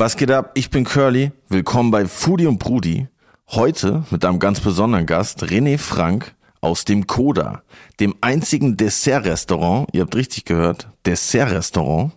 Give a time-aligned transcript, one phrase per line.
[0.00, 0.52] Was geht ab?
[0.54, 1.30] Ich bin Curly.
[1.50, 3.08] Willkommen bei Foodie und Brudi.
[3.50, 7.60] Heute mit einem ganz besonderen Gast, René Frank aus dem Koda,
[8.00, 12.12] dem einzigen Dessert-Restaurant, ihr habt richtig gehört, Dessert-Restaurant,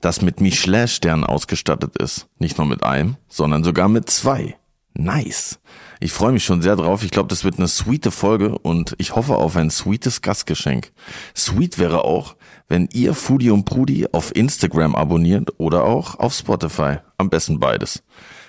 [0.00, 2.26] das mit Michelin-Sternen ausgestattet ist.
[2.40, 4.56] Nicht nur mit einem, sondern sogar mit zwei.
[4.94, 5.60] Nice.
[6.02, 7.04] Ich freue mich schon sehr drauf.
[7.04, 10.92] Ich glaube, das wird eine sweete Folge und ich hoffe auf ein sweetes Gastgeschenk.
[11.36, 12.36] Sweet wäre auch,
[12.68, 16.96] wenn ihr Foodie und Prudi auf Instagram abonniert oder auch auf Spotify.
[17.18, 18.02] Am besten beides.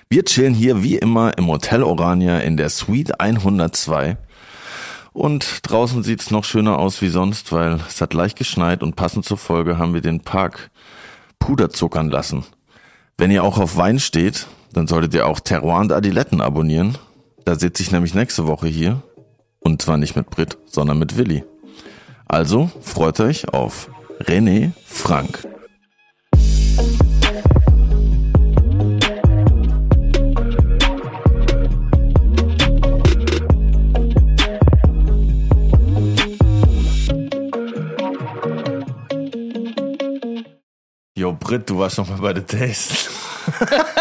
[0.09, 4.15] Wir chillen hier wie immer im Hotel Orania in der Suite 102.
[5.11, 9.25] Und draußen sieht's noch schöner aus wie sonst, weil es hat leicht geschneit und passend
[9.25, 10.71] zur Folge haben wir den Park
[11.39, 12.45] puderzuckern lassen.
[13.17, 16.97] Wenn ihr auch auf Wein steht, dann solltet ihr auch Terroir und Adiletten abonnieren.
[17.45, 19.01] Da sitze ich nämlich nächste Woche hier.
[19.59, 21.43] Und zwar nicht mit Brit, sondern mit Willi.
[22.27, 25.47] Also freut euch auf René Frank.
[41.15, 43.09] Jo, Brit, du warst noch mal bei The Taste.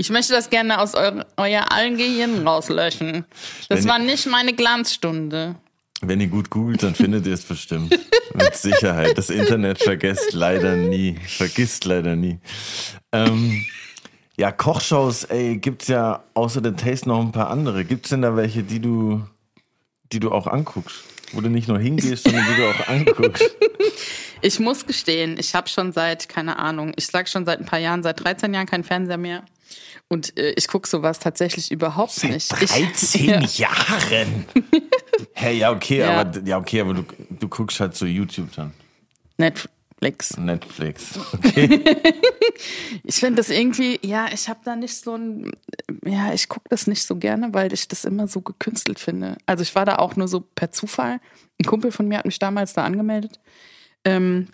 [0.00, 3.26] Ich möchte das gerne aus euer, euer allen Gehirn rauslöschen.
[3.68, 5.56] Das Wenn war nicht meine Glanzstunde.
[6.00, 7.90] Wenn ihr gut googelt, dann findet ihr es bestimmt.
[8.32, 9.18] Mit Sicherheit.
[9.18, 11.18] Das Internet vergisst leider nie.
[11.28, 12.38] Vergisst leider nie.
[13.12, 13.62] Ähm,
[14.38, 17.84] ja, Kochshows, ey, gibt's ja außer The Taste noch ein paar andere.
[17.84, 19.22] Gibt's denn da welche, die du,
[20.12, 20.96] die du auch anguckst?
[21.32, 23.44] Wo du nicht nur hingehst, sondern die du auch anguckst.
[24.42, 27.78] Ich muss gestehen, ich habe schon seit, keine Ahnung, ich sag schon seit ein paar
[27.78, 29.44] Jahren, seit 13 Jahren keinen Fernseher mehr.
[30.12, 32.52] Und äh, ich gucke sowas tatsächlich überhaupt nicht.
[32.60, 33.40] Ich, 13 ja.
[33.40, 34.44] Jahren.
[35.32, 36.20] Hey, ja, okay, Ja.
[36.20, 38.72] aber ja, okay, aber du, du guckst halt so YouTube dann.
[39.38, 40.36] Netflix.
[40.36, 41.18] Netflix.
[41.32, 41.80] Okay.
[43.04, 45.52] Ich finde das irgendwie, ja, ich habe da nicht so ein,
[46.04, 49.38] ja, ich gucke das nicht so gerne, weil ich das immer so gekünstelt finde.
[49.46, 51.20] Also ich war da auch nur so per Zufall.
[51.58, 53.40] Ein Kumpel von mir hat mich damals da angemeldet.
[54.04, 54.48] Ähm,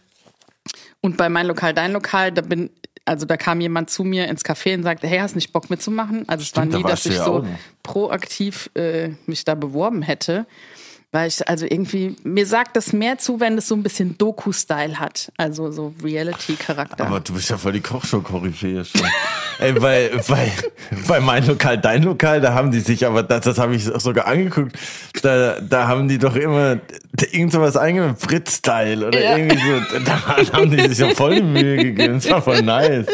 [1.00, 2.70] und bei mein Lokal, dein Lokal, da bin,
[3.06, 6.28] also da kam jemand zu mir ins Café und sagte, hey, hast nicht Bock mitzumachen?
[6.28, 7.46] Also es Stimmt, war da nie, warst dass ich so
[7.82, 10.46] proaktiv äh, mich da beworben hätte.
[11.16, 14.98] Weil ich, also irgendwie, mir sagt das mehr zu, wenn es so ein bisschen Doku-Style
[15.00, 15.32] hat.
[15.38, 17.06] Also so Reality-Charakter.
[17.06, 19.00] Aber du bist ja voll die Kochshow-Koryphäe schon.
[19.58, 20.52] Ey, bei, bei,
[21.08, 24.26] bei mein Lokal, dein Lokal, da haben die sich, aber das, das habe ich sogar
[24.26, 24.76] angeguckt,
[25.22, 26.80] da, da haben die doch immer
[27.32, 29.38] irgend sowas eingegeben, Fritz-Style oder Ja.
[29.38, 29.98] irgendwie so.
[30.04, 32.16] Da haben die sich ja voll die Mühe gegeben.
[32.16, 33.06] Das war voll nice.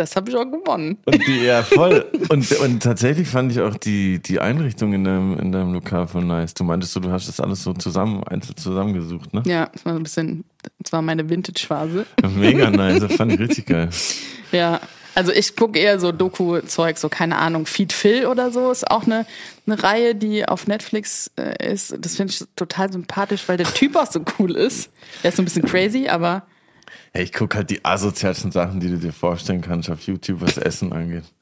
[0.00, 0.96] Das habe ich auch gewonnen.
[1.04, 2.06] Und die, ja, voll.
[2.30, 6.24] Und, und tatsächlich fand ich auch die, die Einrichtung in deinem, in deinem Lokal voll
[6.24, 6.54] nice.
[6.54, 9.42] Du meintest so, du hast das alles so zusammen, einzeln zusammengesucht, ne?
[9.44, 10.44] Ja, das war so ein bisschen,
[10.78, 12.06] das war meine Vintage-Phase.
[12.34, 13.90] Mega nice, das fand ich richtig geil.
[14.52, 14.80] Ja,
[15.14, 19.04] also ich gucke eher so Doku-Zeug, so keine Ahnung, Feed Phil oder so ist auch
[19.04, 19.26] eine,
[19.66, 21.94] eine Reihe, die auf Netflix äh, ist.
[22.00, 24.88] Das finde ich total sympathisch, weil der Typ auch so cool ist.
[25.22, 26.44] Der ist so ein bisschen crazy, aber
[27.12, 30.58] Hey, ich guck halt die asozialsten Sachen, die du dir vorstellen kannst auf YouTube, was
[30.58, 31.24] Essen angeht.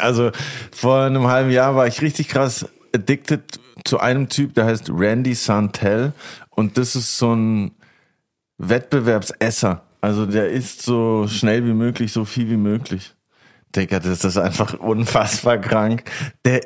[0.00, 0.32] Also
[0.72, 5.34] vor einem halben Jahr war ich richtig krass addicted zu einem Typ, der heißt Randy
[5.34, 6.12] Santel
[6.50, 7.72] und das ist so ein
[8.58, 9.82] Wettbewerbsesser.
[10.00, 13.14] Also der isst so schnell wie möglich, so viel wie möglich.
[13.74, 16.04] Digga, das ist einfach unfassbar krank.
[16.44, 16.60] Der,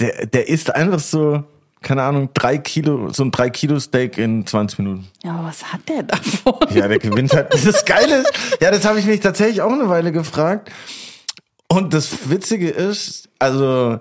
[0.00, 1.44] der, der isst einfach so,
[1.82, 5.08] keine Ahnung, drei Kilo, so ein drei Kilo Steak in 20 Minuten.
[5.22, 6.54] ja, aber was hat der davon?
[6.74, 7.52] Ja, der gewinnt halt.
[7.52, 10.70] Das Geile ist, ja, das habe ich mich tatsächlich auch eine Weile gefragt.
[11.68, 13.98] Und das Witzige ist, also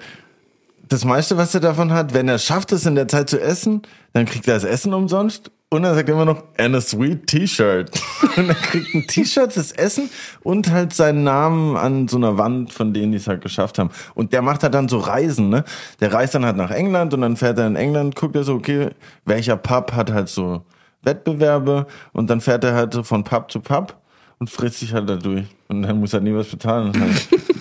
[0.87, 3.81] das meiste, was er davon hat, wenn er schafft es in der Zeit zu essen,
[4.13, 5.51] dann kriegt er das Essen umsonst.
[5.69, 7.91] Und er sagt immer noch, and a sweet T-Shirt.
[8.37, 10.09] Und er kriegt ein T-Shirt, das Essen
[10.41, 13.89] und halt seinen Namen an so einer Wand, von denen die es halt geschafft haben.
[14.15, 15.65] Und der macht halt dann so Reisen, ne?
[15.99, 18.53] Der reist dann halt nach England und dann fährt er in England, guckt er so,
[18.53, 18.91] okay,
[19.25, 20.61] welcher Pub hat halt so
[21.03, 23.97] Wettbewerbe und dann fährt er halt so von Pub zu Pub
[24.39, 25.45] und frisst sich halt da durch.
[25.67, 26.93] Und dann muss er nie was bezahlen.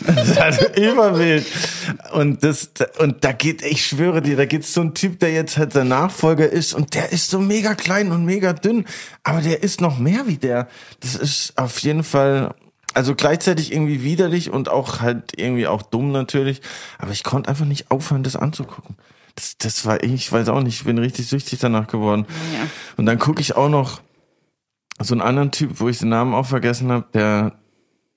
[0.06, 1.46] Das ist halt überwild.
[2.12, 5.56] Und das, und da geht, ich schwöre dir, da gibt's so einen Typ, der jetzt
[5.56, 8.84] halt der Nachfolger ist und der ist so mega klein und mega dünn,
[9.24, 10.68] aber der ist noch mehr wie der.
[11.00, 12.54] Das ist auf jeden Fall,
[12.94, 16.60] also gleichzeitig irgendwie widerlich und auch halt irgendwie auch dumm natürlich.
[16.98, 18.96] Aber ich konnte einfach nicht aufhören, das anzugucken.
[19.34, 22.26] Das, das war, ich weiß auch nicht, ich bin richtig süchtig danach geworden.
[22.54, 22.66] Ja.
[22.96, 24.00] Und dann gucke ich auch noch
[25.00, 27.58] so einen anderen Typ, wo ich den Namen auch vergessen habe, der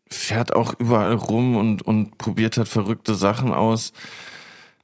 [0.10, 3.94] fährt auch überall rum und, und probiert halt verrückte Sachen aus.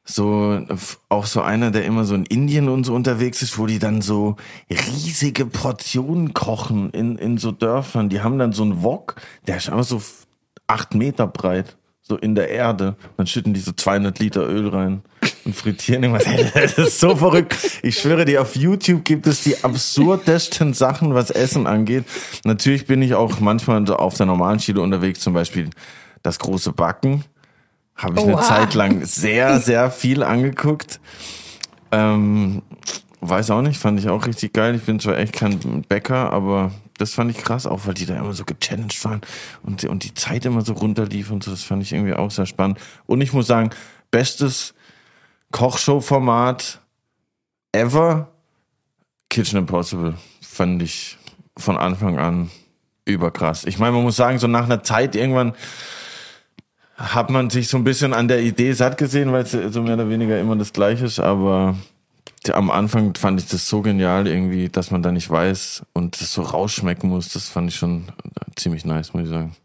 [0.03, 0.61] so
[1.09, 4.01] auch so einer, der immer so in Indien und so unterwegs ist, wo die dann
[4.01, 4.35] so
[4.69, 8.09] riesige Portionen kochen in, in so Dörfern.
[8.09, 9.15] Die haben dann so einen Wok,
[9.47, 10.01] der ist einfach so
[10.67, 12.95] acht Meter breit, so in der Erde.
[13.17, 15.01] Dann schütten die so 200 Liter Öl rein
[15.43, 16.25] und frittieren irgendwas.
[16.53, 17.55] Das ist so verrückt.
[17.83, 22.05] Ich schwöre dir, auf YouTube gibt es die absurdesten Sachen, was Essen angeht.
[22.43, 25.69] Natürlich bin ich auch manchmal auf der normalen Schiene unterwegs, zum Beispiel
[26.21, 27.23] das große Backen
[27.95, 28.37] habe ich Oha.
[28.37, 30.99] eine Zeit lang sehr, sehr viel angeguckt.
[31.91, 32.61] Ähm,
[33.29, 34.75] weiß auch nicht, fand ich auch richtig geil.
[34.75, 38.15] Ich bin zwar echt kein Bäcker, aber das fand ich krass, auch weil die da
[38.15, 39.21] immer so gechallenged waren
[39.63, 41.51] und, und die Zeit immer so runterlief und so.
[41.51, 42.79] Das fand ich irgendwie auch sehr spannend.
[43.05, 43.69] Und ich muss sagen,
[44.11, 44.73] bestes
[45.51, 46.81] Kochshow-Format
[47.71, 48.29] ever,
[49.29, 51.17] Kitchen Impossible, fand ich
[51.57, 52.49] von Anfang an
[53.05, 53.65] überkrass.
[53.65, 55.53] Ich meine, man muss sagen, so nach einer Zeit irgendwann
[56.95, 59.95] hat man sich so ein bisschen an der Idee satt gesehen, weil es so mehr
[59.95, 61.75] oder weniger immer das Gleiche ist, aber
[62.51, 66.31] am Anfang fand ich das so genial irgendwie, dass man da nicht weiß und das
[66.31, 67.29] so rausschmecken muss.
[67.29, 68.05] Das fand ich schon
[68.55, 69.55] ziemlich nice, muss ich sagen.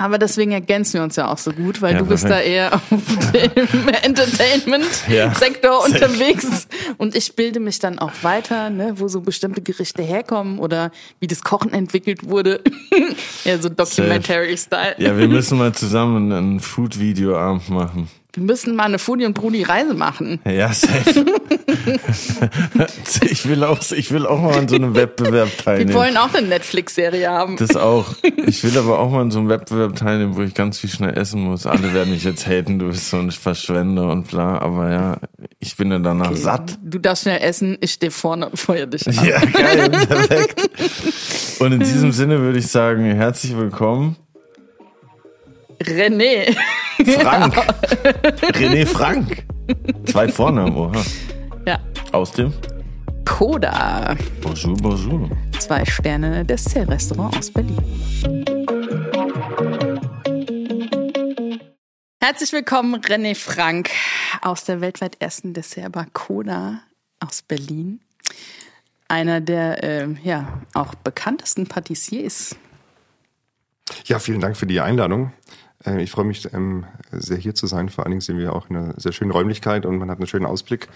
[0.00, 2.72] Aber deswegen ergänzen wir uns ja auch so gut, weil ja, du bist da eher
[2.72, 9.20] auf dem Entertainment-Sektor ja, unterwegs und ich bilde mich dann auch weiter, ne, wo so
[9.20, 12.62] bestimmte Gerichte herkommen oder wie das Kochen entwickelt wurde.
[13.44, 14.94] ja, so Documentary-Style.
[14.96, 18.08] Ja, wir müssen mal zusammen ein Food-Video-Abend machen.
[18.32, 20.40] Wir müssen mal eine Fudi und Bruni Reise machen.
[20.46, 21.26] Ja, safe.
[23.28, 25.90] ich will auch, ich will auch mal an so einem Wettbewerb teilnehmen.
[25.90, 27.56] Wir wollen auch eine Netflix-Serie haben.
[27.56, 28.14] Das auch.
[28.46, 31.18] Ich will aber auch mal an so einem Wettbewerb teilnehmen, wo ich ganz viel schnell
[31.18, 31.66] essen muss.
[31.66, 34.58] Alle werden mich jetzt haten, du bist so ein Verschwender und bla.
[34.58, 35.16] Aber ja,
[35.58, 36.40] ich bin dann danach okay.
[36.40, 36.78] satt.
[36.84, 39.26] Du darfst schnell essen, ich stehe vorne und feuer dich an.
[39.26, 40.70] Ja, geil, perfekt.
[41.58, 44.16] Und in diesem Sinne würde ich sagen, herzlich willkommen.
[45.82, 46.54] René.
[47.20, 47.54] Frank.
[48.54, 49.44] René Frank.
[50.04, 51.02] Zwei Vornamen, oha.
[51.66, 51.78] Ja.
[52.12, 52.52] Aus dem?
[53.24, 54.14] Koda.
[54.42, 55.30] Bonjour, bonjour.
[55.58, 57.78] Zwei Sterne Dessert-Restaurant aus Berlin.
[62.20, 63.90] Herzlich willkommen, René Frank
[64.42, 66.82] aus der weltweit ersten Dessertbar Koda
[67.20, 68.00] aus Berlin.
[69.08, 72.54] Einer der äh, ja, auch bekanntesten Patissiers.
[74.04, 75.32] Ja, vielen Dank für die Einladung.
[75.84, 77.88] Äh, ich freue mich ähm, sehr hier zu sein.
[77.88, 80.26] Vor allen Dingen sind wir auch in einer sehr schönen Räumlichkeit und man hat einen
[80.26, 80.88] schönen Ausblick.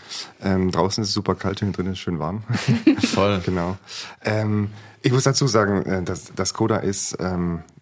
[0.42, 2.42] Ähm, draußen ist es super kalt, hier drin ist es schön warm.
[3.14, 3.40] Voll.
[3.44, 3.76] genau.
[4.24, 4.70] Ähm,
[5.02, 7.16] ich muss dazu sagen, äh, dass, dass Koda ist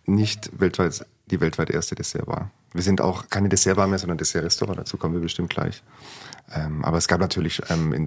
[0.04, 2.50] nicht weltweit die weltweit erste Dessertbar.
[2.72, 4.78] Wir sind auch keine Dessertbar mehr, sondern Dessertrestaurant.
[4.78, 5.82] Dazu kommen wir bestimmt gleich.
[6.82, 7.62] aber es gab natürlich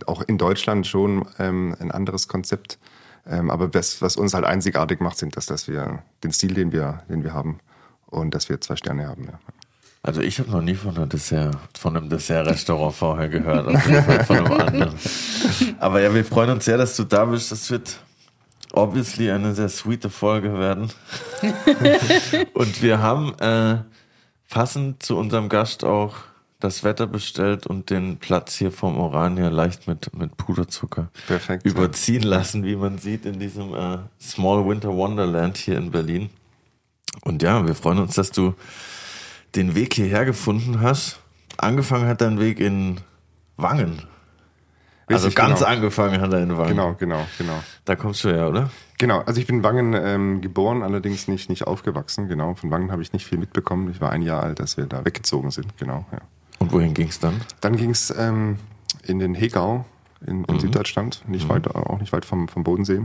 [0.05, 2.77] auch in Deutschland schon ein anderes Konzept.
[3.25, 7.03] aber das, was uns halt einzigartig macht, sind das, dass wir den Stil, den wir,
[7.09, 7.59] den wir haben,
[8.15, 9.25] und dass wir zwei Sterne haben.
[9.25, 9.39] Ja.
[10.01, 13.67] Also ich habe noch nie von einem Dessert, von einem Dessert-Restaurant vorher gehört.
[15.79, 17.51] Aber ja, wir freuen uns sehr, dass du da bist.
[17.51, 17.99] Das wird
[18.71, 20.91] obviously eine sehr sweete Folge werden.
[22.53, 23.77] und wir haben äh,
[24.49, 26.13] passend zu unserem Gast auch
[26.59, 32.23] das Wetter bestellt und den Platz hier vom Orania leicht mit, mit Puderzucker Perfekt, überziehen
[32.23, 32.29] ja.
[32.29, 36.29] lassen, wie man sieht in diesem äh, Small Winter Wonderland hier in Berlin.
[37.23, 38.53] Und ja, wir freuen uns, dass du
[39.55, 41.19] den Weg hierher gefunden hast.
[41.57, 42.97] Angefangen hat dein Weg in
[43.57, 44.03] Wangen.
[45.07, 45.71] Also Richtig, also ganz genau.
[45.71, 46.69] angefangen hat er in Wangen.
[46.69, 47.63] Genau, genau, genau.
[47.85, 48.71] Da kommst du her, oder?
[48.97, 52.27] Genau, also ich bin in Wangen ähm, geboren, allerdings nicht, nicht aufgewachsen.
[52.27, 53.91] Genau, von Wangen habe ich nicht viel mitbekommen.
[53.91, 55.77] Ich war ein Jahr alt, als wir da weggezogen sind.
[55.77, 56.19] Genau, ja.
[56.57, 57.41] Und wohin ging es dann?
[57.61, 58.57] Dann ging es ähm,
[59.03, 59.85] in den Hegau
[60.25, 60.59] in, in mhm.
[60.59, 61.49] Süddeutschland, nicht mhm.
[61.49, 63.01] weit, auch nicht weit vom, vom Bodensee.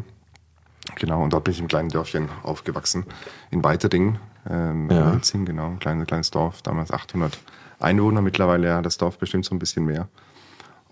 [0.97, 3.05] Genau, und dort bin ich im kleinen Dörfchen aufgewachsen,
[3.51, 4.19] in Weiterding,
[4.49, 5.11] ähm, ja.
[5.11, 7.39] Holzing, genau, ein kleines, kleines Dorf, damals 800
[7.79, 10.09] Einwohner, mittlerweile ja das Dorf bestimmt so ein bisschen mehr.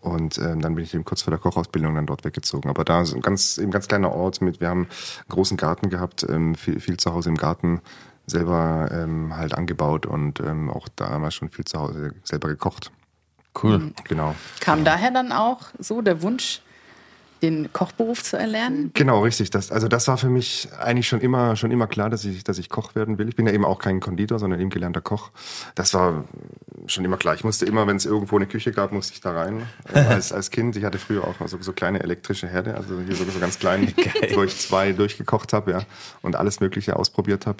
[0.00, 2.70] Und ähm, dann bin ich eben kurz vor der Kochausbildung dann dort weggezogen.
[2.70, 5.90] Aber da ist ein ganz, eben ganz kleiner Ort mit, wir haben einen großen Garten
[5.90, 7.80] gehabt, ähm, viel, viel zu Hause im Garten
[8.26, 12.92] selber ähm, halt angebaut und ähm, auch damals schon viel zu Hause selber gekocht.
[13.60, 13.92] Cool.
[14.04, 14.34] Genau.
[14.60, 16.62] Kam daher dann auch so der Wunsch,
[17.42, 18.90] den Kochberuf zu erlernen?
[18.94, 19.50] Genau, richtig.
[19.50, 22.58] Das, also das war für mich eigentlich schon immer, schon immer klar, dass ich, dass
[22.58, 23.28] ich Koch werden will.
[23.28, 25.30] Ich bin ja eben auch kein Konditor, sondern eben gelernter Koch.
[25.74, 26.24] Das war
[26.86, 27.34] schon immer klar.
[27.34, 29.62] Ich musste immer, wenn es irgendwo eine Küche gab, musste ich da rein.
[29.92, 30.76] Äh, als, als Kind.
[30.76, 33.92] Ich hatte früher auch so, so kleine elektrische Herde, also hier so, so ganz klein,
[34.34, 35.82] wo ich zwei durchgekocht habe, ja,
[36.22, 37.58] und alles Mögliche ausprobiert habe.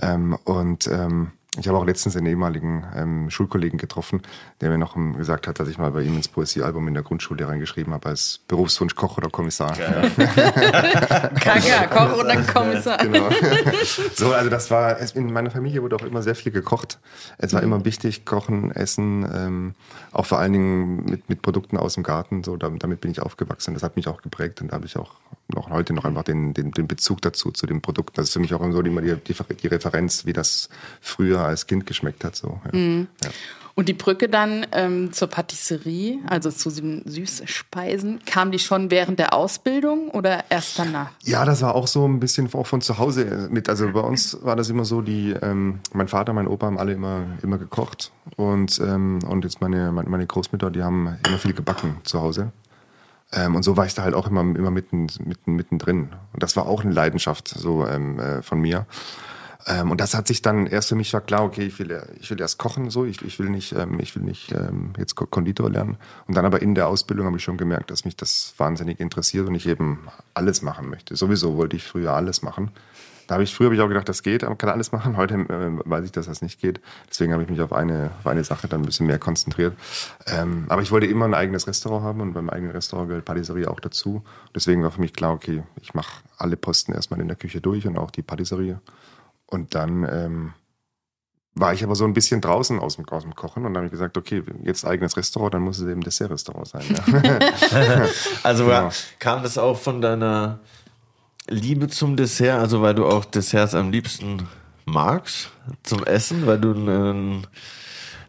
[0.00, 4.22] Ähm, und ähm, ich habe auch letztens einen ehemaligen ähm, Schulkollegen getroffen,
[4.60, 7.46] der mir noch gesagt hat, dass ich mal bei ihm ins Poesiealbum in der Grundschule
[7.48, 9.76] reingeschrieben habe als Berufswunsch Koch oder Kommissar.
[9.76, 10.08] Ja.
[11.40, 12.98] Kaka, Koch oder Kommissar.
[12.98, 13.28] genau.
[14.14, 16.98] So, also das war, in meiner Familie wurde auch immer sehr viel gekocht.
[17.38, 17.66] Es war mhm.
[17.66, 19.74] immer wichtig, kochen, essen, ähm,
[20.12, 22.44] auch vor allen Dingen mit, mit Produkten aus dem Garten.
[22.44, 23.74] So, damit bin ich aufgewachsen.
[23.74, 25.14] Das hat mich auch geprägt und da habe ich auch
[25.54, 28.18] noch heute noch einfach den, den, den Bezug dazu, zu dem Produkt.
[28.18, 30.68] Das ist für mich auch so die, die, die Referenz, wie das
[31.00, 32.36] früher als Kind geschmeckt hat.
[32.36, 32.60] So.
[32.72, 32.78] Ja.
[32.78, 33.08] Mhm.
[33.22, 33.30] Ja.
[33.74, 39.32] Und die Brücke dann ähm, zur Patisserie, also zu Süßspeisen, kam die schon während der
[39.32, 41.12] Ausbildung oder erst danach?
[41.22, 43.70] Ja, das war auch so ein bisschen auch von zu Hause mit.
[43.70, 46.92] Also bei uns war das immer so, die, ähm, mein Vater, mein Opa haben alle
[46.92, 52.00] immer, immer gekocht und, ähm, und jetzt meine, meine Großmütter, die haben immer viel gebacken
[52.02, 52.52] zu Hause.
[53.32, 56.10] Ähm, und so war ich da halt auch immer, immer mitten, mitten, mittendrin.
[56.32, 58.86] Und das war auch eine Leidenschaft so ähm, äh, von mir.
[59.66, 62.30] Ähm, und das hat sich dann erst für mich war klar, okay, ich will, ich
[62.30, 65.70] will erst kochen, so, ich, ich will nicht, ähm, ich will nicht ähm, jetzt Konditor
[65.70, 65.96] lernen.
[66.26, 69.48] Und dann aber in der Ausbildung habe ich schon gemerkt, dass mich das wahnsinnig interessiert
[69.48, 71.16] und ich eben alles machen möchte.
[71.16, 72.70] Sowieso wollte ich früher alles machen.
[73.30, 75.16] Da habe ich früher habe ich auch gedacht, das geht, man kann alles machen.
[75.16, 76.80] Heute äh, weiß ich, dass das nicht geht.
[77.08, 79.76] Deswegen habe ich mich auf eine, auf eine Sache dann ein bisschen mehr konzentriert.
[80.26, 83.70] Ähm, aber ich wollte immer ein eigenes Restaurant haben und beim eigenen Restaurant gehört Patisserie
[83.70, 84.24] auch dazu.
[84.52, 87.86] Deswegen war für mich klar, okay, ich mache alle Posten erstmal in der Küche durch
[87.86, 88.80] und auch die Patisserie.
[89.50, 90.54] Und dann ähm,
[91.54, 93.86] war ich aber so ein bisschen draußen aus dem, aus dem Kochen und dann habe
[93.86, 96.82] ich gesagt, okay, jetzt eigenes Restaurant, dann muss es eben Dessert-Restaurant sein.
[96.88, 98.06] Ja.
[98.42, 98.90] also genau.
[99.18, 100.60] kam das auch von deiner
[101.48, 104.48] Liebe zum Dessert, also weil du auch Desserts am liebsten
[104.84, 105.50] magst
[105.82, 107.46] zum Essen, weil du ein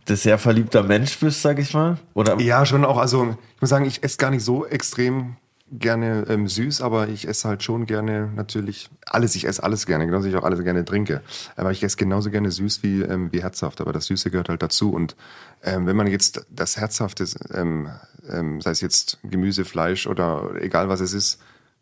[0.07, 1.97] dessertverliebter Mensch bist, sag ich mal?
[2.13, 2.39] Oder?
[2.39, 2.97] Ja, schon auch.
[2.97, 5.37] Also ich muss sagen, ich esse gar nicht so extrem
[5.71, 9.35] gerne ähm, süß, aber ich esse halt schon gerne natürlich alles.
[9.35, 11.21] Ich esse alles gerne, genauso wie ich auch alles gerne trinke.
[11.55, 13.81] Aber ich esse genauso gerne süß wie, ähm, wie herzhaft.
[13.81, 14.91] Aber das Süße gehört halt dazu.
[14.91, 15.15] Und
[15.63, 17.89] ähm, wenn man jetzt das Herzhafte, ähm,
[18.29, 21.41] ähm, sei es jetzt Gemüse, Fleisch oder egal was es ist,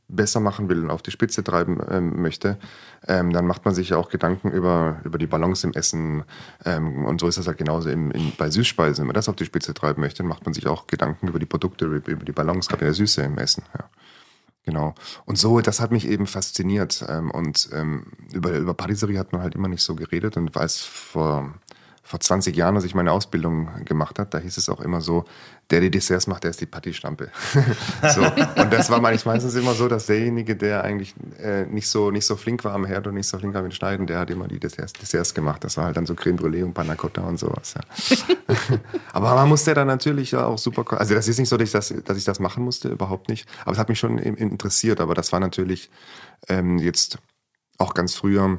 [0.09, 2.57] besser machen will und auf die Spitze treiben ähm, möchte,
[3.07, 6.23] ähm, dann macht man sich ja auch Gedanken über, über die Balance im Essen.
[6.65, 9.03] Ähm, und so ist das halt genauso im, in, bei Süßspeisen.
[9.03, 11.39] Wenn man das auf die Spitze treiben möchte, dann macht man sich auch Gedanken über
[11.39, 13.63] die Produkte, über, die Balance, gerade in der Süße im Essen.
[13.77, 13.89] Ja.
[14.65, 14.93] Genau.
[15.25, 17.05] Und so, das hat mich eben fasziniert.
[17.07, 20.37] Ähm, und ähm, über, über Patisserie hat man halt immer nicht so geredet.
[20.37, 21.53] Und weil es vor
[22.09, 25.25] vor 20 Jahren, als ich meine Ausbildung gemacht habe, da hieß es auch immer so,
[25.69, 27.29] der die Desserts macht, der ist die Patty-Stampe.
[28.15, 28.23] so.
[28.23, 32.35] Und das war meistens immer so, dass derjenige, der eigentlich äh, nicht, so, nicht so
[32.35, 34.59] flink war am Herd und nicht so flink war mit Schneiden, der hat immer die
[34.59, 35.63] Desserts, Desserts gemacht.
[35.63, 37.75] Das war halt dann so Creme Brûlée und Panna Cotta und sowas.
[37.75, 38.55] Ja.
[39.13, 41.93] Aber man musste dann natürlich auch super, also das ist nicht so, dass ich das,
[42.05, 43.47] dass ich das machen musste, überhaupt nicht.
[43.61, 44.99] Aber es hat mich schon interessiert.
[44.99, 45.91] Aber das war natürlich
[46.47, 47.19] ähm, jetzt
[47.77, 48.57] auch ganz früher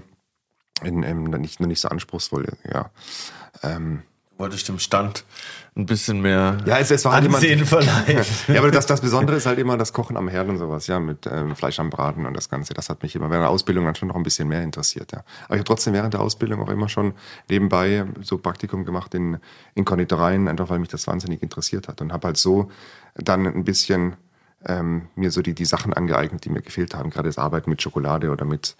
[0.85, 2.90] in, in, nicht, nicht so anspruchsvoll, ja.
[3.62, 4.02] Ähm,
[4.38, 5.25] Wolltest dem Stand
[5.76, 8.25] ein bisschen mehr ja, es, es war halt Ansehen verleihen.
[8.49, 10.99] ja, aber das, das Besondere ist halt immer das Kochen am Herd und sowas, ja,
[10.99, 12.73] mit ähm, Fleisch am Braten und das Ganze.
[12.73, 15.23] Das hat mich immer während der Ausbildung dann schon noch ein bisschen mehr interessiert, ja.
[15.45, 17.12] Aber ich habe trotzdem während der Ausbildung auch immer schon
[17.50, 19.38] nebenbei so Praktikum gemacht in,
[19.75, 22.71] in Konditoreien, einfach weil mich das wahnsinnig interessiert hat und habe halt so
[23.14, 24.17] dann ein bisschen
[24.67, 27.83] ähm, mir so die, die Sachen angeeignet, die mir gefehlt haben, gerade das Arbeiten mit
[27.83, 28.76] Schokolade oder mit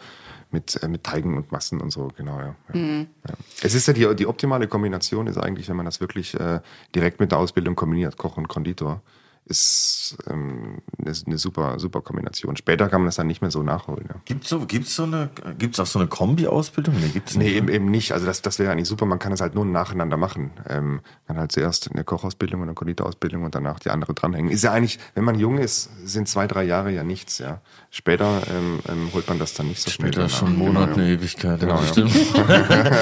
[0.53, 2.55] mit, äh, mit Teigen und Massen und so, genau, ja.
[2.73, 3.09] Mhm.
[3.29, 3.35] ja.
[3.63, 6.61] Es ist ja die, die optimale Kombination ist eigentlich, wenn man das wirklich äh,
[6.95, 9.03] direkt mit der Ausbildung kombiniert, Koch und Konditor
[9.51, 12.57] ist ähm, eine, eine, super, super Kombination.
[12.57, 14.05] Später kann man das dann nicht mehr so nachholen.
[14.09, 14.15] Ja.
[14.25, 15.29] Gibt es so, gibt's so eine,
[15.59, 16.95] gibt's auch so eine Kombi-Ausbildung?
[17.01, 18.13] Nee, gibt's nee eben, eben nicht.
[18.13, 19.07] Also das, das wäre eigentlich super.
[19.07, 20.53] Man kann es halt nur nacheinander machen.
[20.69, 24.53] Ähm, kann halt zuerst eine Kochausbildung und eine Konditorausbildung und danach die andere dranhängen.
[24.53, 27.39] Ist ja eigentlich, wenn man jung ist, sind zwei, drei Jahre ja nichts.
[27.39, 27.61] Ja.
[27.93, 30.13] Später ähm, ähm, holt man das dann nicht so schnell.
[30.13, 31.59] Später schon Monate, genau, eine Ewigkeit.
[31.59, 31.91] Genau, ja.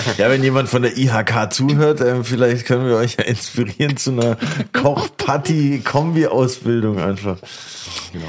[0.16, 4.12] Ja, wenn jemand von der IHK zuhört, ähm, vielleicht können wir euch ja inspirieren zu
[4.12, 4.38] einer
[4.72, 7.38] Koch-Patti-Kombi-Ausbildung Ausbildung einfach.
[8.12, 8.26] Genau.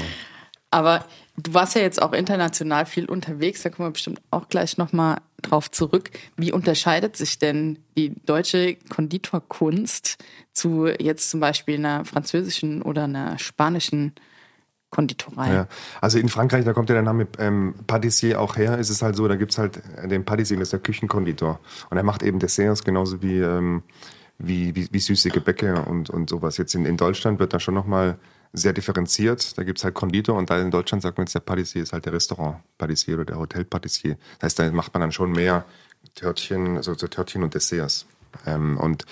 [0.70, 1.04] Aber
[1.36, 5.18] du warst ja jetzt auch international viel unterwegs, da kommen wir bestimmt auch gleich nochmal
[5.42, 6.10] drauf zurück.
[6.36, 10.18] Wie unterscheidet sich denn die deutsche Konditorkunst
[10.52, 14.12] zu jetzt zum Beispiel einer französischen oder einer spanischen
[14.90, 15.52] Konditorei?
[15.52, 15.68] Ja,
[16.00, 19.16] also in Frankreich, da kommt ja der Name ähm, Patissier auch her, ist es halt
[19.16, 21.60] so, da gibt es halt den Patissier, das ist der Küchenkonditor.
[21.90, 23.38] Und er macht eben Desserts genauso wie...
[23.38, 23.82] Ähm,
[24.42, 26.56] wie, wie, wie süße Gebäcke und, und sowas.
[26.56, 28.18] Jetzt in, in Deutschland wird da schon nochmal
[28.52, 29.56] sehr differenziert.
[29.56, 32.06] Da gibt's halt Konditor und da in Deutschland sagt man jetzt, der Patissier ist halt
[32.06, 34.16] der Restaurant-Patissier oder der Hotel-Patissier.
[34.38, 35.64] Das heißt, da macht man dann schon mehr
[36.14, 38.06] Törtchen, also so Törtchen und Desserts.
[38.46, 39.04] Ähm, und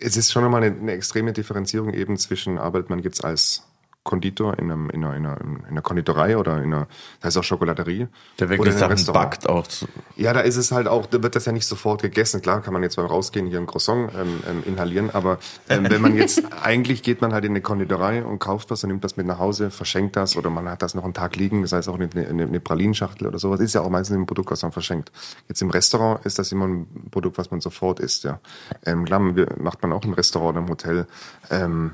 [0.00, 3.62] es ist schon nochmal eine, eine extreme Differenzierung eben zwischen, arbeitet man jetzt als
[4.06, 6.86] Konditor in, einem, in, einer, in, einer, in einer Konditorei oder in einer,
[7.20, 8.06] das heißt auch Schokolaterie.
[8.38, 9.66] Der wirklich Sachen backt auch.
[10.16, 12.40] Ja, da ist es halt auch, da wird das ja nicht sofort gegessen.
[12.40, 16.00] Klar kann man jetzt beim Rausgehen hier ein Croissant ähm, ähm, inhalieren, aber ähm, wenn
[16.00, 19.16] man jetzt, eigentlich geht man halt in eine Konditorei und kauft was und nimmt das
[19.16, 21.88] mit nach Hause, verschenkt das oder man hat das noch einen Tag liegen, das heißt
[21.88, 24.70] auch eine, eine, eine Pralinschachtel oder sowas, ist ja auch meistens ein Produkt, was man
[24.70, 25.10] verschenkt.
[25.48, 28.38] Jetzt im Restaurant ist das immer ein Produkt, was man sofort isst, ja.
[28.84, 31.06] Ähm, klar, macht man auch im Restaurant, im Hotel,
[31.50, 31.92] ähm,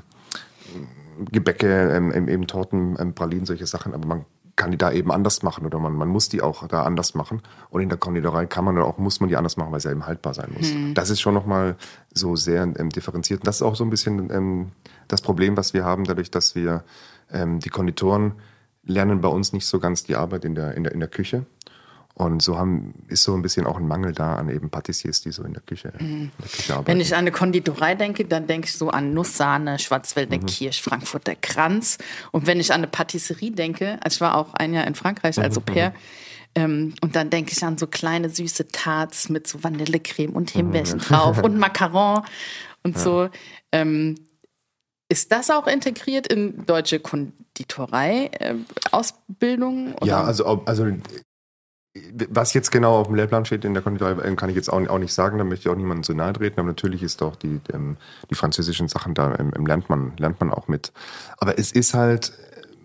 [1.31, 5.41] Gebäcke, ähm, eben Torten, ähm, Pralinen, solche Sachen, aber man kann die da eben anders
[5.41, 7.41] machen oder man, man muss die auch da anders machen.
[7.69, 9.89] Und in der Konditorei kann man oder auch muss man die anders machen, weil sie
[9.89, 10.69] eben haltbar sein muss.
[10.69, 10.93] Hm.
[10.93, 11.75] Das ist schon nochmal
[12.13, 13.41] so sehr ähm, differenziert.
[13.41, 14.71] Und das ist auch so ein bisschen ähm,
[15.07, 16.83] das Problem, was wir haben, dadurch, dass wir
[17.31, 18.33] ähm, die Konditoren
[18.85, 21.45] lernen bei uns nicht so ganz die Arbeit in der, in der, in der Küche.
[22.15, 25.31] Und so haben, ist so ein bisschen auch ein Mangel da an eben Patissiers, die
[25.31, 26.05] so in der Küche, mhm.
[26.05, 26.87] in der Küche arbeiten.
[26.87, 30.45] Wenn ich an eine Konditorei denke, dann denke ich so an Nusssahne, Schwarzwälder mhm.
[30.45, 31.97] Kirsch, Frankfurter Kranz.
[32.31, 35.39] Und wenn ich an eine Patisserie denke, also ich war auch ein Jahr in Frankreich
[35.39, 35.61] als mhm.
[35.61, 35.93] Au pair,
[36.55, 40.97] ähm, und dann denke ich an so kleine süße Tarts mit so Vanillecreme und Himbeeren
[40.97, 41.01] mhm.
[41.01, 42.21] drauf und Macaron
[42.83, 43.01] und ja.
[43.01, 43.27] so.
[43.71, 44.19] Ähm,
[45.09, 49.95] ist das auch integriert in deutsche Konditorei-Ausbildung?
[50.01, 50.85] Äh, ja, also, also
[52.29, 54.97] was jetzt genau auf dem Lehrplan steht in der Konditorei, ähm, kann ich jetzt auch,
[54.97, 57.61] nicht sagen, da möchte ich auch niemandem zu nahe treten, aber natürlich ist auch die,
[57.71, 57.97] ähm,
[58.31, 60.91] die französischen Sachen, da ähm, lernt, man, lernt man auch mit.
[61.37, 62.33] Aber es ist halt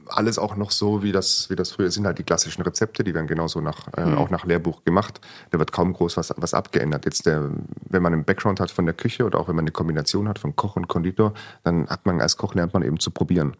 [0.09, 3.15] alles auch noch so, wie das, wie das früher sind halt die klassischen Rezepte, die
[3.15, 4.19] werden genauso nach, äh, mhm.
[4.19, 5.21] auch nach Lehrbuch gemacht.
[5.51, 7.05] Da wird kaum groß was, was abgeändert.
[7.05, 7.51] Jetzt der,
[7.89, 10.39] wenn man einen Background hat von der Küche oder auch wenn man eine Kombination hat
[10.39, 11.33] von Koch und Konditor,
[11.65, 13.57] dann hat man als Koch lernt man eben zu probieren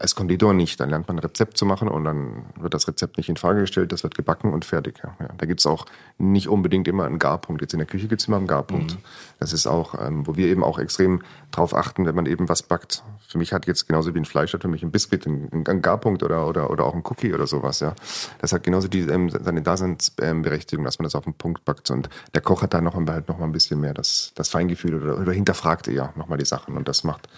[0.00, 0.80] als Konditor nicht.
[0.80, 3.60] Dann lernt man ein Rezept zu machen und dann wird das Rezept nicht in Frage
[3.60, 5.00] gestellt, das wird gebacken und fertig.
[5.04, 5.14] Ja.
[5.36, 5.84] Da gibt's auch
[6.16, 7.60] nicht unbedingt immer einen Garpunkt.
[7.60, 8.94] Jetzt in der Küche gibt's immer einen Garpunkt.
[8.94, 8.98] Mhm.
[9.38, 12.62] Das ist auch, ähm, wo wir eben auch extrem drauf achten, wenn man eben was
[12.62, 13.02] backt.
[13.28, 15.82] Für mich hat jetzt genauso wie ein Fleisch hat für mich ein Biskuit einen, einen
[15.82, 17.80] Garpunkt oder, oder, oder auch ein Cookie oder sowas.
[17.80, 17.94] Ja.
[18.38, 21.90] Das hat genauso die, ähm, seine Daseinsberechtigung, dass man das auf den Punkt backt.
[21.90, 25.02] Und der Koch hat da noch, halt noch mal ein bisschen mehr das, das Feingefühl
[25.02, 26.76] oder, oder hinterfragt eher noch mal die Sachen.
[26.76, 27.28] Und das macht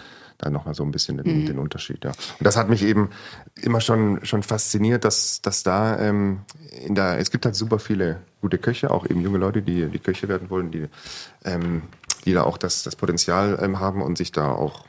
[0.43, 1.45] da nochmal so ein bisschen den, mhm.
[1.45, 2.03] den, Unterschied.
[2.03, 2.11] Ja.
[2.11, 3.09] Und das hat mich eben
[3.61, 6.41] immer schon, schon fasziniert, dass, dass da ähm,
[6.85, 9.99] in der, es gibt halt super viele gute Köche, auch eben junge Leute, die, die
[9.99, 10.87] Köche werden wollen, die,
[11.45, 11.83] ähm,
[12.25, 14.85] die da auch das, das Potenzial ähm, haben und sich da auch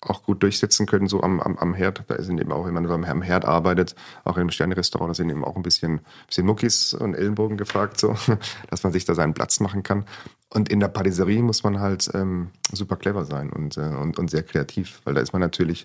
[0.00, 2.04] auch gut durchsetzen können, so am, am, am Herd.
[2.08, 5.44] Da sind eben auch, wenn man am Herd arbeitet, auch im Sterne-Restaurant, da sind eben
[5.44, 8.14] auch ein bisschen, bisschen Muckis und Ellenbogen gefragt, so,
[8.70, 10.04] dass man sich da seinen Platz machen kann.
[10.48, 14.30] Und in der Patisserie muss man halt ähm, super clever sein und, äh, und, und
[14.30, 15.84] sehr kreativ, weil da ist man natürlich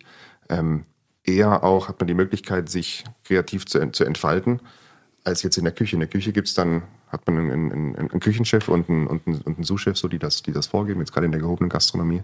[0.49, 0.85] ähm,
[1.23, 4.61] eher auch, hat man die Möglichkeit, sich kreativ zu, zu entfalten,
[5.23, 5.95] als jetzt in der Küche.
[5.95, 9.41] In der Küche gibt's dann, hat man einen, einen, einen Küchenchef und einen, und einen,
[9.41, 12.23] und einen Sous-Chef, so, die das, die das vorgeben, jetzt gerade in der gehobenen Gastronomie.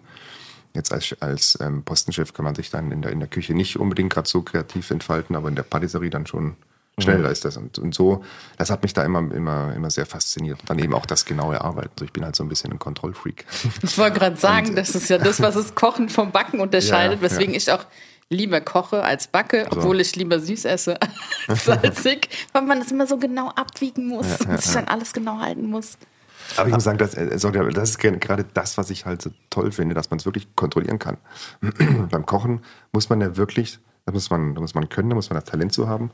[0.74, 3.78] Jetzt als, als ähm, Postenchef kann man sich dann in der, in der Küche nicht
[3.78, 6.56] unbedingt gerade so kreativ entfalten, aber in der Patisserie dann schon
[7.00, 7.34] schneller mhm.
[7.34, 7.58] ist das.
[7.58, 8.24] Und, und so,
[8.58, 10.62] das hat mich da immer, immer, immer sehr fasziniert.
[10.62, 11.92] Und dann eben auch das genaue Arbeiten.
[11.96, 13.46] Also ich bin halt so ein bisschen ein Kontrollfreak.
[13.84, 17.22] Ich wollte gerade sagen, und, das ist ja das, was es Kochen vom Backen unterscheidet,
[17.22, 17.58] ja, weswegen ja.
[17.58, 17.86] ich auch
[18.30, 19.80] lieber koche als backe, also.
[19.80, 20.98] obwohl ich lieber süß esse
[21.48, 25.12] als salzig, weil man das immer so genau abwiegen muss ja, und sich dann alles
[25.12, 25.98] genau halten muss.
[26.58, 29.72] Aber ich muss sagen, das, äh, das ist gerade das, was ich halt so toll
[29.72, 31.18] finde, dass man es wirklich kontrollieren kann.
[32.10, 32.62] Beim Kochen
[32.92, 35.50] muss man ja wirklich, da muss man, da muss man können, da muss man das
[35.50, 36.12] Talent zu haben.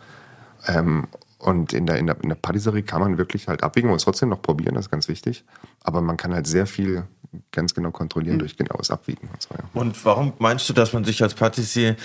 [0.67, 1.07] Ähm,
[1.39, 4.03] und in der, in, der, in der Patisserie kann man wirklich halt abwiegen und es
[4.03, 5.45] trotzdem noch probieren, das ist ganz wichtig.
[5.83, 7.03] Aber man kann halt sehr viel
[7.51, 8.39] ganz genau kontrollieren mhm.
[8.39, 9.29] durch genaues Abwiegen.
[9.31, 9.63] Und, so, ja.
[9.73, 11.95] und warum meinst du, dass man sich als Patissier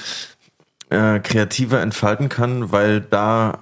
[0.91, 2.73] äh, kreativer entfalten kann?
[2.73, 3.61] Weil da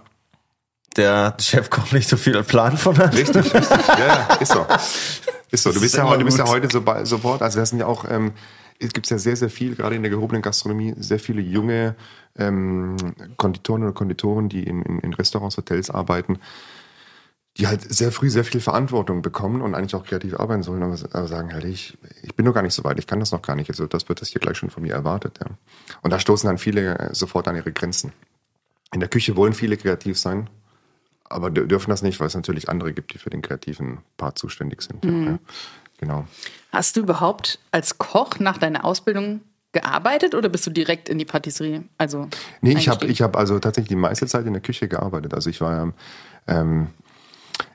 [0.96, 3.14] der Chefkoch nicht so viel Plan von hat.
[3.14, 3.88] Richtig, richtig.
[3.98, 4.66] Ja, ist so.
[5.50, 5.72] Ist so.
[5.72, 8.04] Du bist, ja, heute, du bist ja heute so sofort, also das sind ja auch,
[8.08, 8.32] ähm,
[8.78, 11.96] es gibt ja sehr, sehr viel, gerade in der gehobenen Gastronomie, sehr viele junge
[12.38, 12.96] ähm,
[13.36, 16.38] Konditoren oder Konditoren, die in, in, in Restaurants, Hotels arbeiten,
[17.56, 20.96] die halt sehr früh sehr viel Verantwortung bekommen und eigentlich auch kreativ arbeiten sollen, aber,
[21.12, 23.42] aber sagen halt, ich, ich bin noch gar nicht so weit, ich kann das noch
[23.42, 23.68] gar nicht.
[23.68, 25.38] Also das wird das hier gleich schon von mir erwartet.
[25.40, 25.46] Ja.
[26.02, 28.12] Und da stoßen dann viele äh, sofort an ihre Grenzen.
[28.92, 30.48] In der Küche wollen viele kreativ sein,
[31.30, 34.82] aber dürfen das nicht, weil es natürlich andere gibt, die für den kreativen Part zuständig
[34.82, 35.04] sind.
[35.04, 35.26] Mhm.
[35.26, 35.38] Ja,
[35.98, 36.26] genau.
[36.72, 39.40] Hast du überhaupt als Koch nach deiner Ausbildung
[39.72, 41.84] gearbeitet oder bist du direkt in die Patisserie?
[41.96, 42.28] Also
[42.60, 45.32] nee, ich habe ich hab also tatsächlich die meiste Zeit in der Küche gearbeitet.
[45.32, 45.92] Also ich war
[46.48, 46.88] ähm,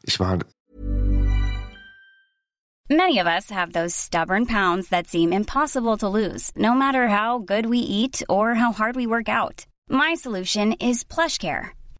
[0.03, 0.39] ich war
[2.87, 7.39] Many of us have those stubborn pounds that seem impossible to lose, no matter how
[7.39, 9.65] good we eat or how hard we work out.
[9.89, 11.74] My solution is PlushCare.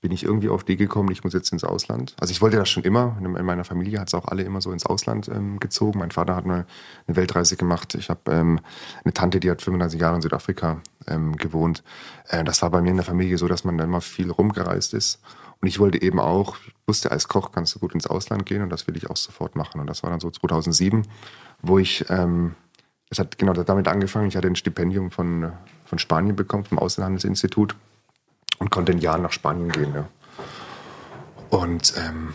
[0.00, 2.14] bin ich irgendwie auf die gekommen, ich muss jetzt ins Ausland.
[2.18, 3.18] Also ich wollte das schon immer.
[3.20, 5.98] In meiner Familie hat es auch alle immer so ins Ausland ähm, gezogen.
[5.98, 6.66] Mein Vater hat mal
[7.06, 7.94] eine Weltreise gemacht.
[7.94, 8.60] Ich habe ähm,
[9.04, 11.82] eine Tante, die hat 35 Jahre in Südafrika ähm, gewohnt.
[12.28, 14.94] Äh, das war bei mir in der Familie so, dass man da immer viel rumgereist
[14.94, 15.20] ist.
[15.60, 18.62] Und ich wollte eben auch, ich wusste, als Koch kannst du gut ins Ausland gehen
[18.62, 19.82] und das will ich auch sofort machen.
[19.82, 21.06] Und das war dann so 2007,
[21.60, 22.54] wo ich, ähm,
[23.10, 25.52] es hat genau damit angefangen, ich hatte ein Stipendium von,
[25.84, 27.76] von Spanien bekommen, vom Außenhandelsinstitut
[28.60, 29.92] und konnte ein Jahr nach Spanien gehen.
[29.94, 30.08] Ja.
[31.50, 32.34] Und ähm,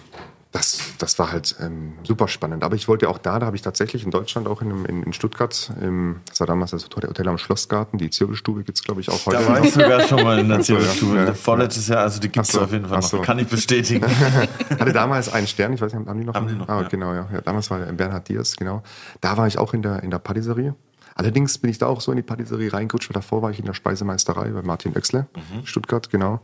[0.51, 2.63] das, das war halt ähm, super spannend.
[2.63, 5.13] Aber ich wollte auch da, da habe ich tatsächlich in Deutschland, auch in, in, in
[5.13, 9.09] Stuttgart, im, das war damals das Hotel am Schlossgarten, die Zirbelstube gibt es, glaube ich,
[9.09, 9.37] auch heute.
[9.37, 11.17] Da war ich sogar schon mal in der Zirbelstube.
[11.17, 11.33] Ja.
[11.33, 13.07] Vorletztes Jahr, also die gibt es so, auf jeden Fall noch.
[13.07, 13.21] So.
[13.21, 14.05] Kann ich bestätigen.
[14.79, 16.33] Hatte damals einen Stern, ich weiß nicht, haben die noch?
[16.33, 16.87] Haben die noch ah, ja.
[16.87, 17.27] Genau, ja.
[17.31, 17.41] ja.
[17.41, 18.81] Damals war Bernhard Diaz, genau.
[19.19, 20.73] Da war ich auch in der, in der Patisserie.
[21.15, 23.65] Allerdings bin ich da auch so in die Patisserie reingerutscht, weil davor war ich in
[23.65, 25.65] der Speisemeisterei bei Martin Oechsle, mhm.
[25.65, 26.41] Stuttgart, genau.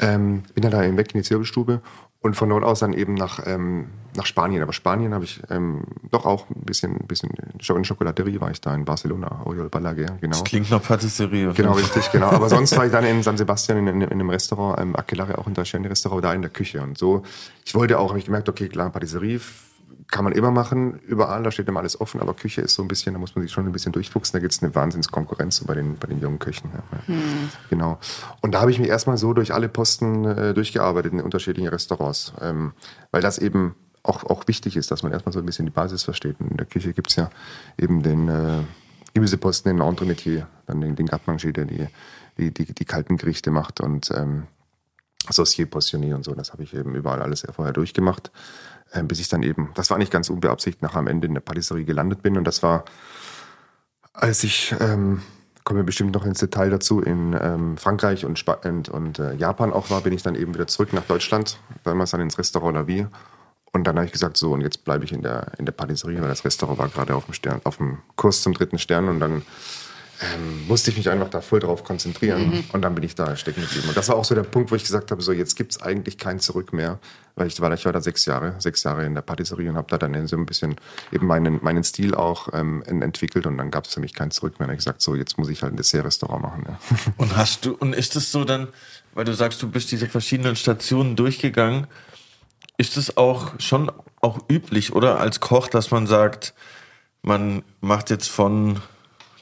[0.00, 1.82] Ähm, bin dann da weg in die Zirbelstube
[2.20, 4.62] und von dort aus dann eben nach, ähm, nach Spanien.
[4.62, 5.82] Aber Spanien habe ich ähm,
[6.12, 10.16] doch auch ein bisschen, ein bisschen in Schokolaterie war ich da in Barcelona, Oriol Balaguer,
[10.20, 10.30] genau.
[10.30, 11.52] Das klingt nach Patisserie.
[11.54, 12.30] Genau, richtig, genau.
[12.30, 15.38] Aber sonst war ich dann in San Sebastian in, in, in einem Restaurant, ähm, Aquilare,
[15.38, 16.80] auch in der schönen Restaurant, da in der Küche.
[16.82, 17.22] Und so,
[17.64, 19.40] ich wollte auch, habe ich gemerkt, okay, klar, Patisserie
[20.10, 22.88] kann man immer machen, überall, da steht immer alles offen, aber Küche ist so ein
[22.88, 25.66] bisschen, da muss man sich schon ein bisschen durchfuchsen, da gibt es eine Wahnsinnskonkurrenz so
[25.66, 26.70] bei den, bei den jungen Köchen.
[26.72, 27.06] Ja.
[27.06, 27.50] Hm.
[27.68, 27.98] Genau.
[28.40, 32.32] Und da habe ich mich erstmal so durch alle Posten äh, durchgearbeitet in unterschiedlichen Restaurants,
[32.40, 32.72] ähm,
[33.10, 36.04] weil das eben auch, auch wichtig ist, dass man erstmal so ein bisschen die Basis
[36.04, 36.36] versteht.
[36.40, 37.28] In der Küche gibt es ja
[37.76, 38.60] eben den äh,
[39.12, 41.86] Gemüseposten, den Entremetier, dann den, den Garde der die,
[42.38, 44.46] die, die, die kalten Gerichte macht und ähm,
[45.30, 48.30] Saucier, Portionnier und so, das habe ich eben überall alles vorher durchgemacht.
[48.94, 51.42] Ähm, bis ich dann eben, das war nicht ganz unbeabsichtigt, nach am Ende in der
[51.42, 52.38] Patisserie gelandet bin.
[52.38, 52.84] Und das war,
[54.14, 55.22] als ich, ähm,
[55.64, 59.34] kommen wir bestimmt noch ins Detail dazu, in ähm, Frankreich und, Sp und, und äh,
[59.34, 62.74] Japan auch war, bin ich dann eben wieder zurück nach Deutschland, damals dann ins Restaurant
[62.74, 63.06] La Vie.
[63.72, 66.20] Und dann habe ich gesagt, so, und jetzt bleibe ich in der, in der Patisserie,
[66.22, 69.08] weil das Restaurant war gerade auf dem Stern, auf dem Kurs zum dritten Stern.
[69.08, 69.42] Und dann
[70.20, 72.64] ähm, musste ich mich einfach da voll drauf konzentrieren mhm.
[72.72, 73.88] und dann bin ich da stecken geblieben.
[73.88, 75.82] Und das war auch so der Punkt, wo ich gesagt habe, so jetzt gibt es
[75.82, 76.98] eigentlich kein Zurück mehr,
[77.36, 79.86] weil ich war, ich war da sechs Jahre, sechs Jahre in der Patisserie und habe
[79.88, 80.76] da dann so ein bisschen
[81.12, 84.58] eben meinen, meinen Stil auch ähm, entwickelt und dann gab es für mich kein Zurück
[84.58, 84.68] mehr.
[84.68, 86.64] Und ich gesagt, so jetzt muss ich halt ein Dessert-Restaurant machen.
[86.66, 86.78] Ja.
[87.16, 88.68] Und hast du, und ist es so dann,
[89.14, 91.86] weil du sagst, du bist diese verschiedenen Stationen durchgegangen,
[92.76, 96.54] ist es auch schon auch üblich, oder als Koch, dass man sagt,
[97.22, 98.80] man macht jetzt von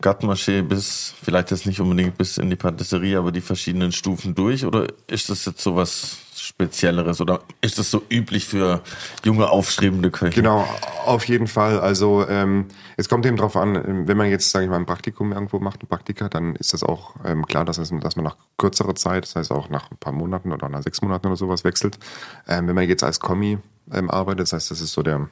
[0.00, 4.64] Gartenmaché bis, vielleicht jetzt nicht unbedingt bis in die Patisserie, aber die verschiedenen Stufen durch?
[4.64, 8.82] Oder ist das jetzt so was Spezielleres oder ist das so üblich für
[9.24, 10.34] junge, aufstrebende Köche?
[10.34, 10.66] Genau,
[11.04, 11.80] auf jeden Fall.
[11.80, 15.32] Also ähm, es kommt eben darauf an, wenn man jetzt, sage ich mal, ein Praktikum
[15.32, 18.36] irgendwo macht, ein Praktika, dann ist das auch ähm, klar, dass, es, dass man nach
[18.58, 21.64] kürzerer Zeit, das heißt auch nach ein paar Monaten oder nach sechs Monaten oder sowas
[21.64, 21.98] wechselt.
[22.46, 23.58] Ähm, wenn man jetzt als Kommi
[23.92, 25.28] ähm, arbeitet, das heißt, das ist so der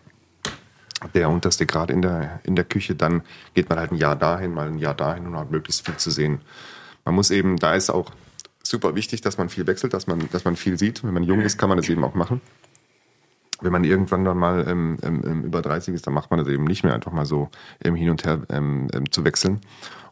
[1.12, 3.23] der unterste Grad in der, in der Küche, dann
[3.55, 6.11] geht man halt ein Jahr dahin, mal ein Jahr dahin und hat möglichst viel zu
[6.11, 6.40] sehen.
[7.05, 8.11] Man muss eben, da ist auch
[8.62, 11.05] super wichtig, dass man viel wechselt, dass man, dass man viel sieht.
[11.05, 12.40] Wenn man jung ist, kann man das eben auch machen.
[13.61, 16.64] Wenn man irgendwann dann mal ähm, ähm, über 30 ist, dann macht man das eben
[16.64, 17.51] nicht mehr, einfach mal so
[17.83, 19.61] ähm, hin und her ähm, ähm, zu wechseln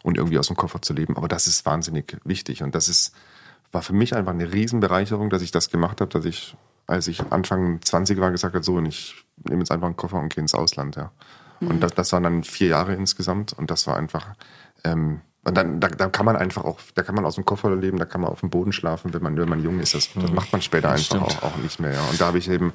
[0.01, 1.17] und irgendwie aus dem Koffer zu leben.
[1.17, 3.13] Aber das ist wahnsinnig wichtig und das ist,
[3.71, 6.55] war für mich einfach eine Riesenbereicherung, dass ich das gemacht habe, dass ich
[6.87, 10.19] als ich Anfang 20 war, gesagt habe, so, und ich nehme jetzt einfach einen Koffer
[10.19, 11.11] und gehe ins Ausland, ja.
[11.59, 11.67] Mhm.
[11.67, 14.27] Und das, das waren dann vier Jahre insgesamt und das war einfach,
[14.83, 17.75] ähm, und dann, da, da kann man einfach auch, da kann man aus dem Koffer
[17.75, 19.93] leben, da kann man auf dem Boden schlafen, wenn man, wenn man jung ist.
[19.93, 20.35] Das, das mhm.
[20.35, 21.93] macht man später einfach auch, auch, nicht mehr.
[21.93, 22.01] Ja.
[22.09, 22.71] Und da habe ich eben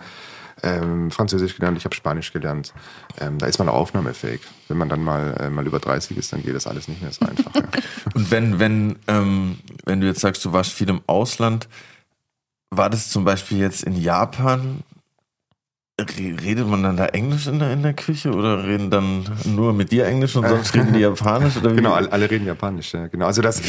[0.62, 2.74] ähm, Französisch gelernt, ich habe Spanisch gelernt.
[3.20, 4.40] Ähm, da ist man auch aufnahmefähig.
[4.68, 7.12] Wenn man dann mal, äh, mal über 30 ist, dann geht das alles nicht mehr
[7.12, 7.54] so einfach.
[7.54, 7.62] ja.
[8.14, 11.68] Und wenn, wenn, ähm, wenn du jetzt sagst, du warst viel im Ausland,
[12.70, 14.82] war das zum Beispiel jetzt in Japan?
[16.00, 19.90] Redet man dann da Englisch in der, in der Küche oder reden dann nur mit
[19.90, 21.56] dir Englisch und sonst reden die Japanisch?
[21.56, 21.76] Oder wie?
[21.76, 23.26] Genau, alle, reden Japanisch, ja, genau.
[23.26, 23.60] Also das,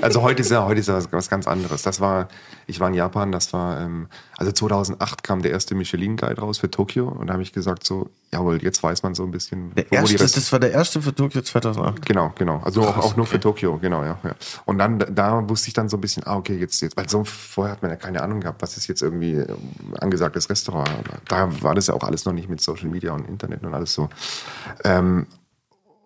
[0.00, 1.82] also heute ist ja, heute ist ja was, was ganz anderes.
[1.82, 2.26] Das war,
[2.66, 6.68] ich war in Japan, das war, ähm, also 2008 kam der erste Michelin-Guide raus für
[6.68, 9.74] Tokio und da habe ich gesagt so, jawohl, jetzt weiß man so ein bisschen.
[9.74, 12.04] Der erste, das war der erste für Tokio 2008?
[12.04, 12.60] Genau, genau.
[12.64, 13.36] Also Krass, auch, auch nur okay.
[13.36, 14.34] für Tokio, genau, ja, ja.
[14.64, 17.24] Und dann, da wusste ich dann so ein bisschen, ah, okay, jetzt, jetzt, weil so
[17.24, 19.56] vorher hat man ja keine Ahnung gehabt, was ist jetzt irgendwie ähm,
[20.00, 20.88] angesagtes Restaurant.
[21.28, 23.94] Da war das ja auch alles noch nicht mit Social Media und Internet und alles
[23.94, 24.08] so.
[24.84, 25.26] Ähm,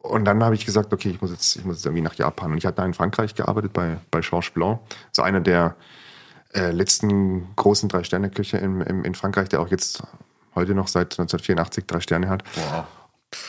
[0.03, 2.51] und dann habe ich gesagt, okay, ich muss jetzt, ich muss jetzt irgendwie nach Japan.
[2.51, 4.81] Und ich hatte da in Frankreich gearbeitet bei, bei Georges Blanc.
[5.13, 5.77] So einer der
[6.55, 10.03] äh, letzten großen Drei-Sterne-Küche in, in, in Frankreich, der auch jetzt
[10.55, 12.45] heute noch seit 1984 drei Sterne hat.
[12.55, 12.85] Wow.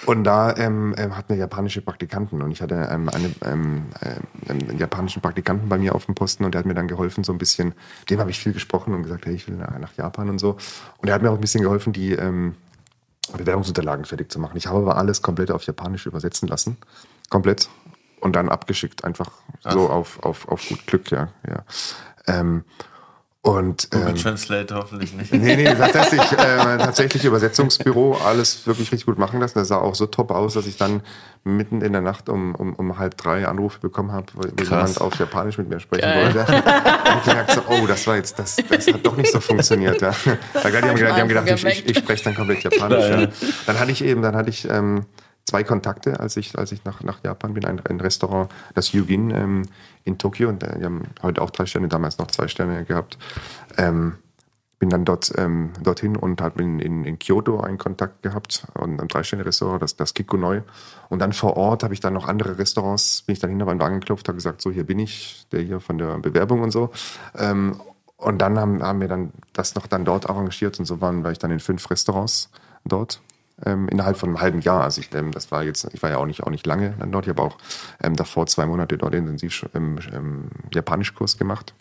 [0.05, 4.49] Und da ähm, ähm, hatten wir japanische Praktikanten und ich hatte ähm, eine, ähm, äh,
[4.49, 7.33] einen japanischen Praktikanten bei mir auf dem Posten und der hat mir dann geholfen, so
[7.33, 7.73] ein bisschen,
[8.09, 10.57] dem habe ich viel gesprochen und gesagt, hey, ich will nach Japan und so.
[10.97, 12.55] Und er hat mir auch ein bisschen geholfen, die ähm,
[13.31, 14.57] Bewerbungsunterlagen fertig zu machen.
[14.57, 16.77] Ich habe aber alles komplett auf Japanisch übersetzen lassen.
[17.29, 17.69] Komplett.
[18.19, 19.31] Und dann abgeschickt, einfach
[19.63, 19.73] Ach.
[19.73, 21.29] so auf, auf, auf gut Glück, ja.
[21.45, 21.63] ja.
[22.27, 22.63] Ähm,
[23.45, 25.33] und, Google ähm, Translate hoffentlich nicht.
[25.33, 29.59] Nee, nee, tatsächlich, äh, tatsächlich Übersetzungsbüro, alles wirklich richtig gut machen lassen.
[29.59, 31.01] Das sah auch so top aus, dass ich dann
[31.43, 35.19] mitten in der Nacht um, um, um halb drei Anrufe bekommen habe, weil jemand auf
[35.19, 36.33] Japanisch mit mir sprechen Geil.
[36.33, 36.53] wollte.
[36.53, 40.01] Und ich gemerkt so, oh, das war jetzt, das, das hat doch nicht so funktioniert.
[40.01, 40.11] Ja.
[40.13, 43.09] Die haben, die haben gedacht, ich, ich, ich spreche dann komplett Japanisch.
[43.09, 43.27] Ja.
[43.65, 45.05] Dann hatte ich eben, dann hatte ich ähm,
[45.45, 47.65] zwei Kontakte, als ich, als ich nach, nach Japan bin.
[47.65, 49.63] Ein, ein Restaurant, das Yugin ähm,
[50.03, 50.49] in Tokio.
[50.49, 53.17] Und äh, die haben heute auch drei Sterne, damals noch zwei Sterne gehabt.
[53.77, 54.17] Ähm,
[54.83, 58.99] bin dann dort ähm, dorthin und habe in, in, in Kyoto einen Kontakt gehabt und
[58.99, 60.61] ein Drei-Sterne-Restaurant, das, das Kikunoi.
[61.07, 63.79] Und dann vor Ort habe ich dann noch andere Restaurants, bin ich dann hinter meinen
[64.01, 66.89] geklopft, habe gesagt, so hier bin ich, der hier von der Bewerbung und so.
[67.33, 67.79] Ähm,
[68.17, 71.31] und dann haben, haben wir dann das noch dann dort arrangiert und so waren, war
[71.31, 72.49] ich dann in fünf Restaurants
[72.83, 73.21] dort
[73.65, 74.83] ähm, innerhalb von einem halben Jahr.
[74.83, 77.11] Also ich, ähm, das war jetzt, ich war ja auch nicht, auch nicht lange dann
[77.11, 77.25] dort.
[77.25, 77.57] Ich habe auch
[78.01, 81.73] ähm, davor zwei Monate dort intensiv ähm, ähm, Japanischkurs gemacht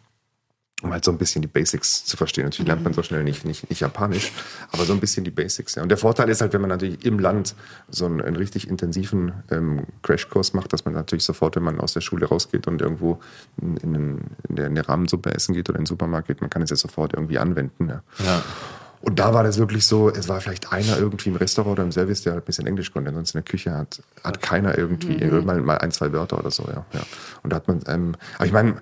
[0.83, 2.45] um halt so ein bisschen die Basics zu verstehen.
[2.45, 4.33] Natürlich lernt man so schnell nicht, nicht, nicht Japanisch,
[4.73, 5.77] aber so ein bisschen die Basics.
[5.77, 5.83] Ja.
[5.83, 7.55] Und der Vorteil ist halt, wenn man natürlich im Land
[7.89, 11.93] so einen, einen richtig intensiven ähm, Crashkurs macht, dass man natürlich sofort, wenn man aus
[11.93, 13.21] der Schule rausgeht und irgendwo
[13.61, 13.95] in, in,
[14.49, 16.71] in, der, in der Rahmensuppe essen geht oder in den Supermarkt geht, man kann es
[16.71, 17.89] ja sofort irgendwie anwenden.
[17.89, 18.03] Ja.
[18.25, 18.43] ja.
[19.03, 21.93] Und da war das wirklich so, es war vielleicht einer irgendwie im Restaurant oder im
[21.93, 23.13] Service, der halt ein bisschen Englisch konnte.
[23.13, 25.45] Sonst in der Küche hat, hat keiner irgendwie mhm.
[25.45, 26.87] mal, mal ein, zwei Wörter oder so, ja.
[26.93, 27.01] ja.
[27.43, 28.77] Und da hat man, ähm, aber ich meine,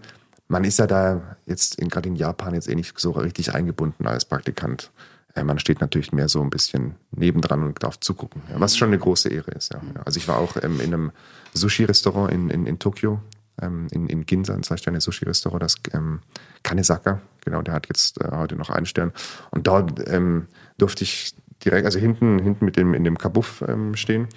[0.48, 4.24] man ist ja da jetzt gerade in Japan jetzt eh nicht so richtig eingebunden als
[4.24, 4.90] Praktikant.
[5.34, 8.88] Äh, man steht natürlich mehr so ein bisschen nebendran und darf zugucken, ja, was schon
[8.88, 9.72] eine große Ehre ist.
[9.72, 9.80] Ja.
[10.04, 11.12] Also ich war auch ähm, in einem
[11.54, 13.20] Sushi-Restaurant in, in, in Tokio,
[13.62, 16.20] ähm, in, in Ginza, ein Zwei-Sterne-Sushi-Restaurant, das ähm,
[16.62, 19.12] Kanesaka, genau, der hat jetzt äh, heute noch einen Stern.
[19.50, 20.46] Und dort ähm,
[20.78, 24.28] durfte ich direkt, also hinten, hinten mit dem, in dem Kabuff ähm, stehen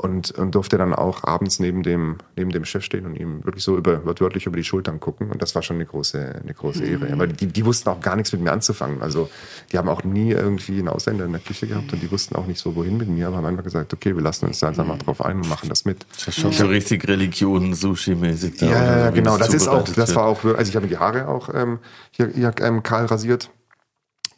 [0.00, 3.64] und, und durfte dann auch abends neben dem, neben dem Chef stehen und ihm wirklich
[3.64, 5.28] so über, wörtlich über die Schultern gucken.
[5.28, 7.06] Und das war schon eine große, eine große Ehre.
[7.06, 7.18] Mhm.
[7.18, 9.02] Weil die, die wussten auch gar nichts mit mir anzufangen.
[9.02, 9.28] Also
[9.72, 12.46] die haben auch nie irgendwie einen Ausländer in der Küche gehabt und die wussten auch
[12.46, 14.86] nicht so, wohin mit mir, aber haben einfach gesagt, okay, wir lassen uns da einfach
[14.86, 16.06] mal drauf ein und machen das mit.
[16.14, 18.60] Das ist schon so richtig Religion, Sushi-mäßig.
[18.60, 19.36] Ja, ja, genau.
[19.36, 21.80] Das ist auch, das war auch, also ich habe die Haare auch ähm,
[22.12, 23.50] hier, hier ähm, kahl rasiert.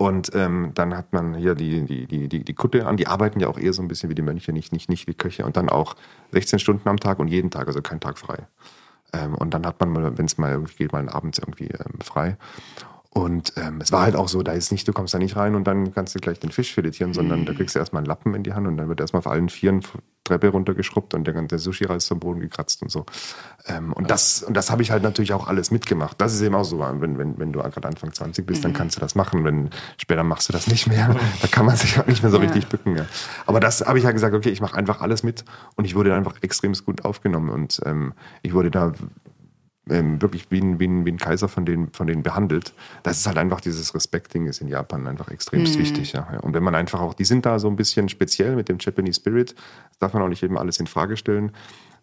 [0.01, 2.97] Und ähm, dann hat man hier die, die, die, die, die Kutte an.
[2.97, 5.13] Die arbeiten ja auch eher so ein bisschen wie die Mönche, nicht, nicht, nicht wie
[5.13, 5.45] Köche.
[5.45, 5.95] Und dann auch
[6.33, 8.47] 16 Stunden am Tag und jeden Tag, also kein Tag frei.
[9.13, 12.01] Ähm, und dann hat man, mal, wenn es mal irgendwie geht, mal abends irgendwie ähm,
[12.03, 12.39] frei.
[13.13, 15.57] Und ähm, es war halt auch so, da ist nicht, du kommst da nicht rein
[15.57, 18.35] und dann kannst du gleich den Fisch filetieren, sondern da kriegst du erstmal einen Lappen
[18.35, 19.83] in die Hand und dann wird erstmal auf allen Vieren
[20.31, 23.05] Treppe runtergeschrubbt und der, der Sushi-Reis zum Boden gekratzt und so.
[23.67, 26.21] Ähm, und das, und das habe ich halt natürlich auch alles mitgemacht.
[26.21, 28.77] Das ist eben auch so, wenn, wenn, wenn du gerade Anfang 20 bist, dann mhm.
[28.77, 29.45] kannst du das machen.
[29.45, 32.39] Wenn später machst du das nicht mehr, da kann man sich auch nicht mehr so
[32.39, 32.45] ja.
[32.45, 32.97] richtig bücken.
[32.97, 33.07] Ja.
[33.47, 35.45] Aber das habe ich halt gesagt, okay, ich mache einfach alles mit
[35.75, 38.93] und ich wurde einfach extrem gut aufgenommen und ähm, ich wurde da
[39.91, 42.73] ähm, wirklich wie ein, wie, ein, wie ein Kaiser von denen, von denen behandelt.
[43.03, 45.79] Das ist halt einfach dieses Respektding ist in Japan einfach extrem mhm.
[45.79, 46.13] wichtig.
[46.13, 46.39] Ja.
[46.41, 49.21] Und wenn man einfach auch, die sind da so ein bisschen speziell mit dem Japanese
[49.21, 49.55] Spirit,
[49.91, 51.53] das darf man auch nicht eben alles in Frage stellen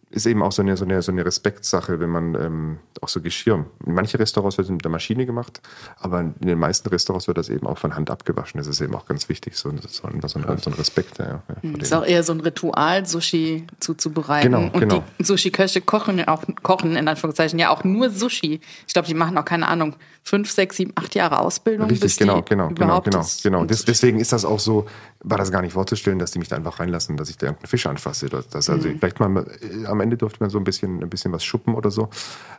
[0.10, 3.22] ist eben auch so eine, so eine, so eine Respektsache, wenn man ähm, auch so
[3.22, 3.66] Geschirr.
[3.86, 5.62] In manchen Restaurants wird es mit der Maschine gemacht,
[6.00, 8.58] aber in den meisten Restaurants wird das eben auch von Hand abgewaschen.
[8.58, 11.20] Das ist eben auch ganz wichtig, so, so, ein, so, ein, so ein Respekt.
[11.20, 14.52] Ja, ja, das hm, ist auch eher so ein Ritual, Sushi zuzubereiten.
[14.52, 15.04] Genau, Und genau.
[15.20, 18.62] die Sushi-Köche kochen auch, kochen in Anführungszeichen ja auch nur Sushi.
[18.88, 21.90] Ich glaube, die machen auch keine Ahnung, fünf, sechs, sieben, acht Jahre Ausbildung.
[21.90, 23.66] Richtig, genau, genau, genau, genau, genau.
[23.66, 24.86] Des, deswegen ist das auch so,
[25.24, 27.70] war das gar nicht vorzustellen, dass die mich da einfach reinlassen, dass ich da irgendeinen
[27.70, 28.30] Fisch anfasse.
[28.30, 29.00] Das, das also mhm.
[29.00, 31.92] vielleicht mal äh, am Ende durfte man so ein bisschen, ein bisschen was schuppen oder
[31.92, 32.10] so.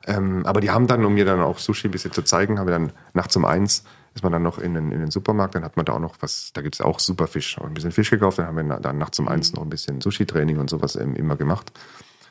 [0.06, 2.66] Ähm, aber die haben dann, um mir dann auch Sushi ein bisschen zu zeigen, haben
[2.66, 5.62] wir dann nachts um eins ist man dann noch in den, in den Supermarkt, dann
[5.64, 7.56] hat man da auch noch was, da gibt es auch super Fisch.
[7.60, 9.56] Ein bisschen Fisch gekauft, dann haben wir dann nachts um eins mhm.
[9.56, 11.72] noch ein bisschen Sushi-Training und sowas immer gemacht.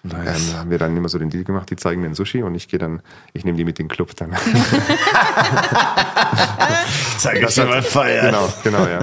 [0.03, 0.51] Nice.
[0.51, 2.55] Ähm, haben wir dann immer so den Deal gemacht, die zeigen mir ein Sushi und
[2.55, 3.01] ich gehe dann,
[3.33, 4.31] ich nehme die mit in den Club dann.
[7.17, 8.27] Zeig euch mal feiern.
[8.27, 8.99] Genau, genau, ja.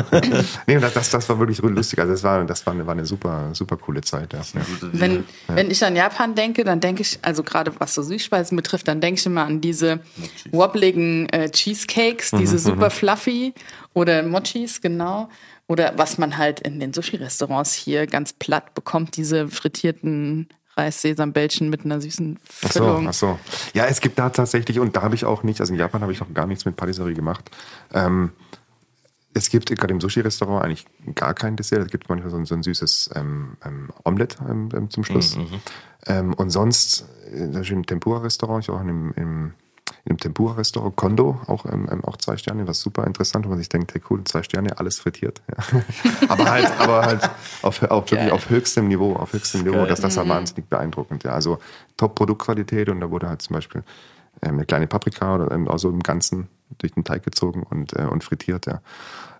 [0.66, 1.98] nee, das, das, das war wirklich lustig.
[1.98, 4.32] Also das war, das war eine, war eine super, super coole Zeit.
[4.32, 4.40] Ja.
[4.92, 5.56] Wenn, ja.
[5.56, 9.00] wenn ich an Japan denke, dann denke ich, also gerade was so Süßspeisen betrifft, dann
[9.00, 10.00] denke ich immer an diese
[10.52, 12.92] wobbligen äh, Cheesecakes, diese mhm, super mhm.
[12.92, 13.54] fluffy
[13.92, 15.28] oder Mochis, genau.
[15.66, 21.84] Oder was man halt in den Sushi-Restaurants hier ganz platt bekommt, diese frittierten Reis-Sesambällchen mit
[21.84, 23.06] einer süßen Füllung.
[23.08, 23.38] Ach so, ach so.
[23.74, 26.12] Ja, es gibt da tatsächlich, und da habe ich auch nicht, also in Japan habe
[26.12, 27.50] ich noch gar nichts mit Patisserie gemacht.
[27.92, 28.32] Ähm,
[29.34, 31.82] es gibt gerade im Sushi-Restaurant eigentlich gar kein Dessert.
[31.82, 35.36] Es gibt manchmal so ein, so ein süßes ähm, ähm, Omelette ähm, ähm zum Schluss.
[35.36, 35.42] Mhm.
[35.42, 35.60] mhm.
[36.06, 39.54] Ähm, und sonst, äh, im Tempura-Restaurant, ich auch in einem, im
[40.04, 43.58] in einem Tempura-Restaurant, Kondo, auch, ähm, ähm, auch zwei Sterne, was super interessant, wo man
[43.58, 45.40] sich denkt, hey cool, zwei Sterne, alles frittiert.
[45.50, 45.80] Ja.
[46.28, 47.30] aber halt, aber halt
[47.62, 50.30] auf, auf, wirklich auf höchstem Niveau, auf höchstem Niveau, das, das war mhm.
[50.30, 51.24] wahnsinnig beeindruckend.
[51.24, 51.32] Ja.
[51.32, 51.58] Also
[51.96, 53.82] Top-Produktqualität und da wurde halt zum Beispiel
[54.42, 58.02] ähm, eine kleine Paprika oder ähm, also im Ganzen durch den Teig gezogen und, äh,
[58.02, 58.82] und frittiert, ja.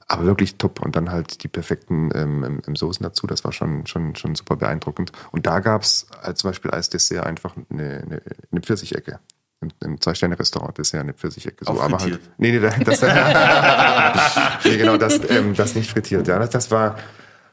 [0.07, 0.81] Aber wirklich top.
[0.81, 3.27] Und dann halt die perfekten ähm, ähm Soßen dazu.
[3.27, 5.13] Das war schon, schon, schon super beeindruckend.
[5.31, 9.19] Und da gab es halt zum Beispiel als Dessert einfach eine, eine, eine Pfirsichecke
[9.65, 11.65] im, im Zwei-Sterne-Restaurant ist ja eine Pfirsichecke.
[11.65, 13.03] So, aber halt, nee, nee, das,
[14.65, 16.29] nee, genau, das, ähm, das nicht frittiert.
[16.29, 16.97] Ja, das, das war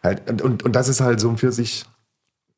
[0.03, 1.85] halt, und, und, und das ist halt so ein Pfirsich,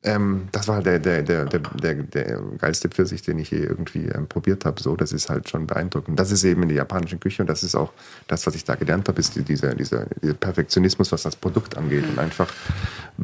[0.04, 4.06] ähm, das war der, der, der, der, der, der geilste Pfirsich, den ich je irgendwie
[4.06, 4.80] ähm, probiert habe.
[4.82, 6.18] So, das ist halt schon beeindruckend.
[6.18, 7.90] Das ist eben in der japanischen Küche und das ist auch
[8.28, 12.04] das, was ich da gelernt habe, ist dieser, dieser, dieser Perfektionismus, was das Produkt angeht
[12.06, 12.52] und einfach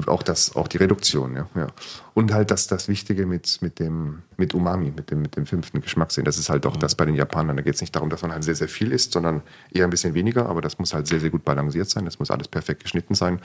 [0.06, 1.48] auch das, auch die Reduktion, ja.
[1.54, 1.66] ja.
[2.14, 5.80] Und halt das, das Wichtige mit, mit dem, mit Umami, mit dem, mit dem fünften
[5.80, 6.24] Geschmackssinn.
[6.24, 7.56] Das ist halt auch das bei den Japanern.
[7.56, 9.90] Da geht es nicht darum, dass man halt sehr, sehr viel isst, sondern eher ein
[9.90, 12.04] bisschen weniger, aber das muss halt sehr, sehr gut balanciert sein.
[12.04, 13.40] Das muss alles perfekt geschnitten sein.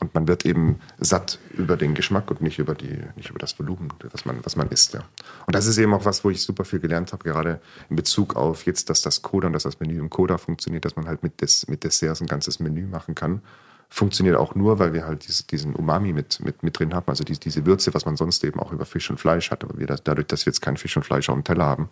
[0.00, 3.58] Und man wird eben satt über den Geschmack und nicht über, die, nicht über das
[3.58, 4.94] Volumen, was man, was man isst.
[4.94, 5.00] Ja.
[5.46, 7.60] Und das ist eben auch was, wo ich super viel gelernt habe, gerade
[7.90, 10.96] in Bezug auf jetzt, dass das Coda und dass das Menü im Coda funktioniert, dass
[10.96, 13.42] man halt mit, des, mit Desserts ein ganzes Menü machen kann.
[13.90, 17.22] Funktioniert auch nur, weil wir halt diese, diesen Umami mit, mit, mit drin haben, also
[17.22, 19.64] die, diese Würze, was man sonst eben auch über Fisch und Fleisch hat.
[19.64, 21.90] Aber wir das, dadurch, dass wir jetzt kein Fisch und Fleisch auf dem Teller haben,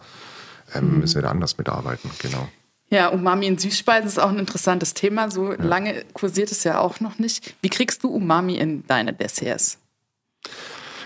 [0.74, 1.00] ähm, mhm.
[1.00, 2.10] müssen wir da anders mitarbeiten.
[2.20, 2.48] Genau.
[2.90, 5.30] Ja, Umami in Süßspeisen ist auch ein interessantes Thema.
[5.30, 5.62] So ja.
[5.62, 7.54] lange kursiert es ja auch noch nicht.
[7.60, 9.78] Wie kriegst du Umami in deine Desserts?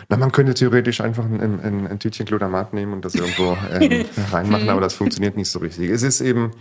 [0.09, 4.05] Na, man könnte theoretisch einfach ein, ein, ein Tütchen Glutamat nehmen und das irgendwo ähm,
[4.31, 5.91] reinmachen, aber das funktioniert nicht so richtig.
[5.91, 6.53] Es ist eben,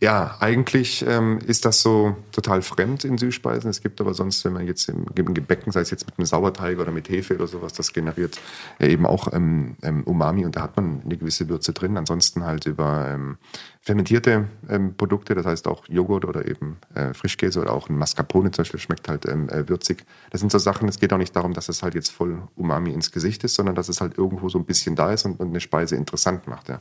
[0.00, 3.70] ja, eigentlich ähm, ist das so total fremd in Süßspeisen.
[3.70, 6.26] Es gibt aber sonst, wenn man jetzt im, im Gebäcken, sei es jetzt mit einem
[6.26, 8.38] Sauerteig oder mit Hefe oder sowas, das generiert
[8.80, 11.96] ja eben auch ähm, ähm, Umami und da hat man eine gewisse Würze drin.
[11.96, 13.38] Ansonsten halt über ähm,
[13.80, 18.50] fermentierte ähm, Produkte, das heißt auch Joghurt oder eben äh, Frischkäse oder auch ein Mascarpone
[18.50, 20.04] zum Beispiel schmeckt halt ähm, äh, würzig.
[20.30, 22.90] Das sind so Sachen, es geht auch nicht darum, dass es halt jetzt voll Umami
[22.90, 25.48] ins Gesicht ist, sondern dass es halt irgendwo so ein bisschen da ist und, und
[25.48, 26.68] eine Speise interessant macht.
[26.68, 26.80] Ja.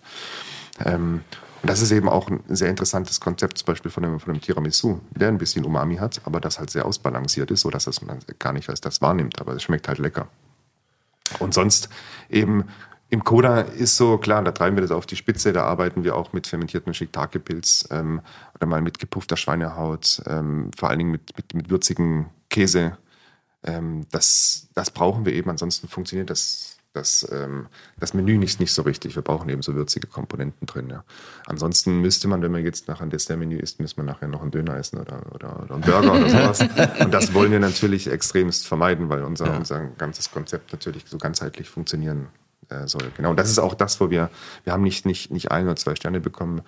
[1.63, 4.41] Und das ist eben auch ein sehr interessantes Konzept, zum Beispiel von einem, von einem
[4.41, 8.19] Tiramisu, der ein bisschen Umami hat, aber das halt sehr ausbalanciert ist, sodass es man
[8.37, 10.27] gar nicht als das wahrnimmt, aber es schmeckt halt lecker.
[11.39, 11.87] Und sonst
[12.29, 12.65] eben
[13.09, 16.17] im Koda ist so, klar, da treiben wir das auf die Spitze, da arbeiten wir
[16.17, 18.19] auch mit fermentierten Shiitake-Pilz ähm,
[18.55, 22.97] oder mal mit gepuffter Schweinehaut, ähm, vor allen Dingen mit, mit, mit würzigen Käse.
[23.63, 27.67] Ähm, das, das brauchen wir eben, ansonsten funktioniert das das, ähm,
[27.99, 29.15] das Menü nicht, nicht so richtig.
[29.15, 30.89] Wir brauchen eben so würzige Komponenten drin.
[30.89, 31.03] Ja.
[31.47, 34.51] Ansonsten müsste man, wenn man jetzt nach einem Dessertmenü isst, müsste man nachher noch einen
[34.51, 36.59] Döner essen oder, oder, oder einen Burger oder sowas.
[36.99, 39.57] Und das wollen wir natürlich extremst vermeiden, weil unser, ja.
[39.57, 42.27] unser ganzes Konzept natürlich so ganzheitlich funktionieren
[42.69, 43.11] äh, soll.
[43.17, 43.31] Genau.
[43.31, 44.29] Und das ist auch das, wo wir,
[44.63, 46.61] wir haben nicht, nicht, nicht ein oder zwei Sterne bekommen,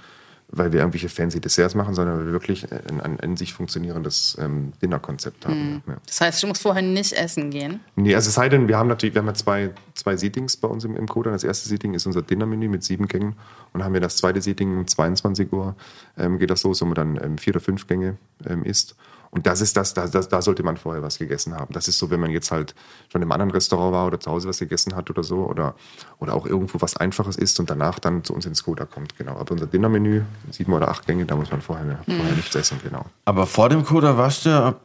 [0.49, 4.37] weil wir irgendwelche fancy Desserts machen, sondern weil wir wirklich ein, ein in sich funktionierendes
[4.39, 5.73] ähm, Dinnerkonzept haben.
[5.73, 5.81] Mhm.
[5.87, 5.97] Ja.
[6.05, 7.79] Das heißt, du musst vorher nicht essen gehen?
[7.95, 10.67] Nee, also es sei denn, wir haben natürlich, wir haben ja zwei, zwei Seatings bei
[10.67, 11.31] uns im, im Coda.
[11.31, 13.35] Das erste Seating ist unser Dinnermenü mit sieben Gängen
[13.73, 15.75] und haben wir das zweite Seating um 22 Uhr
[16.17, 18.95] ähm, geht das so, wo man dann ähm, vier oder fünf Gänge ähm, isst.
[19.31, 21.73] Und das ist das, da, das, da sollte man vorher was gegessen haben.
[21.73, 22.75] Das ist so, wenn man jetzt halt
[23.11, 25.75] schon im anderen Restaurant war oder zu Hause was gegessen hat oder so oder,
[26.19, 29.37] oder auch irgendwo was Einfaches isst und danach dann zu uns ins Skoda kommt, genau.
[29.37, 32.17] Aber unser Dinnermenü, sieben oder acht Gänge, da muss man vorher, mhm.
[32.17, 33.05] vorher nichts essen, genau.
[33.25, 34.75] Aber vor dem Koda warst du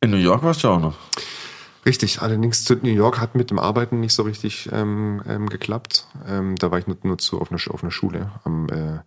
[0.00, 0.96] in New York warst du auch noch?
[1.86, 6.06] Richtig, allerdings zu New York hat mit dem Arbeiten nicht so richtig ähm, ähm, geklappt.
[6.28, 8.98] Ähm, da war ich nur, nur zu auf einer, auf einer Schule am äh,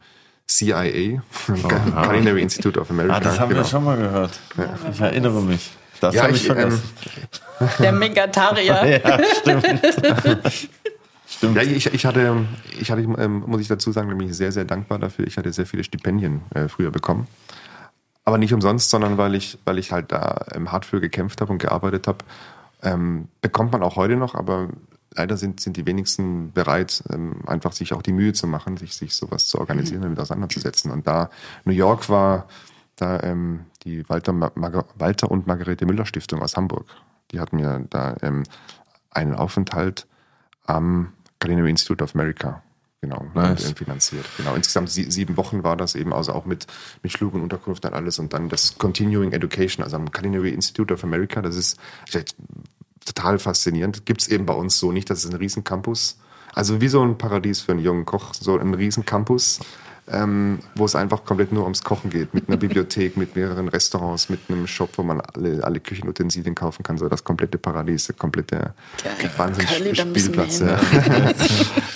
[0.49, 1.67] CIA, oh,
[2.07, 3.15] Culinary Institute of America.
[3.15, 3.61] Ah, das haben genau.
[3.61, 4.39] wir schon mal gehört.
[4.57, 4.75] Ja.
[4.91, 5.69] Ich erinnere mich.
[6.01, 6.81] Das ja, habe ich, ich vergessen.
[7.59, 9.01] Ähm, Der Megatarier.
[9.05, 9.65] ja, stimmt.
[11.27, 11.55] stimmt.
[11.55, 12.45] Ja, ich, ich hatte,
[12.79, 15.27] ich hatte ähm, muss ich dazu sagen, bin ich sehr, sehr dankbar dafür.
[15.27, 17.27] Ich hatte sehr viele Stipendien äh, früher bekommen.
[18.25, 21.51] Aber nicht umsonst, sondern weil ich, weil ich halt da ähm, hart für gekämpft habe
[21.51, 22.19] und gearbeitet habe.
[22.81, 24.69] Ähm, bekommt man auch heute noch, aber
[25.15, 28.95] leider sind, sind die wenigsten bereit, ähm, einfach sich auch die Mühe zu machen, sich,
[28.95, 30.91] sich sowas zu organisieren, damit auseinanderzusetzen.
[30.91, 31.29] Und da
[31.65, 32.47] New York war,
[32.95, 34.51] da ähm, die Walter, Mar
[34.97, 36.85] Walter und Margarete Müller Stiftung aus Hamburg,
[37.31, 38.43] die hat mir da ähm,
[39.11, 40.07] einen Aufenthalt
[40.65, 42.61] am Culinary Institute of America
[43.01, 43.71] genau nice.
[43.71, 44.25] finanziert.
[44.37, 46.67] Genau, insgesamt sie, sieben Wochen war das eben, also auch mit,
[47.01, 50.93] mit Flug und Unterkunft und alles und dann das Continuing Education, also am Culinary Institute
[50.93, 51.79] of America, das ist
[53.13, 54.05] total faszinierend.
[54.05, 56.17] Gibt es eben bei uns so nicht, das ist ein Riesencampus.
[56.53, 59.59] Also wie so ein Paradies für einen jungen Koch, so ein Riesencampus
[60.11, 64.29] ähm, wo es einfach komplett nur ums Kochen geht, mit einer Bibliothek, mit mehreren Restaurants,
[64.29, 68.15] mit einem Shop, wo man alle, alle Küchenutensilien kaufen kann, so das komplette Paradies, der
[68.15, 68.73] komplette
[69.37, 70.59] Wahnsinnsspielplatz.
[70.59, 70.79] Ja.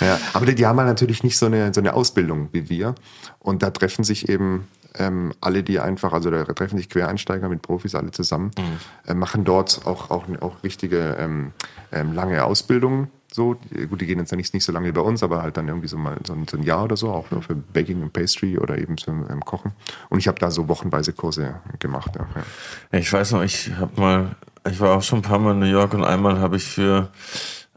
[0.00, 0.20] ja.
[0.32, 2.94] Aber die, die, haben halt natürlich nicht so eine, so eine Ausbildung wie wir
[3.40, 4.68] und da treffen sich eben
[4.98, 9.10] ähm, alle, die einfach, also da treffen sich Quereinsteiger mit Profis alle zusammen, mhm.
[9.10, 11.52] äh, machen dort auch, auch, auch richtige ähm,
[11.92, 13.56] ähm, lange Ausbildungen so,
[13.90, 15.88] gut, die gehen jetzt nicht, nicht so lange wie bei uns, aber halt dann irgendwie
[15.88, 18.58] so mal so ein, so ein Jahr oder so, auch nur für Baking und Pastry
[18.58, 19.72] oder eben für ähm, Kochen.
[20.08, 22.12] Und ich habe da so wochenweise Kurse gemacht.
[22.14, 22.28] Ja,
[22.92, 22.98] ja.
[23.00, 24.36] Ich weiß noch, ich habe mal,
[24.70, 27.10] ich war auch schon ein paar Mal in New York und einmal habe ich für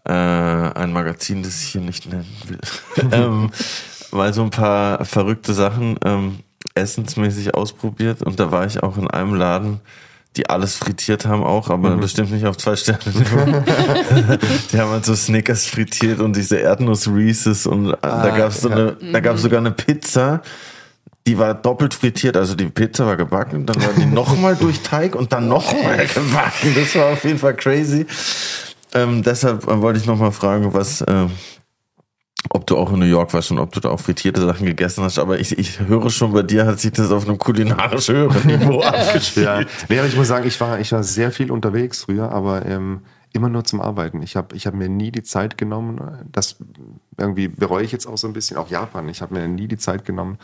[0.04, 2.60] äh, ein Magazin, das ich hier nicht nennen will,
[3.12, 3.50] ähm,
[4.12, 6.38] mal so ein paar verrückte Sachen ähm,
[6.78, 9.80] essensmäßig ausprobiert und da war ich auch in einem Laden,
[10.36, 12.02] die alles frittiert haben auch, aber mhm.
[12.02, 13.00] bestimmt nicht auf zwei Sterne.
[14.72, 18.62] die haben halt so Snickers frittiert und diese Erdnuss Reese's und ah, da gab es
[18.62, 20.42] so eine, da gab sogar eine Pizza,
[21.26, 25.16] die war doppelt frittiert, also die Pizza war gebacken, dann war die nochmal durch Teig
[25.16, 26.74] und dann nochmal gebacken.
[26.76, 28.06] Das war auf jeden Fall crazy.
[28.94, 31.32] Ähm, deshalb wollte ich nochmal fragen, was ähm,
[32.50, 35.04] ob du auch in New York warst und ob du da auch frittierte Sachen gegessen
[35.04, 35.20] hast.
[35.20, 38.82] Aber ich, ich höre schon, bei dir hat sich das auf einem kulinarisch höheren Niveau
[38.82, 39.46] abgespielt.
[39.46, 39.62] Ja.
[39.90, 43.02] Nee, aber ich muss sagen, ich war, ich war sehr viel unterwegs früher, aber ähm,
[43.34, 44.22] immer nur zum Arbeiten.
[44.22, 46.58] Ich habe ich hab mir nie die Zeit genommen, das
[47.18, 49.10] irgendwie bereue ich jetzt auch so ein bisschen, auch Japan.
[49.10, 50.38] Ich habe mir nie die Zeit genommen,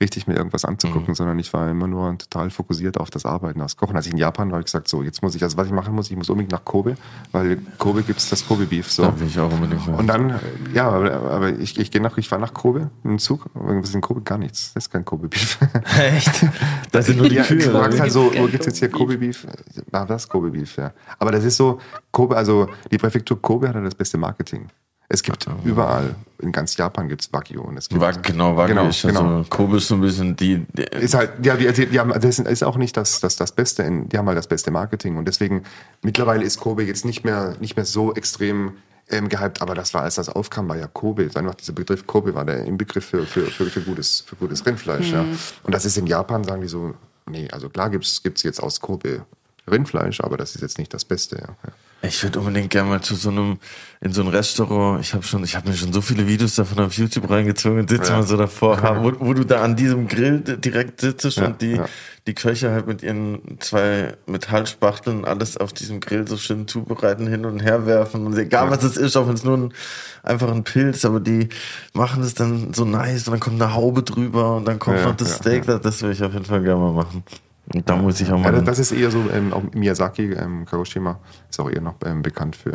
[0.00, 1.14] richtig mir irgendwas anzugucken, mhm.
[1.14, 3.96] sondern ich war immer nur total fokussiert auf das Arbeiten, das Kochen.
[3.96, 5.72] Als ich in Japan war, habe ich gesagt, so, jetzt muss ich, also was ich
[5.72, 6.96] machen muss, ich muss unbedingt nach Kobe,
[7.32, 8.90] weil Kobe gibt es das Kobe-Beef.
[8.90, 9.02] So.
[9.02, 10.40] Da ich auch unbedingt Und dann,
[10.72, 13.88] ja, aber, aber ich, ich gehe nach, ich fahre nach Kobe mit dem Zug, was
[13.88, 14.22] ist in Kobe?
[14.22, 14.72] Gar nichts.
[14.74, 15.58] Das ist kein Kobe-Beef.
[15.98, 16.46] Echt?
[16.92, 17.58] Das sind nur die Kühe.
[17.58, 19.46] Du fragst halt so, wo gibt es jetzt hier Kobe-Beef?
[19.92, 20.92] Na, das Kobe-Beef, ja.
[21.20, 21.78] Aber das ist so,
[22.10, 24.68] Kobe, also die Präfektur Kobe hat ja das beste Marketing.
[25.08, 27.62] Es gibt überall, in ganz Japan gibt es Wagyu.
[27.62, 29.38] Und es gibt, Wag, genau, Wagyu genau, ist genau.
[29.38, 32.12] Also, Kobe ist so ein bisschen die, die Ist halt, ja, die, die, die haben,
[32.18, 35.16] das ist auch nicht das, das, das Beste, in, die haben halt das beste Marketing.
[35.16, 35.62] Und deswegen,
[36.02, 38.72] mittlerweile ist Kobe jetzt nicht mehr, nicht mehr so extrem
[39.10, 41.28] ähm, gehypt, aber das war, als das aufkam, war ja Kobe.
[41.34, 45.08] Einfach dieser Begriff Kobe war der Inbegriff für, für, für, für, gutes, für gutes Rindfleisch.
[45.08, 45.14] Mhm.
[45.14, 45.24] Ja.
[45.64, 46.94] Und das ist in Japan, sagen die so,
[47.28, 49.24] nee, also klar gibt's gibt's jetzt aus Kobe
[49.70, 51.36] Rindfleisch, aber das ist jetzt nicht das Beste.
[51.36, 51.72] Ja.
[52.02, 53.58] Ich würde unbedingt gerne mal zu so einem,
[54.00, 56.82] in so ein Restaurant, ich habe schon, ich habe mir schon so viele Videos davon
[56.82, 58.18] auf YouTube reingezogen und sitze ja.
[58.18, 61.72] mal so davor, wo, wo, du da an diesem Grill direkt sitzt ja, und die,
[61.72, 61.84] ja.
[62.26, 67.44] die Köche halt mit ihren zwei Metallspachteln alles auf diesem Grill so schön zubereiten, hin
[67.44, 69.74] und her werfen und egal was es ist, auch wenn es nur ein,
[70.22, 71.50] einfach ein Pilz, aber die
[71.92, 75.16] machen es dann so nice und dann kommt eine Haube drüber und dann kommt noch
[75.16, 77.24] das Steak, das, das will ich auf jeden Fall gerne mal machen.
[77.72, 78.52] Und da muss ich auch mal.
[78.52, 82.22] Ja, das ist eher so, ähm, auch Miyazaki, ähm, Kagoshima, ist auch eher noch ähm,
[82.22, 82.74] bekannt für,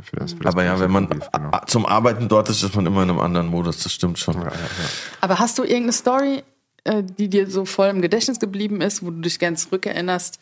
[0.00, 0.32] für das.
[0.32, 1.50] Für das Aber ja, wenn man genau.
[1.66, 4.34] zum Arbeiten dort ist, ist man immer in einem anderen Modus, das stimmt schon.
[4.34, 4.50] Ja, ja,
[5.20, 6.42] Aber hast du irgendeine Story,
[6.84, 10.40] äh, die dir so voll im Gedächtnis geblieben ist, wo du dich gern zurückerinnerst,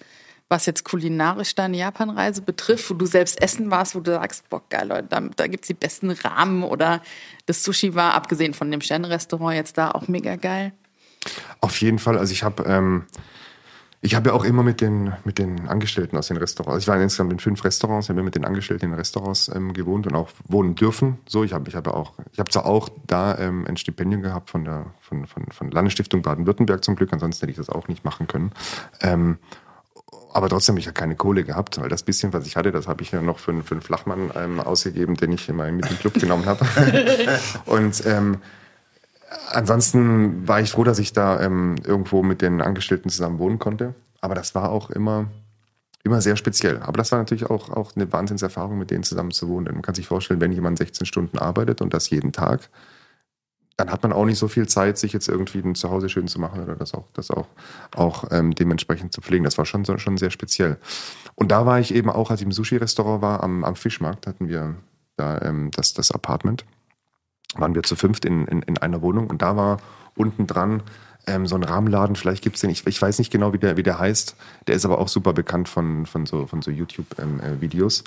[0.48, 4.62] was jetzt kulinarisch deine Japanreise betrifft, wo du selbst essen warst, wo du sagst, boah,
[4.70, 7.02] geil, Leute, da, da gibt es die besten Rahmen oder
[7.46, 10.72] das Sushi war, abgesehen von dem Sternrestaurant, jetzt da auch mega geil?
[11.60, 12.18] Auf jeden Fall.
[12.18, 13.04] Also ich habe ähm,
[14.04, 17.00] ich habe ja auch immer mit den, mit den Angestellten aus den Restaurants, ich war
[17.00, 20.14] insgesamt in fünf Restaurants, ich habe mit den Angestellten in den Restaurants ähm, gewohnt und
[20.14, 21.16] auch wohnen dürfen.
[21.26, 24.50] So, ich habe ich habe auch, ich habe zwar auch da ähm, ein Stipendium gehabt
[24.50, 28.04] von der von, von, von Landesstiftung Baden-Württemberg zum Glück, ansonsten hätte ich das auch nicht
[28.04, 28.52] machen können.
[29.00, 29.38] Ähm,
[30.34, 32.86] aber trotzdem habe ich ja keine Kohle gehabt, weil das bisschen, was ich hatte, das
[32.86, 35.98] habe ich ja noch für, für einen Flachmann ähm, ausgegeben, den ich immer mit dem
[35.98, 36.66] Club genommen habe.
[37.64, 38.36] und ähm,
[39.50, 43.94] ansonsten war ich froh, dass ich da ähm, irgendwo mit den Angestellten zusammen wohnen konnte.
[44.20, 45.26] Aber das war auch immer,
[46.02, 46.80] immer sehr speziell.
[46.80, 49.66] Aber das war natürlich auch, auch eine Wahnsinnserfahrung, mit denen zusammen zu wohnen.
[49.66, 52.70] Denn man kann sich vorstellen, wenn jemand 16 Stunden arbeitet und das jeden Tag,
[53.76, 56.40] dann hat man auch nicht so viel Zeit, sich jetzt irgendwie ein Zuhause schön zu
[56.40, 57.48] machen oder das auch, das auch,
[57.94, 59.44] auch ähm, dementsprechend zu pflegen.
[59.44, 60.78] Das war schon, schon sehr speziell.
[61.34, 64.48] Und da war ich eben auch, als ich im Sushi-Restaurant war, am, am Fischmarkt, hatten
[64.48, 64.76] wir
[65.16, 66.64] da ähm, das, das Apartment
[67.56, 69.78] waren wir zu fünft in, in, in einer Wohnung und da war
[70.16, 70.82] unten dran
[71.26, 73.82] ähm, so ein Rahmenladen, vielleicht gibt's den, ich, ich weiß nicht genau, wie der, wie
[73.82, 74.36] der heißt.
[74.66, 78.04] Der ist aber auch super bekannt von, von so, von so YouTube-Videos.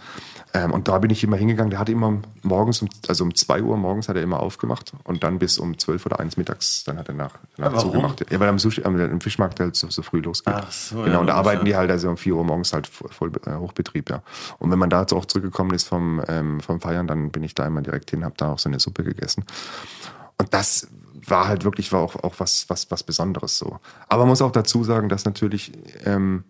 [0.53, 1.69] Ähm, äh, ähm, und da bin ich immer hingegangen.
[1.69, 5.23] Der hatte immer morgens, um, also um zwei Uhr morgens hat er immer aufgemacht und
[5.23, 8.25] dann bis um zwölf oder eins mittags, dann hat er nach, nach zugemacht.
[8.31, 10.53] Ja, weil am, Sushi, am Fischmarkt halt so, so früh losgeht.
[10.55, 12.87] Ach so, genau, ja, und da arbeiten die halt also um vier Uhr morgens halt
[12.87, 14.21] voll äh, Hochbetrieb, ja.
[14.59, 17.65] Und wenn man da auch zurückgekommen ist vom, ähm, vom Feiern, dann bin ich da
[17.65, 19.45] immer direkt hin, habe da auch so eine Suppe gegessen.
[20.37, 20.87] Und das
[21.29, 23.79] war halt wirklich war auch, auch was, was, was Besonderes so.
[24.07, 25.71] Aber man muss auch dazu sagen, dass natürlich
[26.05, 26.43] ähm,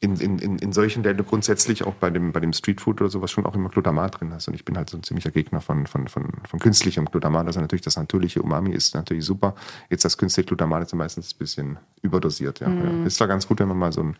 [0.00, 3.44] in, in, in solchen Läden grundsätzlich auch bei dem, bei dem Streetfood oder sowas schon
[3.46, 4.46] auch immer Glutamat drin hast.
[4.46, 7.46] Und ich bin halt so ein ziemlicher Gegner von, von, von, von künstlichem Glutamat.
[7.46, 9.56] Also natürlich das natürliche Umami ist natürlich super.
[9.90, 12.60] Jetzt das künstliche Glutamat ist meistens ein bisschen überdosiert.
[12.60, 12.68] Ja.
[12.68, 13.00] Mhm.
[13.00, 13.06] ja.
[13.06, 14.16] Ist zwar ganz gut, wenn man mal so ein,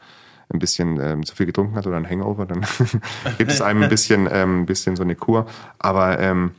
[0.53, 2.66] ein bisschen ähm, zu viel getrunken hat oder ein Hangover, dann
[3.38, 5.46] gibt es einem ein bisschen, ähm, bisschen so eine Kur.
[5.78, 6.53] Aber ähm,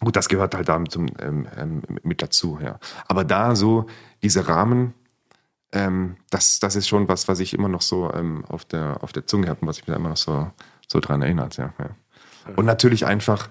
[0.00, 2.78] Gut, das gehört halt da zum, ähm, ähm, mit dazu, ja.
[3.06, 3.86] Aber da so
[4.22, 4.94] diese Rahmen,
[5.72, 9.12] ähm, das, das ist schon was, was ich immer noch so ähm, auf, der, auf
[9.12, 10.50] der Zunge habe und was mich da immer noch so,
[10.86, 11.90] so dran erinnert, ja, ja.
[12.56, 13.48] Und natürlich einfach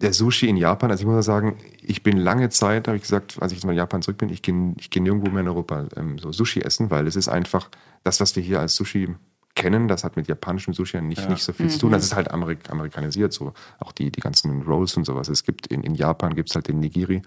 [0.00, 0.90] der Sushi in Japan.
[0.90, 3.78] Also ich muss sagen, ich bin lange Zeit, habe ich gesagt, als ich mal in
[3.78, 6.90] Japan zurück bin, ich gehe ich geh nirgendwo mehr in Europa ähm, so Sushi essen,
[6.90, 7.68] weil es ist einfach
[8.04, 9.14] das, was wir hier als Sushi
[9.58, 9.88] kennen.
[9.88, 11.28] Das hat mit japanischem Sushi nicht, ja.
[11.28, 11.70] nicht so viel mhm.
[11.70, 11.92] zu tun.
[11.92, 15.28] Das ist halt Amerik amerikanisiert, so auch die, die ganzen Rolls und sowas.
[15.28, 17.22] Es gibt in, in Japan gibt es halt den Nigiri,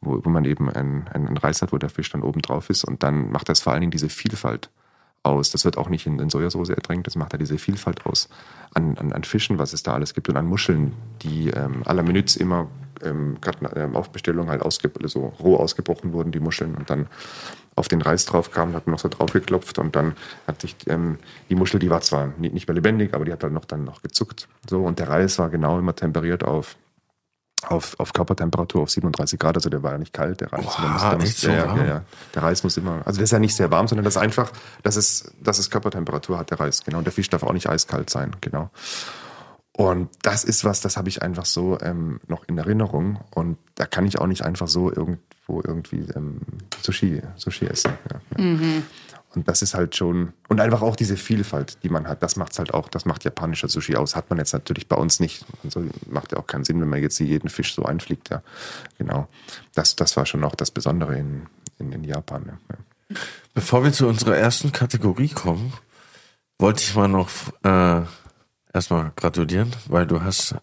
[0.00, 2.84] wo, wo man eben einen, einen Reis hat, wo der Fisch dann oben drauf ist.
[2.84, 4.70] Und dann macht das vor allen Dingen diese Vielfalt
[5.22, 5.50] aus.
[5.50, 8.28] Das wird auch nicht in, in Sojasauce ertränkt, das macht da diese Vielfalt aus
[8.74, 11.94] an, an, an Fischen, was es da alles gibt und an Muscheln, die ähm, à
[11.94, 12.68] la Minute immer
[13.02, 17.06] ähm, gerade ähm, auf Bestellung halt ausge so roh ausgebrochen wurden, die Muscheln und dann
[17.76, 20.14] auf den Reis drauf kam, hat man noch so drauf geklopft und dann
[20.46, 21.18] hat sich ähm,
[21.48, 24.02] die Muschel, die war zwar nicht mehr lebendig, aber die hat halt noch dann noch
[24.02, 24.48] gezuckt.
[24.68, 26.76] So und der Reis war genau immer temperiert auf
[27.70, 30.64] auf, auf Körpertemperatur auf 37 Grad, also der war ja nicht kalt, der Reis.
[30.64, 32.02] Boah, muss, der, muss, so ja, ja, ja,
[32.34, 34.52] der Reis muss immer, also der ist ja nicht sehr warm, sondern das ist einfach,
[34.82, 36.98] dass es, dass es Körpertemperatur hat, der Reis, genau.
[36.98, 38.70] Und der Fisch darf auch nicht eiskalt sein, genau.
[39.76, 43.20] Und das ist was, das habe ich einfach so ähm, noch in Erinnerung.
[43.34, 46.40] Und da kann ich auch nicht einfach so irgendwo irgendwie ähm,
[46.80, 47.92] Sushi, Sushi essen.
[48.10, 48.84] Ja, mhm.
[49.34, 52.52] Und das ist halt schon, und einfach auch diese Vielfalt, die man hat, das macht
[52.52, 54.14] es halt auch, das macht japanischer Sushi aus.
[54.14, 55.44] Hat man jetzt natürlich bei uns nicht.
[55.64, 58.30] Also macht ja auch keinen Sinn, wenn man jetzt jeden Fisch so einfliegt.
[58.30, 58.42] Ja,
[58.96, 59.26] genau.
[59.74, 61.46] Das, das war schon auch das Besondere in,
[61.80, 62.60] in, in Japan.
[62.70, 63.16] Ja.
[63.54, 65.72] Bevor wir zu unserer ersten Kategorie kommen,
[66.60, 67.28] wollte ich mal noch
[67.64, 68.02] äh,
[68.74, 70.56] erstmal gratulieren, weil du hast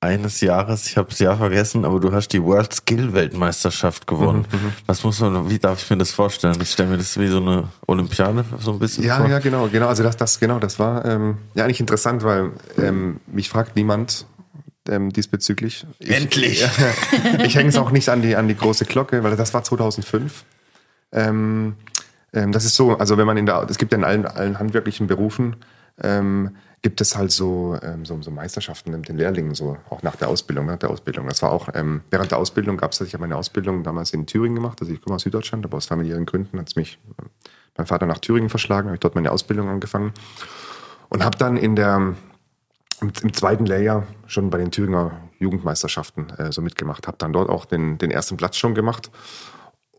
[0.00, 4.46] eines Jahres, ich habe das Jahr vergessen, aber du hast die World Skill Weltmeisterschaft gewonnen.
[4.52, 6.56] Mhm, mhm, Was muss man, wie darf ich mir das vorstellen?
[6.60, 9.26] Ich stelle mir das wie so eine Olympiade so ein bisschen ja, vor.
[9.26, 9.88] Ja, ja, genau, genau.
[9.88, 14.26] Also das, das, genau, das war ähm, ja eigentlich interessant, weil ähm, mich fragt niemand
[14.88, 15.86] ähm, diesbezüglich.
[15.98, 16.60] Ich, Endlich.
[16.60, 16.68] Ja,
[17.44, 20.44] ich hänge es auch nicht an die an die große Glocke, weil das war 2005.
[21.12, 21.74] Ähm,
[22.32, 24.58] ähm, das ist so, also wenn man in der, es gibt ja in allen, allen
[24.58, 25.56] handwerklichen Berufen
[26.02, 26.56] ähm,
[26.86, 30.28] gibt es halt so, ähm, so, so, Meisterschaften mit den Lehrlingen, so auch nach der
[30.28, 31.26] Ausbildung, nach der Ausbildung.
[31.26, 34.24] Das war auch, ähm, während der Ausbildung gab es ich habe meine Ausbildung damals in
[34.24, 37.24] Thüringen gemacht, also ich komme aus Süddeutschland, aber aus familiären Gründen hat es mich äh,
[37.76, 40.12] mein Vater nach Thüringen verschlagen, habe ich dort meine Ausbildung angefangen
[41.08, 42.14] und habe dann in der,
[43.00, 45.10] im, im, zweiten Lehrjahr schon bei den Thüringer
[45.40, 49.10] Jugendmeisterschaften äh, so mitgemacht, habe dann dort auch den, den ersten Platz schon gemacht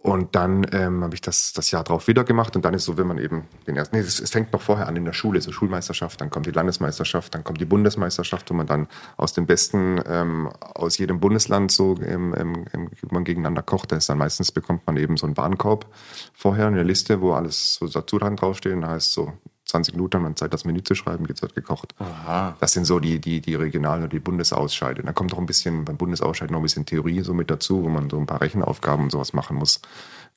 [0.07, 2.97] und dann ähm, habe ich das das Jahr drauf wieder gemacht und dann ist so,
[2.97, 5.41] wenn man eben den ersten, nee, es, es, fängt noch vorher an in der Schule,
[5.41, 8.87] so Schulmeisterschaft, dann kommt die Landesmeisterschaft, dann kommt die Bundesmeisterschaft, wo man dann
[9.17, 13.91] aus den Besten ähm, aus jedem Bundesland so ähm, ähm, man gegeneinander kocht.
[13.91, 15.85] Da ist dann meistens bekommt man eben so einen Warenkorb
[16.33, 19.33] vorher, eine Liste, wo alles so dazu dran draufsteht und da heißt so
[19.67, 21.93] 20 Minuten haben wir Zeit, das Menü zu schreiben, jetzt wird gekocht.
[21.99, 22.55] Aha.
[22.59, 25.03] Das sind so die, die, die Regionalen und die Bundesausscheide.
[25.03, 27.89] Da kommt auch ein bisschen beim Bundesausscheid noch ein bisschen Theorie so mit dazu, wo
[27.89, 29.81] man so ein paar Rechenaufgaben und sowas machen muss.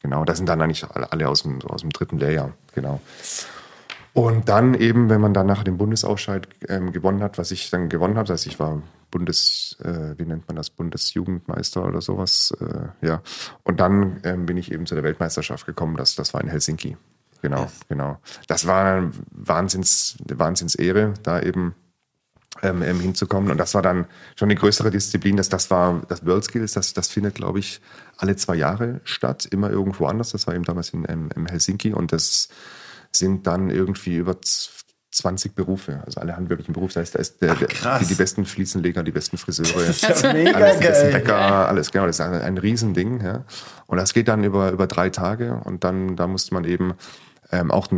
[0.03, 3.01] Genau, das sind dann eigentlich alle aus dem, aus dem dritten Lehrjahr, genau.
[4.13, 7.89] Und dann eben, wenn man dann nach dem Bundesausscheid ähm, gewonnen hat, was ich dann
[7.89, 12.53] gewonnen habe, das heißt, ich war Bundes, äh, wie nennt man das, Bundesjugendmeister oder sowas,
[12.61, 13.23] äh, ja.
[13.63, 16.97] Und dann ähm, bin ich eben zu der Weltmeisterschaft gekommen, das, das war in Helsinki.
[17.43, 17.73] Genau, yes.
[17.89, 18.19] genau.
[18.47, 21.75] Das war eine Wahnsinns, Wahnsinnsehre, da eben
[22.63, 23.51] ähm, ähm, hinzukommen.
[23.51, 25.37] Und das war dann schon eine größere Disziplin.
[25.37, 27.81] Das, das war das World Skills, das, das findet, glaube ich,
[28.19, 30.33] alle zwei Jahre statt, immer irgendwo anders.
[30.33, 32.49] Das war eben damals in, in, in Helsinki und das
[33.13, 34.37] sind dann irgendwie über
[35.13, 36.95] 20 Berufe, also alle handwerklichen Berufe.
[36.95, 40.23] Das heißt, da ist der, Ach, die, die, besten Fliesenleger, die besten Friseure, das ist
[40.23, 41.13] ja mega alles, geil.
[41.13, 43.25] Bäcker, alles, genau, das ist ein, ein Riesending.
[43.25, 43.45] Ja.
[43.87, 46.95] Und das geht dann über, über drei Tage und dann, da musste man eben
[47.53, 47.89] ähm, auch,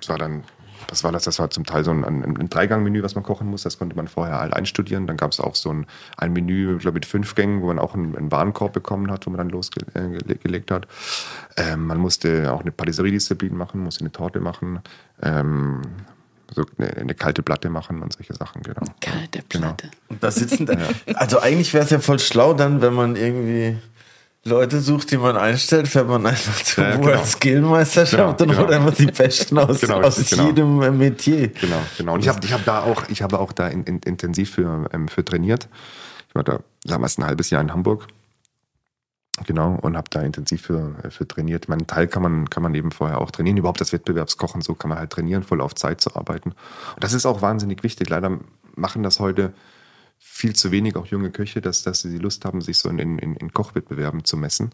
[0.00, 0.44] es war dann
[0.88, 1.24] was war das?
[1.24, 3.62] Das war zum Teil so ein, ein, ein Dreigang-Menü, was man kochen muss.
[3.62, 5.06] Das konnte man vorher halt einstudieren.
[5.06, 7.94] Dann gab es auch so ein, ein Menü, glaube mit fünf Gängen, wo man auch
[7.94, 10.86] einen, einen Warenkorb bekommen hat, wo man dann losgelegt äh, hat.
[11.56, 14.80] Ähm, man musste auch eine Patisserie-Disziplin machen, musste eine Torte machen.
[15.22, 15.82] Ähm,
[16.54, 18.82] so eine, eine, kalte Platte machen und solche Sachen, genau.
[19.00, 19.68] Kalte genau.
[19.68, 19.88] Platte.
[19.88, 20.02] Genau.
[20.08, 20.76] Und da sitzen da,
[21.14, 23.76] also eigentlich wäre es ja voll schlau dann, wenn man irgendwie
[24.46, 27.24] Leute sucht, die man einstellt, fährt man einfach zur ja, World genau.
[27.24, 28.80] Skill Meisterschaft genau, und holt genau.
[28.80, 30.46] einfach die Besten aus, genau, aus genau.
[30.46, 31.48] jedem Metier.
[31.48, 32.14] Genau, genau.
[32.14, 34.88] Und ich habe ich hab da auch, ich habe auch da in, in, intensiv für,
[34.92, 35.68] ähm, für trainiert.
[36.28, 38.06] Ich war da damals ein halbes Jahr in Hamburg.
[39.44, 41.68] Genau, und habe da intensiv für, für trainiert.
[41.68, 43.58] Meinen Teil kann man, kann man eben vorher auch trainieren.
[43.58, 46.52] Überhaupt das Wettbewerbskochen, so kann man halt trainieren, voll auf Zeit zu arbeiten.
[46.94, 48.08] Und das ist auch wahnsinnig wichtig.
[48.08, 48.38] Leider
[48.76, 49.52] machen das heute
[50.18, 52.98] viel zu wenig auch junge Köche, dass, dass sie die Lust haben, sich so in,
[52.98, 54.70] in, in Kochwettbewerben zu messen.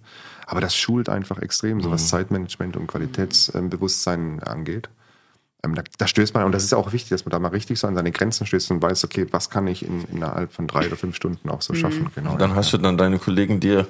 [0.47, 2.09] Aber das schult einfach extrem, so was mhm.
[2.09, 4.89] Zeitmanagement und Qualitätsbewusstsein angeht.
[5.65, 7.79] Ähm, da, da, stößt man, und das ist auch wichtig, dass man da mal richtig
[7.79, 10.87] so an seine Grenzen stößt und weiß, okay, was kann ich in, innerhalb von drei
[10.87, 11.79] oder fünf Stunden auch so mhm.
[11.79, 12.11] schaffen.
[12.17, 12.33] Genau.
[12.33, 13.87] Und dann hast du dann deine Kollegen dir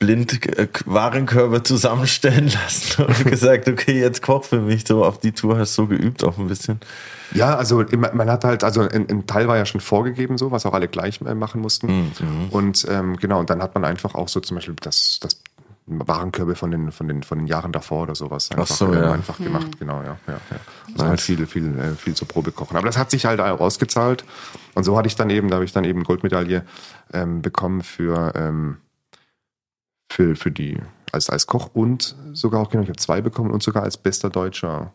[0.00, 4.84] blind äh, Warenkörbe zusammenstellen lassen und gesagt, okay, jetzt koch für mich.
[4.86, 6.80] So auf die Tour hast du so geübt auch ein bisschen.
[7.32, 10.66] Ja, also man hat halt, also ein, ein, Teil war ja schon vorgegeben, so, was
[10.66, 11.86] auch alle gleich äh, machen mussten.
[11.86, 12.48] Mhm.
[12.50, 15.40] Und ähm, genau, und dann hat man einfach auch so zum Beispiel das, das
[15.86, 19.12] Warenkörbe von den, von den, von den Jahren davor oder sowas einfach, so, ja.
[19.12, 19.78] einfach gemacht, mhm.
[19.78, 20.18] genau, ja.
[20.26, 20.58] ja, ja.
[20.88, 21.02] Nice.
[21.02, 22.76] halt viel, viel, äh, viel zur Probe kochen.
[22.76, 24.24] Aber das hat sich halt ausgezahlt.
[24.74, 26.64] Und so hatte ich dann eben, da habe ich dann eben Goldmedaille
[27.12, 28.78] ähm, bekommen für, ähm,
[30.10, 30.78] für, für die,
[31.12, 34.28] als, als Koch und sogar auch, genau, ich habe zwei bekommen und sogar als bester
[34.28, 34.92] Deutscher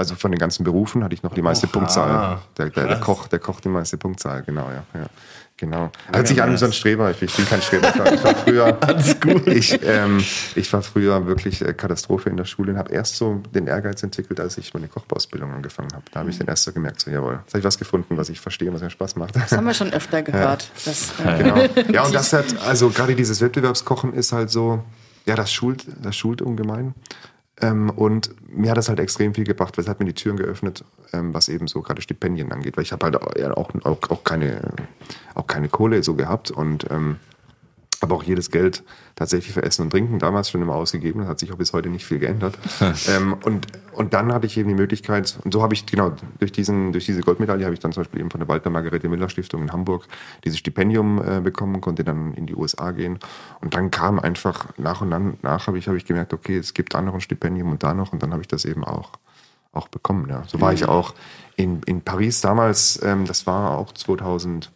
[0.00, 2.38] also von den ganzen Berufen hatte ich noch die meiste Oha, Punktzahl.
[2.56, 4.82] Der, der, der, Koch, der Koch die meiste Punktzahl, genau, ja.
[4.98, 5.06] ja.
[5.58, 5.92] Genau.
[6.10, 7.10] Hört sich an wie so ein Streber.
[7.10, 7.92] Ich, ich bin kein Streber.
[8.14, 9.46] Ich war früher, Alles gut.
[9.46, 10.24] Ich, ähm,
[10.54, 14.02] ich war früher wirklich äh, Katastrophe in der Schule und habe erst so den Ehrgeiz
[14.02, 16.04] entwickelt, als ich meine Kochbausbildung angefangen habe.
[16.12, 18.30] Da habe ich dann erst so gemerkt, so jawohl, jetzt habe ich was gefunden, was
[18.30, 19.36] ich verstehe, was mir Spaß macht.
[19.36, 20.62] Das haben wir schon öfter gehört.
[20.62, 20.70] Ja.
[20.86, 21.92] Das, äh genau.
[21.92, 24.82] Ja, und das hat, also gerade dieses Wettbewerbskochen ist halt so,
[25.26, 26.94] ja, das schult, das schult ungemein.
[27.62, 30.36] Ähm, und mir hat das halt extrem viel gebracht, weil es hat mir die Türen
[30.36, 34.24] geöffnet, ähm, was eben so gerade Stipendien angeht, weil ich habe halt auch, auch, auch,
[34.24, 34.72] keine,
[35.34, 36.50] auch keine Kohle so gehabt.
[36.50, 37.16] Und ähm,
[38.10, 38.82] aber auch jedes Geld
[39.14, 41.20] tatsächlich für Essen und Trinken damals schon immer ausgegeben.
[41.20, 42.56] Das hat sich auch bis heute nicht viel geändert.
[43.08, 46.52] ähm, und, und dann hatte ich eben die Möglichkeit, und so habe ich, genau, durch,
[46.52, 49.28] diesen, durch diese Goldmedaille habe ich dann zum Beispiel eben von der Walter Margarete Miller
[49.28, 50.06] Stiftung in Hamburg
[50.44, 53.18] dieses Stipendium äh, bekommen, konnte dann in die USA gehen.
[53.60, 56.94] Und dann kam einfach nach und nach, habe ich, habe ich gemerkt, okay, es gibt
[56.94, 58.12] da noch ein Stipendium und da noch.
[58.12, 59.12] Und dann habe ich das eben auch,
[59.72, 60.28] auch bekommen.
[60.28, 60.44] Ja.
[60.46, 61.14] So war ich auch
[61.56, 64.70] in, in Paris damals, ähm, das war auch 2000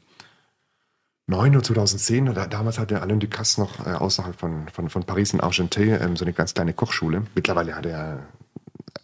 [1.27, 5.33] 2009 oder 2010, da, damals hatte Alain Ducasse noch äh, außerhalb von, von, von Paris
[5.33, 7.23] in Argenteuil ähm, so eine ganz kleine Kochschule.
[7.35, 8.27] Mittlerweile hat er,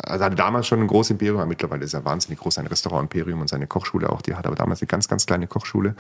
[0.03, 3.41] also hatte damals schon ein großes Imperium, aber mittlerweile ist er wahnsinnig groß, sein Restaurant-Imperium
[3.41, 4.21] und seine Kochschule auch.
[4.21, 5.95] Die hat aber damals eine ganz, ganz kleine Kochschule.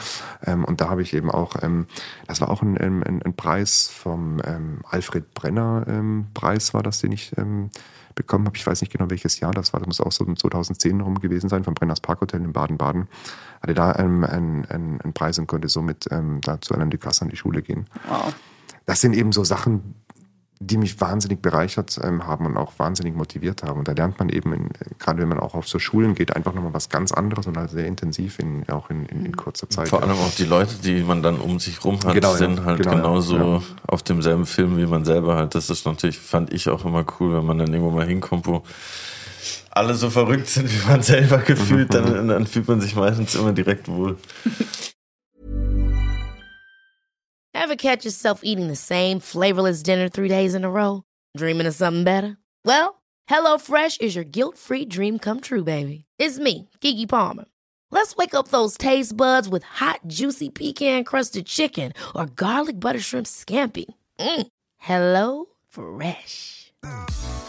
[0.44, 1.86] Ähm, und da habe ich eben auch, ähm,
[2.26, 7.12] das war auch ein, ein, ein Preis vom ähm, Alfred Brenner ähm, war das, den
[7.12, 7.70] ich ähm,
[8.14, 8.56] bekommen habe.
[8.56, 9.80] Ich weiß nicht genau, welches Jahr das war.
[9.80, 13.08] Das muss auch so 2010 rum gewesen sein, vom Brenners Parkhotel in Baden-Baden.
[13.60, 17.22] Hatte da ähm, einen, einen, einen Preis und konnte somit ähm, da zu Alain Ducasse
[17.22, 17.86] an die Schule gehen.
[18.08, 18.34] Wow.
[18.86, 19.94] Das sind eben so Sachen,
[20.62, 23.78] die mich wahnsinnig bereichert ähm, haben und auch wahnsinnig motiviert haben.
[23.78, 26.52] Und da lernt man eben, in, gerade wenn man auch auf so Schulen geht, einfach
[26.52, 29.88] nochmal was ganz anderes und halt sehr intensiv in, auch in, in, in kurzer Zeit.
[29.88, 32.64] Vor allem auch die Leute, die man dann um sich rum hat, genau, sind ja,
[32.66, 33.62] halt genau, genauso ja.
[33.86, 35.54] auf demselben Film wie man selber halt.
[35.54, 38.62] Das ist natürlich, fand ich auch immer cool, wenn man dann irgendwo mal hinkommt, wo
[39.70, 43.52] alle so verrückt sind wie man selber gefühlt, dann, dann fühlt man sich meistens immer
[43.52, 44.16] direkt wohl.
[47.54, 51.02] Ever catch yourself eating the same flavorless dinner three days in a row?
[51.36, 52.38] Dreaming of something better?
[52.64, 56.06] Well, HelloFresh is your guilt-free dream come true, baby.
[56.18, 57.44] It's me, Kiki Palmer.
[57.90, 63.26] Let's wake up those taste buds with hot, juicy pecan-crusted chicken or garlic butter shrimp
[63.26, 63.86] scampi.
[64.18, 64.46] Mm.
[64.78, 66.72] Hello Fresh.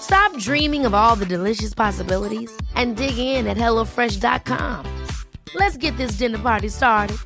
[0.01, 4.85] Stop dreaming of all the delicious possibilities and dig in at HelloFresh.com.
[5.55, 7.17] Let's get this dinner party started.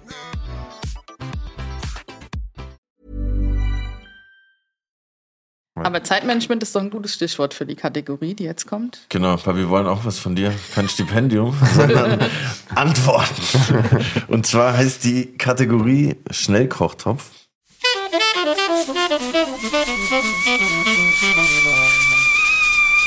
[5.75, 9.05] Aber Zeitmanagement ist doch ein gutes Stichwort für die Kategorie, die jetzt kommt.
[9.09, 10.53] Genau, weil wir wollen auch was von dir.
[10.73, 12.19] Kein Stipendium, sondern
[12.75, 13.95] Antworten.
[14.27, 17.29] Und zwar heißt die Kategorie Schnellkochtopf.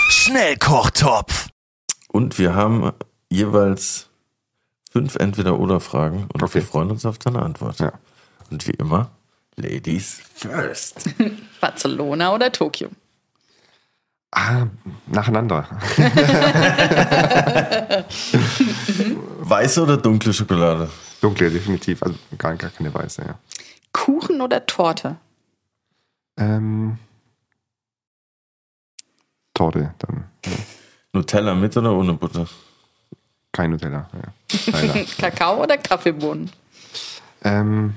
[0.09, 1.48] Schnellkochtopf.
[2.09, 2.92] Und wir haben
[3.30, 4.09] jeweils
[4.90, 6.54] fünf Entweder-Oder-Fragen und okay.
[6.54, 7.78] wir freuen uns auf deine Antwort.
[7.80, 7.92] Ja.
[8.50, 9.11] Und wie immer
[9.56, 11.11] Ladies first.
[11.61, 12.88] Barcelona oder Tokio?
[14.30, 14.66] Ah,
[15.06, 15.68] nacheinander.
[19.40, 20.88] Weiße oder dunkle Schokolade?
[21.20, 22.02] Dunkle, definitiv.
[22.02, 23.38] Also gar, gar keine weiße, ja.
[23.92, 25.16] Kuchen oder Torte?
[26.36, 26.98] Ähm,
[29.59, 30.24] Torte dann.
[30.46, 30.52] Ja.
[31.12, 32.46] Nutella mit oder ohne Butter?
[33.52, 35.04] Kein Nutella, ja.
[35.18, 36.50] Kakao oder Kaffeebohnen?
[37.42, 37.94] ähm,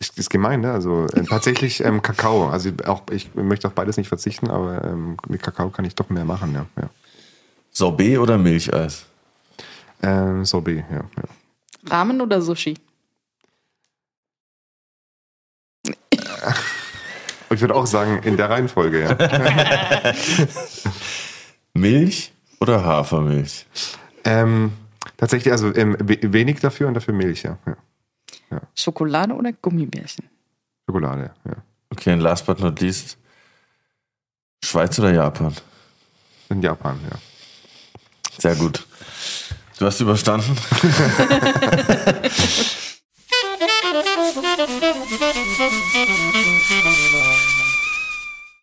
[0.00, 0.72] ist, ist gemein, ne?
[0.72, 2.48] Also äh, tatsächlich ähm, Kakao.
[2.48, 6.08] Also auch ich möchte auf beides nicht verzichten, aber ähm, mit Kakao kann ich doch
[6.08, 6.66] mehr machen, ja.
[6.80, 6.90] ja.
[7.70, 9.06] Sorbet oder Milcheis?
[10.02, 11.90] Ähm, Sorbet, ja, ja.
[11.90, 12.74] Ramen oder Sushi?
[17.58, 19.18] Ich würde auch sagen, in der Reihenfolge, ja.
[21.74, 23.66] Milch oder Hafermilch?
[24.22, 24.70] ähm,
[25.16, 27.58] tatsächlich, also ähm, we- wenig dafür und dafür Milch, ja.
[28.52, 28.60] ja.
[28.76, 30.26] Schokolade oder Gummibärchen?
[30.88, 31.56] Schokolade, ja.
[31.90, 33.18] Okay, und last but not least,
[34.64, 35.52] Schweiz oder Japan?
[36.50, 37.18] In Japan, ja.
[38.38, 38.86] Sehr gut.
[39.80, 40.56] Du hast überstanden.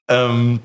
[0.07, 0.59] ähm,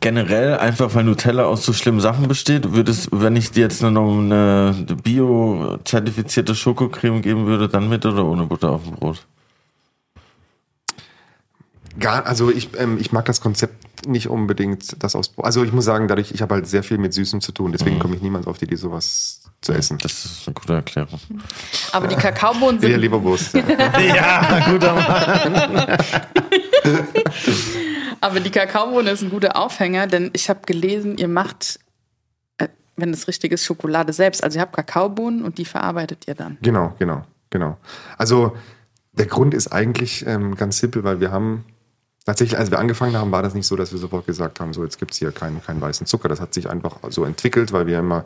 [0.00, 3.90] generell, einfach weil Nutella aus so schlimmen Sachen besteht, würdest, wenn ich dir jetzt nur
[3.90, 9.26] noch eine bio-zertifizierte Schokocreme geben würde, dann mit oder ohne Butter auf dem Brot?
[11.98, 15.32] Gar, also ich, ähm, ich mag das Konzept nicht unbedingt, das aus.
[15.38, 17.98] Also ich muss sagen, dadurch, ich habe halt sehr viel mit Süßem zu tun, deswegen
[17.98, 19.98] komme ich niemals auf die Idee, sowas zu essen.
[19.98, 21.20] Das ist eine gute Erklärung.
[21.92, 23.54] Aber die Kakaobohnen Eher sind, Leberwurst.
[23.54, 24.00] Ja.
[24.00, 25.98] ja, guter Mann.
[28.20, 31.80] aber die Kakaobohne ist ein guter Aufhänger, denn ich habe gelesen, ihr macht,
[32.58, 34.44] äh, wenn es richtig ist, Schokolade selbst.
[34.44, 36.58] Also ihr habt Kakaobohnen und die verarbeitet ihr dann.
[36.62, 37.78] Genau, genau, genau.
[38.16, 38.56] Also
[39.12, 41.64] der Grund ist eigentlich ähm, ganz simpel, weil wir haben
[42.24, 44.84] tatsächlich, als wir angefangen haben, war das nicht so, dass wir sofort gesagt haben, so
[44.84, 46.28] jetzt gibt's hier keinen, keinen weißen Zucker.
[46.28, 48.24] Das hat sich einfach so entwickelt, weil wir immer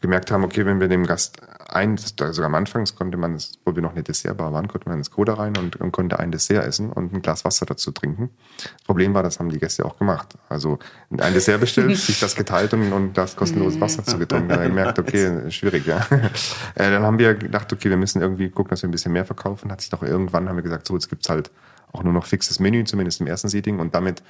[0.00, 3.82] gemerkt haben, okay, wenn wir dem Gast ein, sogar am Anfang konnte man, wo wir
[3.82, 6.90] noch eine Dessertbar waren, konnte man ins Coda rein und, und konnte ein Dessert essen
[6.90, 8.30] und ein Glas Wasser dazu trinken.
[8.58, 10.36] Das Problem war, das haben die Gäste auch gemacht.
[10.48, 10.78] Also
[11.18, 14.48] ein Dessert bestellt, sich das geteilt und, und das kostenloses Wasser zu getrunken.
[14.48, 16.06] Da haben wir gemerkt, okay, schwierig, ja.
[16.74, 19.24] Äh, dann haben wir gedacht, okay, wir müssen irgendwie gucken, dass wir ein bisschen mehr
[19.24, 19.70] verkaufen.
[19.70, 21.50] Hat sich doch irgendwann, haben wir gesagt, so, jetzt gibt's halt
[21.92, 23.80] auch nur noch fixes Menü, zumindest im ersten Seating.
[23.80, 24.22] Und damit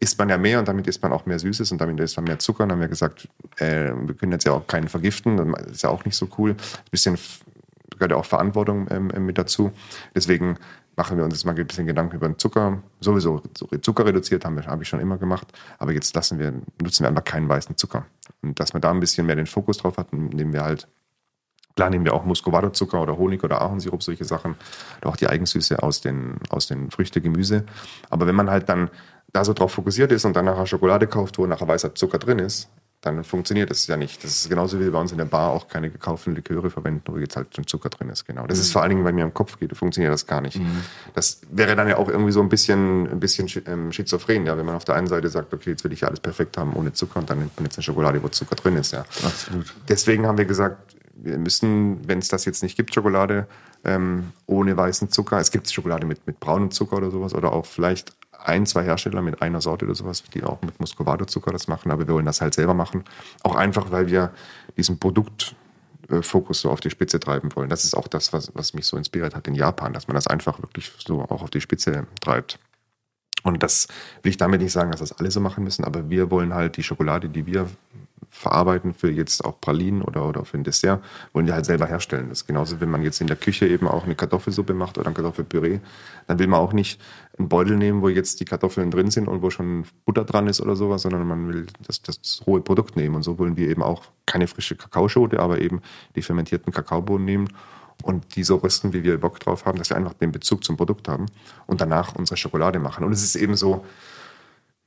[0.00, 2.24] isst man ja mehr und damit isst man auch mehr Süßes und damit isst man
[2.24, 2.62] mehr Zucker.
[2.62, 5.36] Und dann haben wir gesagt, äh, wir können jetzt ja auch keinen vergiften.
[5.36, 6.50] Das ist ja auch nicht so cool.
[6.50, 7.18] Ein bisschen
[7.90, 9.72] gehört ja auch Verantwortung ähm, ähm, mit dazu.
[10.14, 10.56] Deswegen
[10.96, 12.82] machen wir uns jetzt mal ein bisschen Gedanken über den Zucker.
[13.00, 15.46] Sowieso so Zucker reduziert haben wir, habe ich schon immer gemacht.
[15.78, 18.06] Aber jetzt lassen wir, nutzen wir einfach keinen weißen Zucker.
[18.42, 20.88] Und dass man da ein bisschen mehr den Fokus drauf hat, nehmen wir halt
[21.78, 24.56] Klar nehmen wir auch Muscovado-Zucker oder Honig oder Ahornsirup, solche Sachen.
[25.00, 27.66] Oder auch die Eigensüße aus den, aus den Früchte, Gemüse.
[28.10, 28.90] Aber wenn man halt dann
[29.32, 32.38] da so drauf fokussiert ist und dann nachher Schokolade kauft, wo nachher weißer Zucker drin
[32.38, 32.68] ist,
[33.00, 34.24] dann funktioniert das ja nicht.
[34.24, 37.02] Das ist genauso wie wir bei uns in der Bar auch keine gekauften Liköre verwenden,
[37.06, 38.26] wo jetzt halt schon Zucker drin ist.
[38.26, 38.46] Genau.
[38.46, 40.60] Das ist vor allen Dingen, weil mir im Kopf geht, funktioniert das gar nicht.
[41.14, 44.66] Das wäre dann ja auch irgendwie so ein bisschen, ein bisschen ähm, schizophren, ja, wenn
[44.66, 46.92] man auf der einen Seite sagt, okay, jetzt will ich ja alles perfekt haben ohne
[46.92, 49.00] Zucker und dann nimmt man jetzt eine Schokolade, wo Zucker drin ist, ja.
[49.00, 49.72] Absolut.
[49.88, 53.46] Deswegen haben wir gesagt, wir müssen, wenn es das jetzt nicht gibt, Schokolade
[53.84, 57.66] ähm, ohne weißen Zucker, es gibt Schokolade mit, mit braunem Zucker oder sowas oder auch
[57.66, 58.17] vielleicht
[58.48, 62.06] ein, zwei Hersteller mit einer Sorte oder sowas, die auch mit Muscovado-Zucker das machen, aber
[62.06, 63.04] wir wollen das halt selber machen.
[63.42, 64.32] Auch einfach, weil wir
[64.76, 67.68] diesen Produktfokus so auf die Spitze treiben wollen.
[67.68, 70.26] Das ist auch das, was, was mich so inspiriert hat in Japan, dass man das
[70.26, 72.58] einfach wirklich so auch auf die Spitze treibt.
[73.44, 73.86] Und das
[74.22, 76.76] will ich damit nicht sagen, dass das alle so machen müssen, aber wir wollen halt
[76.76, 77.68] die Schokolade, die wir
[78.30, 82.28] verarbeiten für jetzt auch Pralinen oder, oder für ein Dessert, wollen wir halt selber herstellen.
[82.28, 85.08] Das ist genauso, wenn man jetzt in der Küche eben auch eine Kartoffelsuppe macht oder
[85.08, 85.80] ein Kartoffelpüree,
[86.26, 87.00] dann will man auch nicht
[87.38, 90.60] einen Beutel nehmen, wo jetzt die Kartoffeln drin sind und wo schon Butter dran ist
[90.60, 93.14] oder sowas, sondern man will das, das rohe Produkt nehmen.
[93.14, 95.80] Und so wollen wir eben auch keine frische Kakaoschote, aber eben
[96.16, 97.48] die fermentierten Kakaobohnen nehmen
[98.02, 100.76] und die so rösten, wie wir Bock drauf haben, dass wir einfach den Bezug zum
[100.76, 101.26] Produkt haben
[101.66, 103.04] und danach unsere Schokolade machen.
[103.04, 103.84] Und es ist eben so,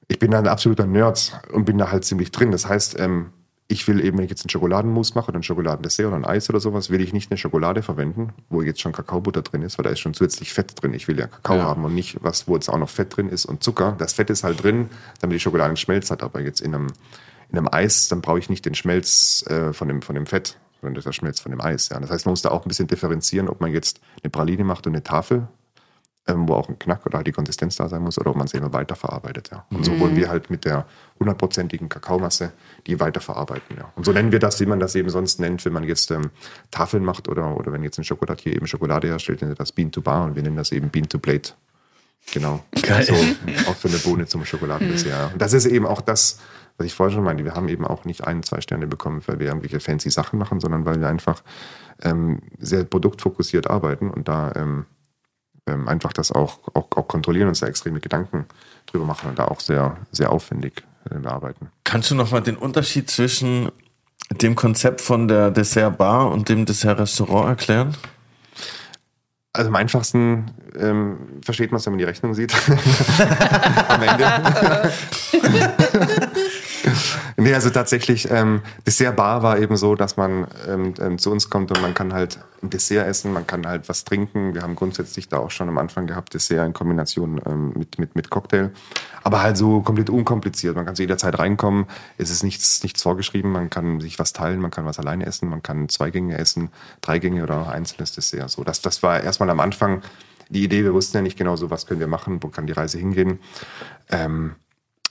[0.08, 2.52] ich bin da ein absoluter Nerd und bin da halt ziemlich drin.
[2.52, 3.32] Das heißt, ähm,
[3.72, 6.50] ich will eben, wenn ich jetzt einen Schokoladenmus mache oder ein Schokoladendessert oder ein Eis
[6.50, 9.84] oder sowas, will ich nicht eine Schokolade verwenden, wo jetzt schon Kakaobutter drin ist, weil
[9.84, 10.94] da ist schon zusätzlich Fett drin.
[10.94, 11.64] Ich will ja Kakao Ja.
[11.64, 13.96] haben und nicht was, wo jetzt auch noch Fett drin ist und Zucker.
[13.98, 14.90] Das Fett ist halt drin,
[15.22, 16.22] damit die Schokolade einen Schmelz hat.
[16.22, 16.88] Aber jetzt in einem,
[17.50, 20.58] in einem Eis, dann brauche ich nicht den Schmelz äh, von, dem, von dem Fett,
[20.82, 21.90] sondern der Schmelz von dem Eis.
[21.90, 22.00] Ja.
[22.00, 24.86] Das heißt, man muss da auch ein bisschen differenzieren, ob man jetzt eine Praline macht
[24.88, 25.48] und eine Tafel
[26.28, 28.46] ähm, wo auch ein Knack oder halt die Konsistenz da sein muss, oder ob man
[28.46, 29.50] es eben weiterverarbeitet.
[29.52, 29.66] Ja.
[29.72, 30.86] Und so wollen wir halt mit der
[31.20, 32.54] hundertprozentigen Kakaomasse
[32.88, 33.78] die weiterverarbeiten.
[33.78, 33.92] Ja.
[33.96, 36.30] Und so nennen wir das, wie man das eben sonst nennt, wenn man jetzt ähm,
[36.70, 39.92] Tafeln macht oder, oder wenn jetzt ein Schokoladier eben Schokolade herstellt, nennt er das Bean
[39.92, 41.54] to Bar und wir nennen das eben Bean to Plate.
[42.34, 42.64] Genau.
[42.82, 43.04] Geil.
[43.04, 43.14] So,
[43.70, 45.34] auch für eine Bohne zum Schokoladendessert.
[45.34, 46.40] Und das ist eben auch das,
[46.78, 47.44] was ich vorher schon meinte.
[47.44, 50.60] Wir haben eben auch nicht ein, zwei Sterne bekommen, weil wir irgendwelche fancy Sachen machen,
[50.60, 51.42] sondern weil wir einfach
[52.04, 54.86] ähm, sehr produktfokussiert arbeiten und da ähm,
[55.68, 58.46] ähm, einfach das auch, auch, auch kontrollieren und sehr extreme Gedanken
[58.88, 61.70] drüber machen und da auch sehr, sehr aufwendig äh, arbeiten.
[61.84, 63.72] Kannst du nochmal den Unterschied zwischen
[64.32, 67.96] dem Konzept von der Dessertbar und dem Dessertrestaurant erklären?
[69.54, 72.54] Also am einfachsten ähm, versteht man es, wenn man die Rechnung sieht.
[73.90, 74.92] am Ende.
[77.38, 81.72] nee, also tatsächlich, ähm, Dessertbar war eben so, dass man ähm, ähm, zu uns kommt
[81.72, 84.54] und man kann halt ein Dessert essen, man kann halt was trinken.
[84.54, 88.16] Wir haben grundsätzlich da auch schon am Anfang gehabt, Dessert in Kombination ähm, mit, mit,
[88.16, 88.72] mit Cocktail.
[89.24, 90.76] Aber halt so komplett unkompliziert.
[90.76, 91.86] Man kann zu jeder Zeit reinkommen.
[92.18, 93.52] Es ist nichts, nichts vorgeschrieben.
[93.52, 96.70] Man kann sich was teilen, man kann was alleine essen, man kann zwei Gänge essen,
[97.02, 98.50] drei Gänge oder auch einzelnes Dessert.
[98.50, 100.02] So, das, das war erstmal am Anfang
[100.50, 100.84] die Idee.
[100.84, 103.40] Wir wussten ja nicht genau so, was können wir machen, wo kann die Reise hingehen.
[104.10, 104.56] Ähm,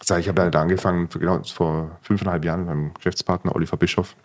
[0.02, 4.16] ich habe da angefangen, genau vor fünfeinhalb Jahren mit meinem Geschäftspartner Oliver Bischof.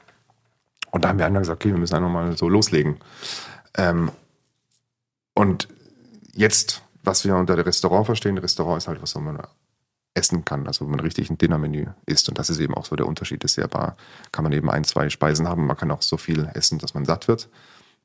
[0.91, 2.97] Und da haben wir einfach gesagt, okay, wir müssen einfach mal so loslegen.
[3.77, 4.11] Ähm,
[5.33, 5.67] und
[6.33, 9.41] jetzt, was wir unter Restaurant verstehen, Restaurant ist halt was, wo man
[10.13, 12.29] essen kann, also wo man richtig ein Dinnermenü isst.
[12.29, 13.43] Und das ist eben auch so der Unterschied.
[13.43, 13.97] Ist sehr bar.
[14.31, 15.67] Kann man eben ein, zwei Speisen haben.
[15.67, 17.49] Man kann auch so viel essen, dass man satt wird.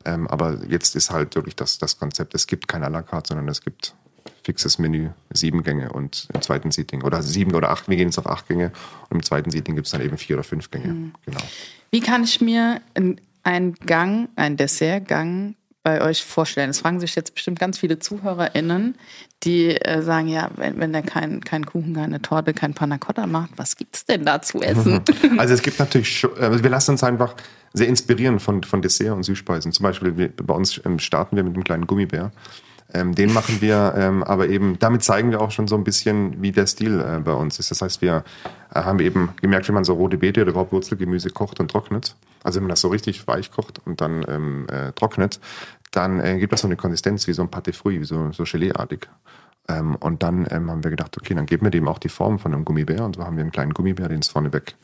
[0.05, 3.29] Ähm, aber jetzt ist halt wirklich das, das Konzept, es gibt kein à la carte,
[3.29, 3.95] sondern es gibt
[4.45, 8.19] fixes Menü, sieben Gänge und im zweiten Seating oder sieben oder acht, wir gehen jetzt
[8.19, 8.73] auf acht Gänge
[9.09, 10.89] und im zweiten Seating gibt es dann eben vier oder fünf Gänge.
[10.89, 11.13] Mhm.
[11.27, 11.41] Genau.
[11.91, 12.81] Wie kann ich mir
[13.43, 16.71] einen Gang, einen Dessertgang bei euch vorstellen?
[16.71, 18.97] Es fragen sich jetzt bestimmt ganz viele ZuhörerInnen,
[19.43, 23.27] die äh, sagen, ja, wenn, wenn der kein, kein Kuchen, keine Torte, kein Panna Cotta
[23.27, 25.01] macht, was gibt es denn da zu essen?
[25.39, 27.35] Also es gibt natürlich, also wir lassen uns einfach
[27.73, 29.73] sehr inspirieren von, von Dessert und Süßspeisen.
[29.73, 32.33] Zum Beispiel wir, bei uns ähm, starten wir mit einem kleinen Gummibär.
[32.93, 36.43] Ähm, den machen wir, ähm, aber eben, damit zeigen wir auch schon so ein bisschen,
[36.43, 37.71] wie der Stil äh, bei uns ist.
[37.71, 38.25] Das heißt, wir
[38.75, 42.17] äh, haben eben gemerkt, wie man so rote Beete oder überhaupt Wurzelgemüse kocht und trocknet.
[42.43, 45.41] Also wenn man das so richtig weich kocht und dann ähm, äh, trocknet,
[45.91, 48.45] dann äh, gibt das so eine Konsistenz wie so ein Pâté fruit, wie so, so
[48.45, 49.09] Gelee-artig.
[49.71, 52.39] Ähm, und dann ähm, haben wir gedacht, okay, dann geben wir dem auch die Form
[52.39, 53.05] von einem Gummibär.
[53.05, 54.75] Und so haben wir einen kleinen Gummibär, den es vorneweg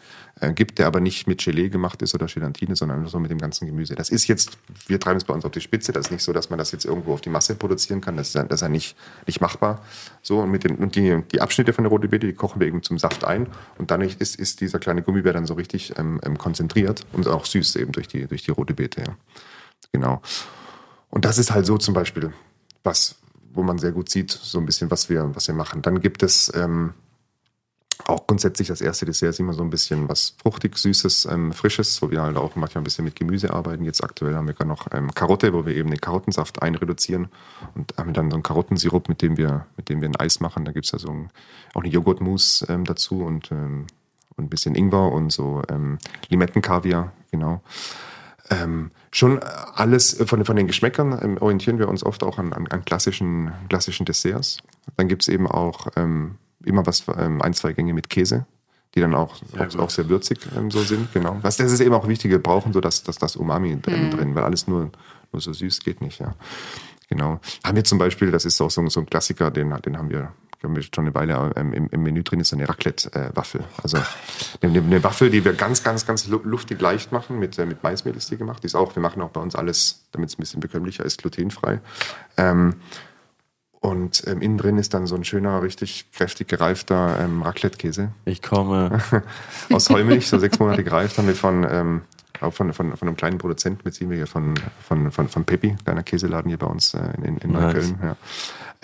[0.40, 3.38] äh, gibt, der aber nicht mit Gelee gemacht ist oder Gelatine, sondern so mit dem
[3.38, 3.96] ganzen Gemüse.
[3.96, 5.92] Das ist jetzt, wir treiben es bei uns auf die Spitze.
[5.92, 8.16] Das ist nicht so, dass man das jetzt irgendwo auf die Masse produzieren kann.
[8.16, 9.82] Das ist, das ist ja nicht, nicht machbar.
[10.22, 12.68] So, und, mit den, und die, die Abschnitte von der Rote Beete, die kochen wir
[12.68, 13.48] eben zum Saft ein.
[13.78, 17.44] Und dann ist, ist dieser kleine Gummibär dann so richtig ähm, ähm, konzentriert und auch
[17.44, 19.00] süß eben durch die, durch die Rote Beete.
[19.00, 19.16] Ja.
[19.90, 20.22] Genau.
[21.10, 22.32] Und das ist halt so zum Beispiel,
[22.84, 23.16] was,
[23.56, 25.82] wo man sehr gut sieht, so ein bisschen, was wir, was wir machen.
[25.82, 26.94] Dann gibt es ähm,
[28.04, 32.00] auch grundsätzlich das erste Dessert ist immer so ein bisschen was fruchtig, süßes, ähm, frisches,
[32.02, 33.84] wo wir halt auch manchmal ein bisschen mit Gemüse arbeiten.
[33.84, 37.28] Jetzt aktuell haben wir gerade noch ähm, Karotte, wo wir eben den Karottensaft einreduzieren
[37.74, 40.64] und haben dann so einen Karottensirup, mit dem wir, mit dem wir ein Eis machen.
[40.64, 41.30] Da gibt es ja so ein,
[41.74, 43.86] auch eine Joghurtmousse ähm, dazu und, ähm,
[44.36, 45.98] und ein bisschen Ingwer und so ähm,
[46.28, 47.62] Limettenkaviar, genau.
[48.50, 52.66] Ähm, schon alles von, von den Geschmäckern ähm, orientieren wir uns oft auch an, an,
[52.68, 54.58] an klassischen, klassischen Desserts.
[54.96, 58.46] Dann gibt es eben auch ähm, immer was, ähm, ein, zwei Gänge mit Käse,
[58.94, 61.12] die dann auch, sehr, auch, auch sehr würzig ähm, so sind.
[61.12, 61.38] Genau.
[61.42, 64.10] Das, das ist eben auch wichtig, wir brauchen so das, das, das Umami drin, mhm.
[64.10, 64.90] drin, weil alles nur,
[65.32, 66.20] nur so süß geht nicht.
[66.20, 66.34] Ja.
[67.08, 67.40] Genau.
[67.64, 70.32] Haben wir zum Beispiel, das ist auch so, so ein Klassiker, den, den haben wir
[70.66, 73.64] haben wir schon eine Weile ähm, im, im Menü drin, ist eine Raclette-Waffel.
[73.82, 73.98] Also
[74.60, 77.38] eine, eine, Waffel, die wir ganz, ganz, ganz luftig leicht machen.
[77.38, 78.62] Mit, äh, mit Maismehl ist die gemacht.
[78.62, 81.18] Die ist auch, wir machen auch bei uns alles, damit es ein bisschen bekömmlicher ist,
[81.18, 81.80] glutenfrei.
[82.36, 82.74] Ähm,
[83.80, 88.10] und ähm, innen drin ist dann so ein schöner, richtig kräftig gereifter ähm, Raclette-Käse.
[88.24, 89.00] Ich komme.
[89.72, 92.02] Aus Heumilch, so sechs Monate gereift, haben wir von, ähm,
[92.40, 94.54] auch von, von, von einem kleinen Produzenten beziehen wir hier von,
[94.86, 97.92] von, von, von Peppi, kleiner Käseladen hier bei uns äh, in, in Neukölln.
[97.92, 98.02] Nice.
[98.02, 98.16] Ja.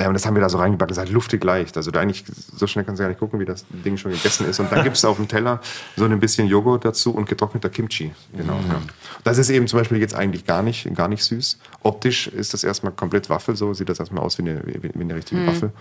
[0.02, 0.88] Äh, und das haben wir da so reingebacken.
[0.88, 1.76] Das ist halt luftig leicht.
[1.76, 4.48] Also da eigentlich, so schnell kannst du gar nicht gucken, wie das Ding schon gegessen
[4.48, 4.58] ist.
[4.58, 5.60] Und dann gibt es auf dem Teller
[5.96, 8.12] so ein bisschen Joghurt dazu und getrockneter Kimchi.
[8.36, 8.56] Genau.
[8.58, 8.70] Mhm.
[8.70, 8.82] Ja.
[9.24, 11.58] Das ist eben zum Beispiel jetzt eigentlich gar nicht, gar nicht süß.
[11.82, 15.00] Optisch ist das erstmal komplett Waffel, so sieht das erstmal aus wie eine, wie, wie
[15.00, 15.46] eine richtige mhm.
[15.46, 15.72] Waffel.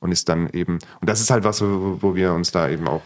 [0.00, 2.86] Und ist dann eben, und das ist halt was, wo, wo wir uns da eben
[2.86, 3.02] auch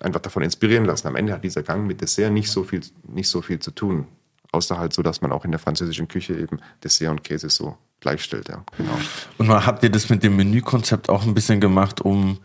[0.00, 1.06] einfach davon inspirieren lassen.
[1.06, 4.06] Am Ende hat dieser Gang mit Dessert nicht so viel, nicht so viel zu tun.
[4.50, 7.76] Außer halt so, dass man auch in der französischen Küche eben Dessert und Käse so
[8.02, 8.62] gleichstellt, ja.
[8.76, 8.98] Genau.
[9.38, 12.38] Und habt ihr das mit dem Menükonzept auch ein bisschen gemacht, um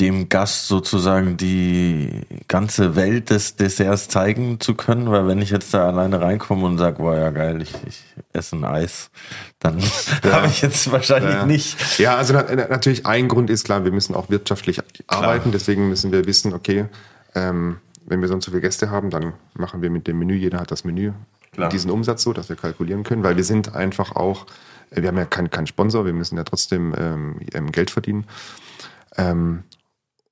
[0.00, 5.74] dem Gast sozusagen die ganze Welt des Desserts zeigen zu können, weil wenn ich jetzt
[5.74, 9.10] da alleine reinkomme und sage, boah ja geil, ich, ich esse ein Eis,
[9.58, 9.78] dann
[10.24, 10.32] ja.
[10.32, 11.46] habe ich jetzt wahrscheinlich ja.
[11.46, 11.98] nicht.
[11.98, 15.22] Ja, also natürlich ein Grund ist klar, wir müssen auch wirtschaftlich klar.
[15.22, 16.86] arbeiten, deswegen müssen wir wissen, okay,
[17.34, 17.76] ähm,
[18.06, 20.70] wenn wir sonst so viele Gäste haben, dann machen wir mit dem Menü, jeder hat
[20.70, 21.12] das Menü,
[21.52, 21.68] klar.
[21.68, 24.46] diesen Umsatz so, dass wir kalkulieren können, weil wir sind einfach auch
[24.90, 28.26] wir haben ja keinen kein Sponsor, wir müssen ja trotzdem ähm, Geld verdienen.
[29.16, 29.64] Ähm,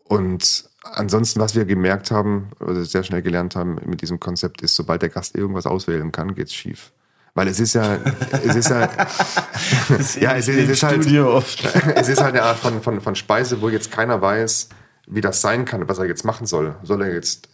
[0.05, 4.75] und ansonsten, was wir gemerkt haben, oder sehr schnell gelernt haben mit diesem Konzept, ist,
[4.75, 6.93] sobald der Gast irgendwas auswählen kann, geht's schief.
[7.35, 7.99] Weil es ist ja,
[8.45, 8.81] es ist ja,
[10.21, 11.07] ja, es, es, ist halt,
[11.95, 14.71] es ist halt eine Art von, von, von Speise, wo jetzt keiner weiß,
[15.07, 16.75] wie das sein kann, was er jetzt machen soll.
[16.83, 17.49] Soll er jetzt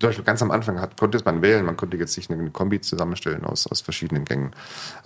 [0.00, 2.80] zum Beispiel ganz am Anfang hat, konnte man wählen, man konnte jetzt sich eine Kombi
[2.80, 4.52] zusammenstellen aus, aus verschiedenen Gängen.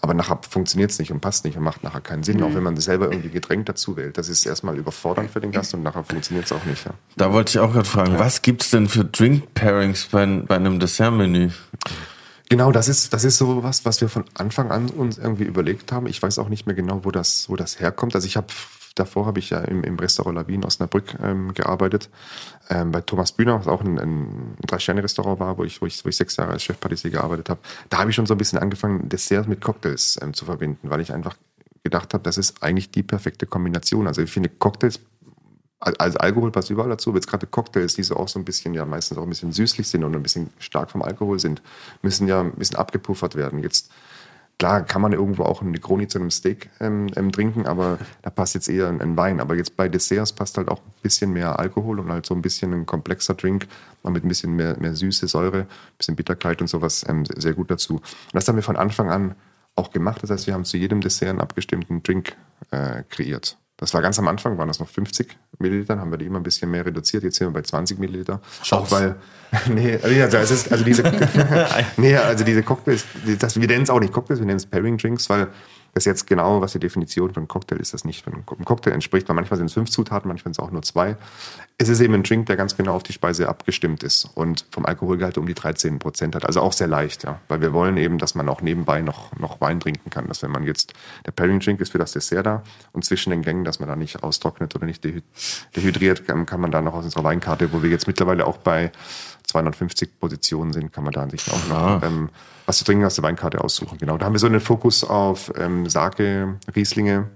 [0.03, 2.43] Aber nachher funktioniert es nicht und passt nicht und macht nachher keinen Sinn, mhm.
[2.45, 4.19] auch wenn man selber irgendwie Getränk dazu wählt.
[4.19, 6.85] Das ist erstmal überfordernd für den Gast und nachher funktioniert es auch nicht.
[6.85, 6.93] Ja.
[7.17, 8.19] Da wollte ich auch gerade fragen, ja.
[8.19, 11.51] was gibt's denn für Drink-Pairings bei, bei einem Dessertmenü?
[12.51, 15.91] Genau, das ist, das ist so was, was wir von Anfang an uns irgendwie überlegt
[15.91, 16.07] haben.
[16.07, 18.15] Ich weiß auch nicht mehr genau, wo das, wo das herkommt.
[18.15, 18.49] Also ich habe
[18.95, 22.11] davor habe ich ja im, im Restaurant Lawin Osnabrück ähm, gearbeitet.
[22.71, 26.09] Ähm, bei Thomas Bühner, was auch ein, ein Drei-Sterne-Restaurant war, wo ich, wo, ich, wo
[26.09, 27.61] ich sechs Jahre als Chefpatissier gearbeitet habe.
[27.91, 31.01] Da habe ich schon so ein bisschen angefangen, Desserts mit Cocktails ähm, zu verbinden, weil
[31.01, 31.37] ich einfach
[31.83, 34.07] gedacht habe, das ist eigentlich die perfekte Kombination.
[34.07, 35.01] Also ich finde Cocktails
[35.83, 38.73] als Alkohol passt überall dazu, aber jetzt gerade Cocktails, die so auch so ein bisschen,
[38.73, 41.61] ja meistens auch ein bisschen süßlich sind und ein bisschen stark vom Alkohol sind,
[42.03, 43.59] müssen ja ein bisschen abgepuffert werden.
[43.63, 43.91] Jetzt
[44.59, 48.31] Klar kann man irgendwo auch eine Kroni zu einem Steak ähm, ähm, trinken, aber da
[48.31, 49.41] passt jetzt eher ein, ein, Wein.
[49.41, 52.43] Aber jetzt bei Desserts passt halt auch ein bisschen mehr Alkohol und halt so ein
[52.43, 53.67] bisschen ein komplexer Drink,
[54.03, 57.55] mal mit ein bisschen mehr, mehr Süße, Säure, ein bisschen Bitterkeit und sowas ähm, sehr
[57.55, 57.95] gut dazu.
[57.97, 58.03] Und
[58.35, 59.35] das haben wir von Anfang an
[59.75, 60.23] auch gemacht.
[60.23, 62.37] Das heißt, wir haben zu jedem Dessert einen abgestimmten Drink
[62.71, 63.59] äh, kreiert.
[63.83, 66.45] Das war ganz am Anfang, waren das noch 50 Milliliter, haben wir die immer ein
[66.45, 67.25] bisschen mehr reduziert.
[67.25, 68.41] Jetzt sind wir bei 20 Milliliter.
[68.71, 69.17] Auch weil,
[69.75, 71.03] nee, also, es ist, also diese,
[71.97, 73.05] nee, also diese Cocktails,
[73.41, 75.49] das, wir nennen es auch nicht Cocktails, wir nennen es Pairing Drinks, weil
[75.95, 79.29] das jetzt genau, was die Definition von Cocktail ist, das nicht von einem Cocktail entspricht,
[79.29, 81.17] weil manchmal sind es fünf Zutaten, manchmal sind es auch nur zwei.
[81.77, 84.87] Es ist eben ein Drink, der ganz genau auf die Speise abgestimmt ist und vom
[84.87, 86.47] Alkoholgehalt um die 13 Prozent hat.
[86.47, 87.41] Also auch sehr leicht, ja.
[87.49, 90.29] Weil wir wollen eben, dass man auch nebenbei noch, noch Wein trinken kann.
[90.29, 90.95] Dass wenn man jetzt,
[91.27, 92.63] der Pairing Drink ist für das Dessert da
[92.93, 96.81] und zwischen den Gängen, dass man da nicht austrocknet oder nicht dehydriert, kann man da
[96.81, 98.93] noch aus unserer Weinkarte, wo wir jetzt mittlerweile auch bei
[99.53, 102.31] 250 Positionen sind, kann man da sich auch noch ähm,
[102.67, 103.99] was zu trinken aus der Weinkarte aussuchen.
[103.99, 107.29] Genau, da haben wir so einen Fokus auf ähm, Sake, Rieslinge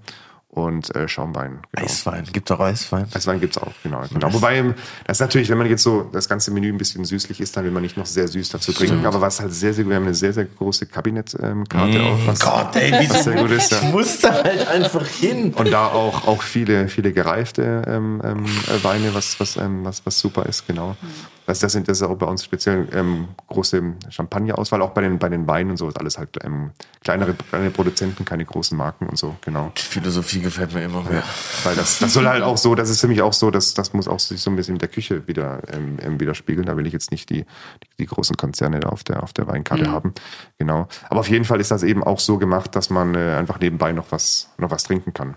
[0.49, 1.59] und äh, Schaumwein.
[1.71, 1.85] Genau.
[1.85, 3.05] Eiswein, gibt auch Eiswein?
[3.13, 4.01] Eiswein gibt es auch, genau.
[4.11, 4.33] genau.
[4.33, 4.73] Wobei,
[5.05, 7.65] das ist natürlich, wenn man jetzt so das ganze Menü ein bisschen süßlich ist, dann
[7.65, 9.05] will man nicht noch sehr süß dazu trinken.
[9.05, 12.27] Aber was halt sehr, sehr gut, wir haben eine sehr, sehr große Kabinettkarte ähm, auch.
[12.27, 13.71] Was, Gott, ey, wie sehr gut ist.
[13.71, 13.79] Ja.
[13.83, 15.53] Ich musste halt einfach hin.
[15.53, 18.45] Und da auch, auch viele, viele gereifte ähm, ähm,
[18.81, 20.95] Weine, was, was, ähm, was, was super ist, genau.
[21.01, 21.36] Mhm.
[21.47, 25.17] Das, das, sind, das ist auch bei uns speziell ähm, große Champagnerauswahl, auch bei den,
[25.17, 26.71] bei den Weinen und so ist alles halt ähm,
[27.01, 29.71] kleinere, kleine Produzenten, keine großen Marken und so, genau.
[29.77, 31.19] Die Philosophie gefällt mir immer mehr.
[31.19, 31.23] Ja,
[31.63, 33.93] weil das, das soll halt auch so, das ist für mich auch so, dass das
[33.93, 36.67] muss auch sich so ein bisschen mit der Küche wieder ähm, ähm widerspiegeln.
[36.67, 39.85] Da will ich jetzt nicht die, die, die großen Konzerne auf der, auf der Weinkarte
[39.85, 39.91] mhm.
[39.93, 40.13] haben.
[40.57, 40.89] Genau.
[41.09, 43.93] Aber auf jeden Fall ist das eben auch so gemacht, dass man äh, einfach nebenbei
[43.93, 45.35] noch was, noch was trinken kann.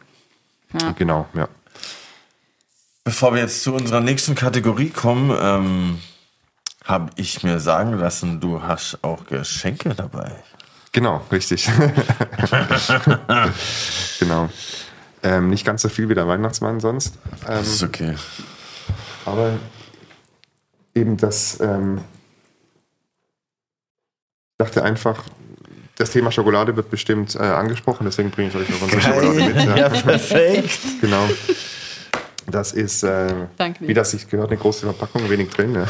[0.73, 0.93] Ja.
[0.93, 1.49] Genau, ja.
[3.05, 6.01] Bevor wir jetzt zu unserer nächsten Kategorie kommen, ähm,
[6.85, 10.33] habe ich mir sagen lassen, du hast auch Geschenke dabei.
[10.93, 11.67] Genau, richtig.
[14.19, 14.49] genau.
[15.23, 17.19] Ähm, nicht ganz so viel wie der Weihnachtsmann sonst.
[17.47, 18.17] Ähm, das ist okay.
[19.25, 19.53] Aber
[20.95, 21.99] eben das, ähm,
[24.53, 25.23] ich dachte einfach,
[25.97, 29.57] das Thema Schokolade wird bestimmt äh, angesprochen, deswegen bringe ich euch noch unsere Schokolade mit.
[29.57, 30.81] Ja, ja perfekt.
[31.01, 31.29] genau.
[32.51, 33.35] Das ist, äh,
[33.81, 35.75] wie das sich gehört, eine große Verpackung, wenig drin.
[35.75, 35.83] Ja.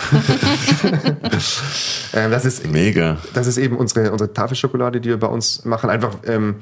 [2.13, 3.19] äh, das ist mega.
[3.35, 5.91] Das ist eben unsere, unsere Tafelschokolade, die wir bei uns machen.
[5.91, 6.57] Einfach ähm,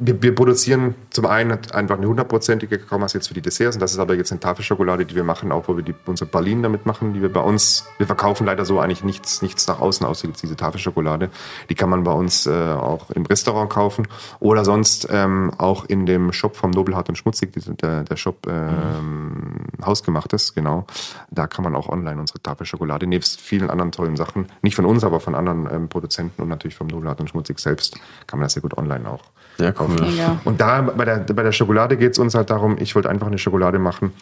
[0.00, 3.92] wir, wir, produzieren zum einen einfach eine hundertprozentige Kakaomasse jetzt für die Desserts und das
[3.92, 6.86] ist aber jetzt eine Tafelschokolade, die wir machen, auch wo wir die, unsere Pralinen damit
[6.86, 10.42] machen, die wir bei uns, wir verkaufen leider so eigentlich nichts, nichts nach außen, jetzt
[10.42, 11.30] diese Tafelschokolade.
[11.68, 14.08] Die kann man bei uns äh, auch im Restaurant kaufen
[14.40, 19.66] oder sonst ähm, auch in dem Shop vom Nobelhart und Schmutzig, der, der Shop ähm,
[19.76, 19.84] mhm.
[19.84, 20.86] hausgemachtes, genau.
[21.30, 25.04] Da kann man auch online unsere Tafelschokolade, nebst vielen anderen tollen Sachen, nicht von uns,
[25.04, 27.96] aber von anderen ähm, Produzenten und natürlich vom Nobelhart und Schmutzig selbst,
[28.26, 29.20] kann man das sehr gut online auch
[29.58, 29.96] sehr cool.
[30.16, 30.40] Ja.
[30.44, 33.26] Und da bei der, bei der Schokolade geht es uns halt darum, ich wollte einfach
[33.26, 34.12] eine Schokolade machen,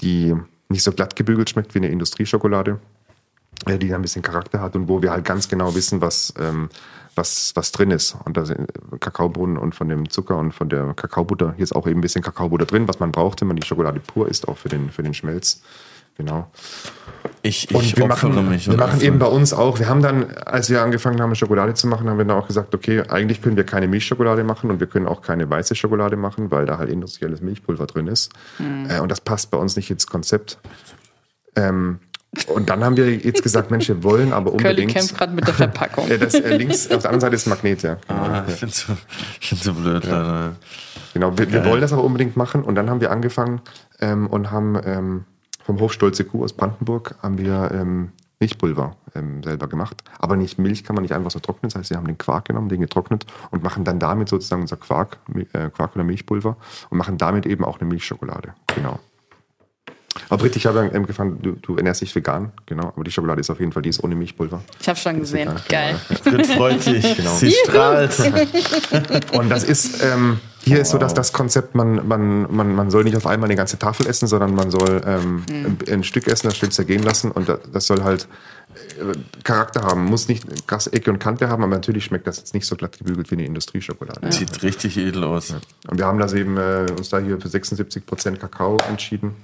[0.00, 0.34] die
[0.68, 2.78] nicht so glatt gebügelt schmeckt wie eine Industrieschokolade,
[3.66, 6.68] äh, die ein bisschen Charakter hat und wo wir halt ganz genau wissen, was, ähm,
[7.14, 8.16] was, was drin ist.
[8.24, 8.70] Und da sind
[9.00, 12.22] Kakaobohnen und von dem Zucker und von der Kakaobutter, hier ist auch eben ein bisschen
[12.22, 15.02] Kakaobutter drin, was man braucht, wenn man die Schokolade pur isst, auch für den, für
[15.02, 15.62] den Schmelz.
[16.16, 16.50] Genau.
[17.44, 18.68] Ich, ich und wir machen, mich.
[18.68, 21.86] Wir machen eben bei uns auch, wir haben dann, als wir angefangen haben, Schokolade zu
[21.88, 24.86] machen, haben wir dann auch gesagt, okay, eigentlich können wir keine Milchschokolade machen und wir
[24.86, 28.32] können auch keine weiße Schokolade machen, weil da halt industrielles Milchpulver drin ist.
[28.58, 28.88] Mhm.
[29.00, 30.58] Und das passt bei uns nicht ins Konzept.
[31.56, 31.98] Ähm,
[32.46, 34.92] Und dann haben wir jetzt gesagt, Mensch, wir wollen aber Curly unbedingt.
[34.92, 36.08] kämpft gerade mit der Verpackung.
[36.08, 37.96] Ja, das, äh, links auf der anderen Seite ist Magnet, ja.
[38.08, 38.44] Genau, Ah, ja.
[38.48, 38.92] ich finde so,
[39.54, 40.04] so blöd.
[40.04, 40.52] leider.
[41.12, 41.36] genau.
[41.36, 42.62] Wir, wir wollen das aber unbedingt machen.
[42.62, 43.60] Und dann haben wir angefangen
[44.00, 45.24] ähm, und haben ähm,
[45.64, 50.02] vom Hof Stolze Kuh aus Brandenburg haben wir ähm, Milchpulver ähm, selber gemacht.
[50.18, 51.70] Aber nicht Milch kann man nicht einfach so trocknen.
[51.70, 54.76] Das heißt, wir haben den Quark genommen, den getrocknet und machen dann damit sozusagen unser
[54.76, 55.18] Quark,
[55.52, 56.56] äh, Quark oder Milchpulver
[56.90, 58.54] und machen damit eben auch eine Milchschokolade.
[58.74, 58.98] Genau.
[60.28, 62.88] Aber Britt, ich habe ähm, gefunden, du, du ernährst dich vegan, genau.
[62.88, 64.62] Aber die Schokolade ist auf jeden Fall, die ist ohne Milchpulver.
[64.80, 65.48] Ich habe schon gesehen.
[65.48, 66.00] egal, Geil.
[66.22, 67.16] Fritz freut sich.
[67.16, 67.34] Genau.
[67.34, 68.18] Sie strahlt.
[69.32, 73.04] Und das ist, ähm, hier ist so, dass das Konzept, man, man, man, man soll
[73.04, 76.48] nicht auf einmal eine ganze Tafel essen, sondern man soll ähm, ein, ein Stück essen,
[76.48, 78.28] das Stück zergehen lassen und das, das soll halt
[78.74, 80.04] äh, Charakter haben.
[80.04, 82.98] Muss nicht krass Ecke und Kante haben, aber natürlich schmeckt das jetzt nicht so glatt
[82.98, 84.32] gebügelt wie eine Industrieschokolade.
[84.32, 85.54] Sieht richtig edel aus.
[85.88, 89.34] Und wir haben das eben äh, uns da hier für 76 Prozent Kakao entschieden,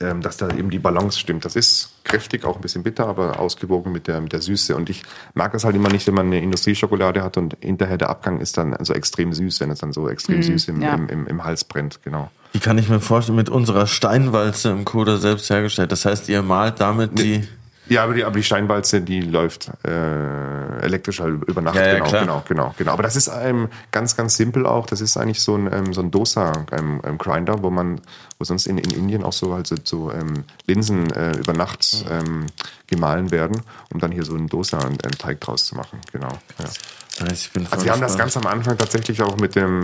[0.00, 1.44] dass da eben die Balance stimmt.
[1.44, 4.74] Das ist kräftig, auch ein bisschen bitter, aber ausgewogen mit der, mit der Süße.
[4.74, 5.02] Und ich
[5.34, 8.56] mag das halt immer nicht, wenn man eine Industrieschokolade hat und hinterher der Abgang ist
[8.56, 10.94] dann so extrem süß, wenn es dann so extrem süß im, ja.
[10.94, 12.02] im, im, im Hals brennt.
[12.02, 12.30] Genau.
[12.54, 15.92] Die kann ich mir vorstellen, mit unserer Steinwalze im Koder selbst hergestellt.
[15.92, 17.46] Das heißt, ihr malt damit die.
[17.90, 21.74] Ja, aber die, aber die Steinwalze, die läuft äh, elektrisch halt über Nacht.
[21.74, 22.20] Ja, ja, genau, klar.
[22.20, 22.92] genau, genau, genau.
[22.92, 24.86] Aber das ist ähm, ganz, ganz simpel auch.
[24.86, 28.00] Das ist eigentlich so ein, ähm, so ein Dosa-Grinder, ähm, Grinder, wo man,
[28.38, 32.04] wo sonst in, in Indien auch so halt so, so ähm, Linsen äh, über Nacht
[32.08, 32.46] ähm,
[32.86, 33.60] gemahlen werden,
[33.92, 36.00] um dann hier so einen Dosa-Teig draus zu machen.
[36.12, 36.30] Genau.
[36.60, 37.26] Ja.
[37.32, 39.82] Ich bin Also wir haben das ganz am Anfang tatsächlich auch mit dem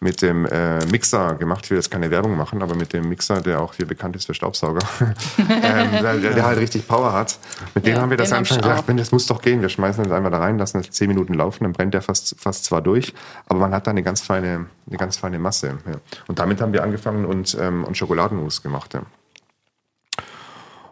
[0.00, 1.64] mit dem äh, Mixer gemacht.
[1.64, 4.26] Ich will jetzt keine Werbung machen, aber mit dem Mixer, der auch hier bekannt ist
[4.26, 4.86] für Staubsauger,
[5.38, 7.38] ähm, der, der, halt richtig Power hat.
[7.74, 8.86] Mit dem Ja, haben wir das ich gedacht.
[8.86, 9.62] Mensch, das muss doch gehen.
[9.62, 12.38] Wir schmeißen das einmal da rein, lassen das zehn Minuten laufen, dann brennt der fast,
[12.38, 13.14] fast zwar durch,
[13.46, 15.78] aber man hat da eine ganz feine, eine ganz feine Masse.
[15.86, 15.94] Ja.
[16.26, 18.92] Und damit haben wir angefangen und, ähm, und Schokoladenmus gemacht.
[18.92, 19.02] Ja.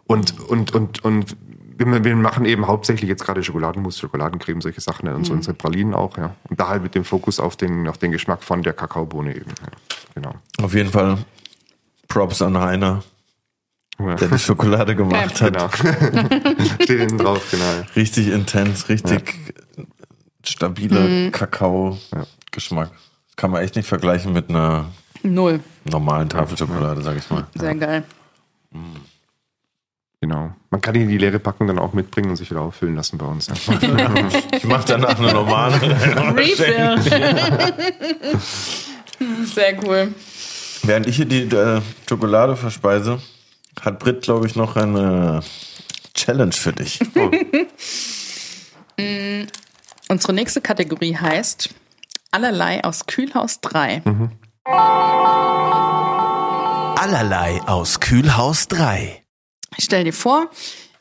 [0.07, 1.37] Und, und, und, und
[1.77, 5.39] wir, machen eben hauptsächlich jetzt gerade Schokoladenmus, Schokoladencreme, solche Sachen und so Mhm.
[5.39, 6.35] unsere Pralinen auch, ja.
[6.49, 9.49] Und da halt mit dem Fokus auf den, auf den Geschmack von der Kakaobohne eben.
[9.49, 9.67] Ja.
[10.15, 10.35] Genau.
[10.61, 11.17] Auf jeden Fall
[12.07, 13.03] Props an Rainer,
[13.99, 14.15] Ja.
[14.15, 15.53] der die Schokolade gemacht hat.
[15.53, 15.69] Genau.
[16.81, 17.83] Steht hinten drauf, genau.
[17.95, 19.35] Richtig intens, richtig
[20.43, 22.91] stabiler Kakao-Geschmack.
[23.35, 24.85] Kann man echt nicht vergleichen mit einer
[25.23, 25.59] Null.
[25.83, 27.47] normalen Tafelschokolade, sag ich mal.
[27.55, 28.03] Sehr geil.
[30.25, 30.51] Genau.
[30.71, 33.27] Man kann die, die leere Packung dann auch mitbringen und sich wieder auffüllen lassen bei
[33.27, 33.45] uns.
[33.45, 33.53] Ja.
[34.53, 35.79] Ich mach danach eine normale.
[36.35, 36.99] Refill.
[39.45, 40.15] Sehr cool.
[40.81, 43.21] Während ich hier die äh, Schokolade verspeise,
[43.81, 45.41] hat Britt, glaube ich, noch eine
[46.15, 46.99] Challenge für dich.
[50.09, 51.69] Unsere nächste Kategorie heißt
[52.31, 54.01] Allerlei aus Kühlhaus 3.
[56.95, 59.21] Allerlei aus Kühlhaus 3.
[59.77, 60.49] Ich stell dir vor,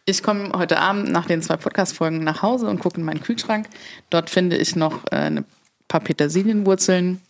[0.05, 3.68] ich komme heute Abend nach den zwei Podcast-Folgen nach Hause und gucke in meinen Kühlschrank.
[4.11, 5.45] Dort finde ich noch äh, ein
[5.89, 7.20] paar Petersilienwurzeln,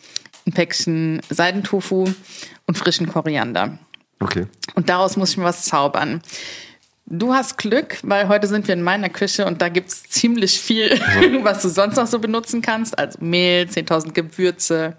[0.46, 2.12] ein Päckchen Seidentofu
[2.66, 3.78] und frischen Koriander.
[4.20, 4.46] Okay.
[4.74, 6.22] Und daraus muss ich mir was zaubern.
[7.06, 10.90] Du hast Glück, weil heute sind wir in meiner Küche und da gibt's ziemlich viel,
[11.42, 12.98] was du sonst noch so benutzen kannst.
[12.98, 14.96] Also Mehl, 10.000 Gewürze,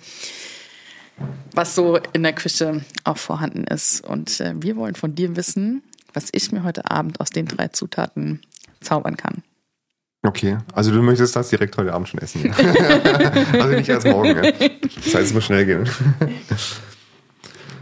[1.53, 4.05] was so in der Küche auch vorhanden ist.
[4.05, 5.81] Und äh, wir wollen von dir wissen,
[6.15, 8.41] was ich mir heute Abend aus den drei Zutaten
[8.81, 9.43] zaubern kann.
[10.23, 10.57] Okay.
[10.73, 12.53] Also du möchtest das direkt heute Abend schon essen.
[13.53, 14.43] Also nicht erst morgen.
[14.43, 14.51] Ja.
[14.51, 15.89] Das heißt, es muss schnell gehen.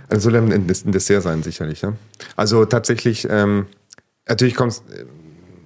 [0.09, 1.81] Also soll ja ein, ein Dessert sein, sicherlich.
[1.81, 1.93] Ja.
[2.36, 3.67] Also tatsächlich, ähm,
[4.27, 4.81] natürlich kommt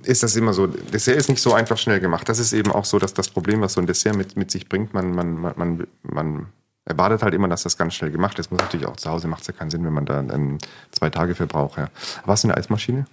[0.03, 2.29] ist das immer so, Dessert ist nicht so einfach schnell gemacht.
[2.29, 4.69] Das ist eben auch so, dass das Problem, was so ein Dessert mit, mit sich
[4.69, 6.45] bringt, man, man, man, man, man
[6.87, 8.51] erwartet halt immer, dass das ganz schnell gemacht ist.
[8.51, 10.57] Muss natürlich auch zu Hause macht es ja keinen Sinn, wenn man da ähm,
[10.91, 11.77] zwei Tage für braucht.
[11.77, 11.89] Ja.
[12.25, 13.05] Hast du eine Eismaschine?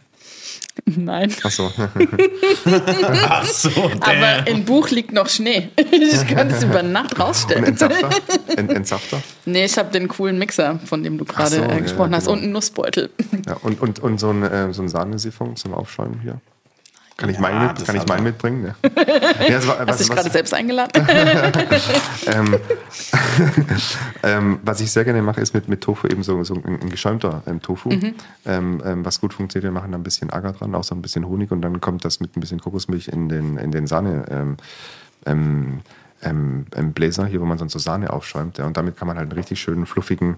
[0.85, 1.35] Nein.
[1.43, 1.71] Ach so.
[3.29, 3.71] Ach so,
[4.01, 5.71] Aber im Buch liegt noch Schnee.
[5.91, 7.65] Ich kann es über Nacht Und rausstellen.
[7.65, 8.11] Entsafter?
[8.57, 9.23] Ent, Entsafter?
[9.45, 12.25] Nee, ich habe den coolen Mixer, von dem du gerade so, äh, ja, gesprochen hast,
[12.25, 12.37] genau.
[12.37, 13.11] und einen Nussbeutel.
[13.47, 16.41] Ja, und, und, und so ein, äh, so ein Sahnesiphon zum Aufschäumen hier.
[17.17, 18.67] Kann ich meinen, mit, kann ich meinen mitbringen?
[18.67, 18.75] Ja.
[19.49, 21.07] Ja, war, Hast dich gerade selbst eingeladen?
[22.27, 22.57] ähm,
[24.23, 26.91] ähm, was ich sehr gerne mache, ist mit, mit Tofu eben so, so ein, ein
[26.91, 27.91] geschäumter ähm, Tofu.
[27.91, 28.15] Mhm.
[28.47, 31.03] Ähm, ähm, was gut funktioniert, wir machen da ein bisschen Agar dran, auch so ein
[31.03, 34.57] bisschen Honig und dann kommt das mit ein bisschen Kokosmilch in den, in den Sahne.
[35.27, 35.83] Ähm,
[36.95, 38.59] Bläser hier, wo man sonst so Sahne aufschäumt.
[38.59, 40.37] Ja, und damit kann man halt einen richtig schönen, fluffigen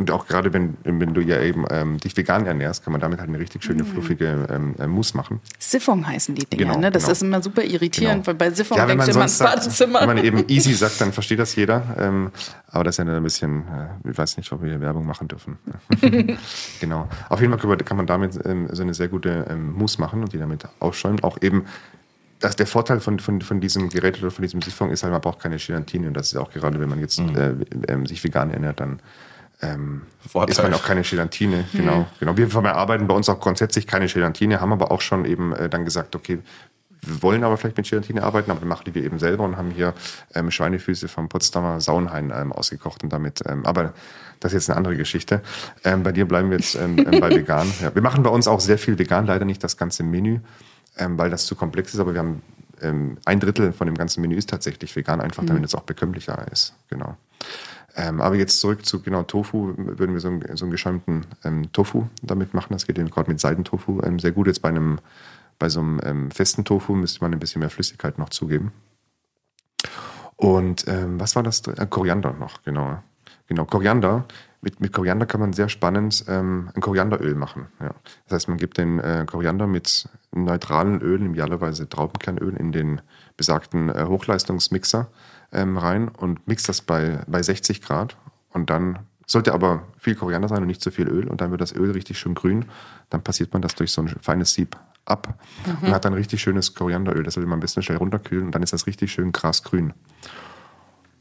[0.00, 3.18] und auch gerade wenn, wenn du ja eben ähm, dich vegan ernährst, kann man damit
[3.20, 5.40] halt eine richtig schöne, fluffige ähm, äh, Mousse machen.
[5.58, 6.90] Siphon heißen die Dinger, Genau, ne?
[6.90, 7.12] Das genau.
[7.12, 8.26] ist immer super irritierend, Genau.
[8.28, 10.00] weil bei Siphon Ja, denkt man ans sagt, Badezimmer.
[10.00, 11.82] wenn man eben easy sagt, dann versteht das jeder.
[11.98, 12.30] Ähm,
[12.68, 15.28] aber das ist ja ein bisschen, äh, ich weiß nicht, ob wir hier Werbung machen
[15.28, 15.58] dürfen.
[16.80, 17.06] genau.
[17.28, 20.32] Auf jeden Fall kann man damit ähm, so eine sehr gute ähm, Mousse machen und
[20.32, 21.22] die damit aufschäumen.
[21.22, 21.66] Auch eben,
[22.38, 25.20] dass der Vorteil von, von, von diesem Gerät oder von diesem Siphon ist halt, man
[25.20, 26.08] braucht keine Gelatine.
[26.08, 27.52] Und das ist auch gerade, wenn man jetzt äh,
[27.88, 29.00] ähm, sich vegan ernährt, dann
[29.62, 30.52] ähm, Vorteil.
[30.52, 31.64] ist man auch keine Gelatine.
[31.72, 32.36] Genau, genau.
[32.36, 35.84] Wir verarbeiten bei uns auch grundsätzlich keine Gelatine, haben aber auch schon eben äh, dann
[35.84, 36.38] gesagt, okay,
[37.02, 39.56] wir wollen aber vielleicht mit Gelatine arbeiten, aber dann machen die wir eben selber und
[39.56, 39.94] haben hier
[40.34, 43.94] ähm, Schweinefüße vom Potsdamer Sauenhain ähm, ausgekocht und damit, ähm, aber
[44.40, 45.42] das ist jetzt eine andere Geschichte.
[45.84, 47.70] Ähm, bei dir bleiben wir jetzt ähm, ähm, bei vegan.
[47.80, 50.40] Ja, wir machen bei uns auch sehr viel vegan, leider nicht das ganze Menü,
[50.96, 52.42] weil das zu komplex ist, aber wir haben
[53.24, 56.74] ein Drittel von dem ganzen Menü ist tatsächlich vegan, einfach damit es auch bekömmlicher ist.
[56.88, 57.16] Genau.
[58.00, 61.70] Ähm, aber jetzt zurück zu genau Tofu, würden wir so einen, so einen geschäumten ähm,
[61.72, 62.72] Tofu damit machen.
[62.72, 64.46] Das geht eben gerade mit Seidentofu ähm, sehr gut.
[64.46, 65.00] Jetzt bei einem
[65.58, 68.72] bei so einem ähm, festen Tofu müsste man ein bisschen mehr Flüssigkeit noch zugeben.
[70.36, 71.60] Und ähm, was war das?
[71.66, 73.02] Äh, Koriander noch, genau.
[73.46, 74.24] Genau, Koriander.
[74.62, 77.66] Mit, mit Koriander kann man sehr spannend ähm, ein Korianderöl machen.
[77.80, 77.94] Ja.
[78.26, 83.02] Das heißt, man gibt den äh, Koriander mit neutralen Ölen, idealerweise Traubenkernöl, in den
[83.36, 85.08] besagten äh, Hochleistungsmixer
[85.52, 88.16] ähm, rein und mixt das bei, bei 60 Grad.
[88.50, 91.28] Und dann sollte aber viel Koriander sein und nicht zu viel Öl.
[91.28, 92.64] Und dann wird das Öl richtig schön grün.
[93.10, 95.38] Dann passiert man das durch so ein feines Sieb ab
[95.82, 97.22] und hat dann richtig schönes Korianderöl.
[97.22, 99.92] Das sollte man ein bisschen schnell runterkühlen und dann ist das richtig schön grasgrün.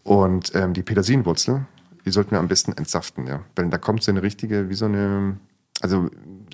[0.04, 1.66] Und ähm, die Petersilienwurzel,
[2.06, 3.42] die sollten wir am besten entsaften, ja.
[3.56, 5.38] Weil da kommt so eine richtige, wie so eine,
[5.82, 6.10] also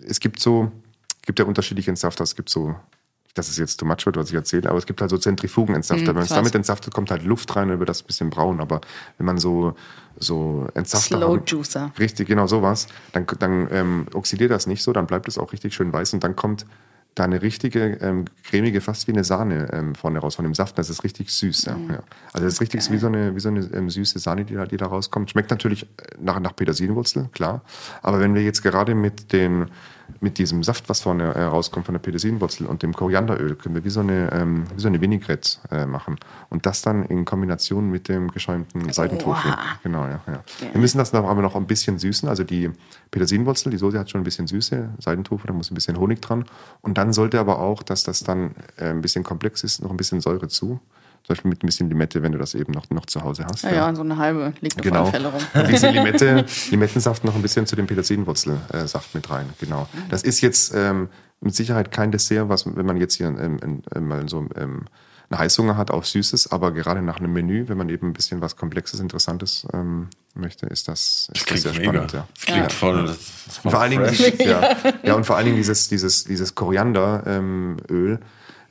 [0.06, 0.72] es gibt so,
[1.22, 2.24] gibt ja unterschiedliche Entsafter.
[2.24, 2.76] Es gibt so,
[3.36, 6.08] das ist jetzt too much wird, was ich erzähle, aber es gibt halt so Zentrifugenentsafter.
[6.08, 8.62] Hm, Wenn es damit entsaftet, kommt halt Luft rein und wird das ein bisschen braun.
[8.62, 8.82] Aber
[9.18, 9.76] wenn man so,
[10.18, 11.92] so Entsafter Slow Juicer.
[12.00, 12.88] Richtig, genau sowas.
[13.12, 16.24] Dann, dann ähm, oxidiert das nicht so, dann bleibt es auch richtig schön weiß und
[16.24, 16.66] dann kommt
[17.14, 20.78] da eine richtige ähm, cremige, fast wie eine Sahne ähm, vorne raus von dem Saft.
[20.78, 21.66] Das ist richtig süß.
[21.66, 22.04] Ja, ja.
[22.34, 24.66] Also das ist richtig wie so eine, wie so eine ähm, süße Sahne, die da,
[24.66, 25.30] die da rauskommt.
[25.30, 25.88] Schmeckt natürlich äh,
[26.20, 27.62] nach, nach Petersilienwurzel, klar.
[28.02, 29.68] Aber wenn wir jetzt gerade mit den
[30.20, 33.84] mit diesem Saft, was vorne äh, rauskommt von der Petersilienwurzel und dem Korianderöl, können wir
[33.84, 36.18] wie so eine, ähm, wie so eine Vinaigrette äh, machen.
[36.50, 39.48] Und das dann in Kombination mit dem geschäumten Seidentofu.
[39.84, 40.44] Genau, ja, ja.
[40.72, 42.28] Wir müssen das noch, aber noch ein bisschen süßen.
[42.30, 42.72] Also die
[43.12, 46.46] Petersilienwurzel, die Soße hat schon ein bisschen Süße, Seidentofu, da muss ein bisschen Honig dran.
[46.82, 49.98] Und dann sollte aber auch, dass das dann äh, ein bisschen komplex ist, noch ein
[49.98, 50.80] bisschen Säure zu.
[51.26, 53.64] Zum Beispiel mit ein bisschen Limette, wenn du das eben noch, noch zu Hause hast.
[53.64, 55.02] Ja, ja, so eine halbe liegt auf Genau.
[55.04, 55.42] alle Fälle rum.
[55.56, 59.50] Und diese Limette, Limettensaft noch ein bisschen zu dem Petersilienwurzelsaft mit rein.
[59.60, 59.88] Genau.
[60.10, 61.10] Das ist jetzt ähm,
[61.42, 64.86] mit Sicherheit kein Dessert, was, wenn man jetzt hier ähm, ähm, mal so ähm,
[65.30, 68.42] eine Heißhunger hat auf Süßes, aber gerade nach einem Menü, wenn man eben ein bisschen
[68.42, 71.84] was Komplexes, Interessantes ähm, möchte, ist das, ist das Klingt sehr mega.
[71.92, 72.14] spannend.
[72.14, 72.28] Ja.
[72.36, 73.06] Das klingt voll.
[73.08, 76.54] Das, das Und vor allen Dingen, ja, ja, und vor allen Dingen dieses, dieses, dieses
[76.54, 78.20] Korianderöl ähm,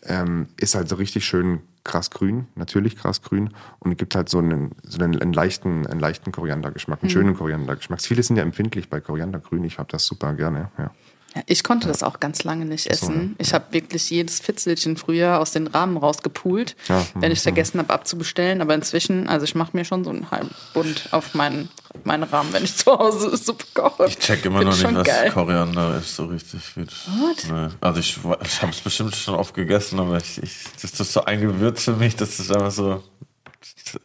[0.07, 4.39] ähm, ist halt so richtig schön krass grün, natürlich krass grün und gibt halt so
[4.39, 8.01] einen, so einen, einen leichten, einen leichten Koriandergeschmack, einen schönen Koriandergeschmack.
[8.01, 10.71] Viele sind ja empfindlich bei Koriandergrün, ich habe das super gerne.
[10.79, 10.91] Ja.
[11.35, 13.35] Ja, ich konnte das auch ganz lange nicht essen.
[13.39, 17.43] Ich habe wirklich jedes Fitzelchen früher aus den Rahmen rausgepult, Ja, wenn ich mhm.
[17.43, 18.61] vergessen habe abzubestellen.
[18.61, 21.69] Aber inzwischen, also ich mache mir schon so einen halben Bund auf meinen,
[22.05, 24.07] meinen Rahmen, wenn ich zu Hause Suppe koche.
[24.07, 25.31] Ich check immer Find noch ich nicht, was geil.
[25.33, 26.61] Koriander ist, so richtig.
[26.77, 27.69] Das, nee.
[27.81, 31.25] Also ich, ich habe es bestimmt schon oft gegessen, aber ich, ich, das ist so
[31.25, 33.03] ein Gewürz für mich, das ist einfach so.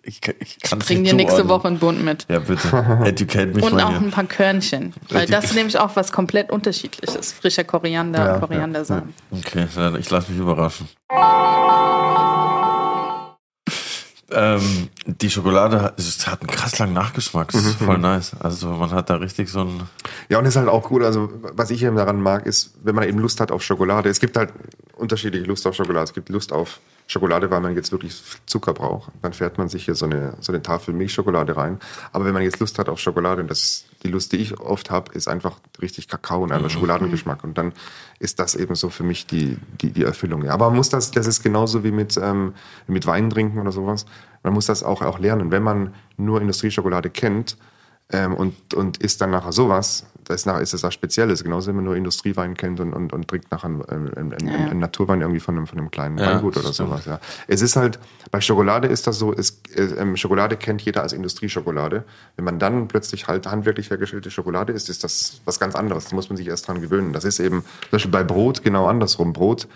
[0.04, 2.26] Ich, ich kann Bring dir nächste Woche einen Bund mit.
[2.30, 2.68] Ja, bitte.
[3.06, 4.00] Educate mich Und mal auch hier.
[4.00, 4.94] ein paar Körnchen.
[5.10, 7.34] Weil das ist nämlich auch was komplett unterschiedliches.
[7.34, 9.14] Frischer Koriander Ja, und Koriandersamen.
[9.32, 10.88] Okay, dann ich lasse mich überraschen.
[14.32, 17.52] Ähm, die Schokolade hat, es hat einen krass langen Nachgeschmack.
[17.52, 18.36] Das ist voll nice.
[18.40, 19.82] Also man hat da richtig so ein.
[20.30, 23.08] Ja, und ist halt auch gut, also was ich eben daran mag, ist, wenn man
[23.08, 24.08] eben Lust hat auf Schokolade.
[24.08, 24.54] Es gibt halt
[24.96, 26.04] unterschiedliche Lust auf Schokolade.
[26.04, 26.80] Es gibt Lust auf
[27.10, 29.12] Schokolade, weil man jetzt wirklich Zucker braucht.
[29.24, 31.80] Dann fährt man sich hier so eine, so eine Tafel Milchschokolade rein.
[32.14, 34.60] Aber wenn man jetzt Lust hat auf Schokolade, und das ist die Lust, die ich
[34.60, 37.44] oft habe, ist einfach richtig Kakao und einfach Schokoladengeschmack.
[37.44, 37.74] Und dann
[38.20, 40.46] ist das eben so für mich die, die, die Erfüllung.
[40.46, 40.54] Ja.
[40.54, 42.54] Aber man muss das, das ist genauso wie mit, ähm,
[42.86, 44.06] mit Wein trinken oder sowas.
[44.44, 45.50] Man muss das auch, auch lernen.
[45.50, 47.58] Wenn man nur Industrieschokolade kennt,
[48.12, 51.44] ähm, und, und isst dann nachher sowas, das ist, nachher, ist das was Spezielles.
[51.44, 54.80] Genauso, wenn man nur Industriewein kennt und, und, und trinkt nachher einen, einen, einen, einen
[54.80, 56.90] Naturwein irgendwie von einem, von einem kleinen Ja, Weingut oder stimmt.
[56.90, 57.06] sowas.
[57.06, 57.20] Ja.
[57.48, 57.98] Es ist halt,
[58.30, 62.04] bei Schokolade ist das so, es, äh, ähm, Schokolade kennt jeder als Industrieschokolade.
[62.36, 66.06] Wenn man dann plötzlich halt handwerklich hergestellte Schokolade isst, ist das was ganz anderes.
[66.06, 67.12] Da muss man sich erst dran gewöhnen.
[67.12, 69.34] Das ist eben, zum Beispiel bei Brot genau andersrum.
[69.34, 69.68] Brot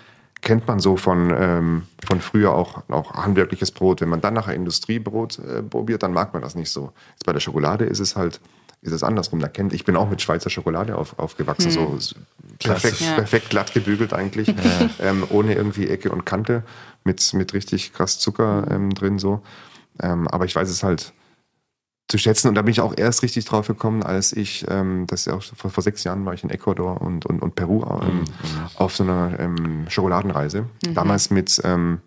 [0.43, 4.01] kennt man so von, ähm, von früher auch, auch handwerkliches Brot.
[4.01, 6.91] Wenn man dann nachher Industriebrot äh, probiert, dann mag man das nicht so.
[7.11, 8.39] Jetzt bei der Schokolade ist es halt
[8.83, 9.39] ist es andersrum.
[9.39, 11.97] Da kennt, ich bin auch mit Schweizer Schokolade auf, aufgewachsen, so
[12.59, 13.13] perfekt, Ja.
[13.15, 14.53] perfekt glatt gebügelt eigentlich,
[15.01, 16.63] ähm, ohne irgendwie Ecke und Kante,
[17.05, 19.41] mit, mit richtig krass Zucker ähm, drin so.
[20.01, 21.13] Ähm, aber ich weiß es halt
[22.07, 25.21] zu schätzen und da bin ich auch erst richtig drauf gekommen, als ich, ähm, das
[25.21, 27.83] ist ja auch vor, vor sechs Jahren war ich in Ecuador und, und, und Peru
[28.01, 28.25] ähm,
[28.75, 30.67] auf so einer ähm, Schokoladenreise.
[30.93, 32.01] Damals mit, ähm,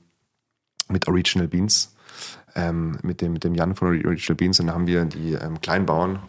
[0.88, 1.94] mit Original Beans,
[2.54, 5.60] ähm, mit, dem, mit dem Jan von Original Beans und da haben wir die ähm,
[5.60, 6.20] Kleinbauern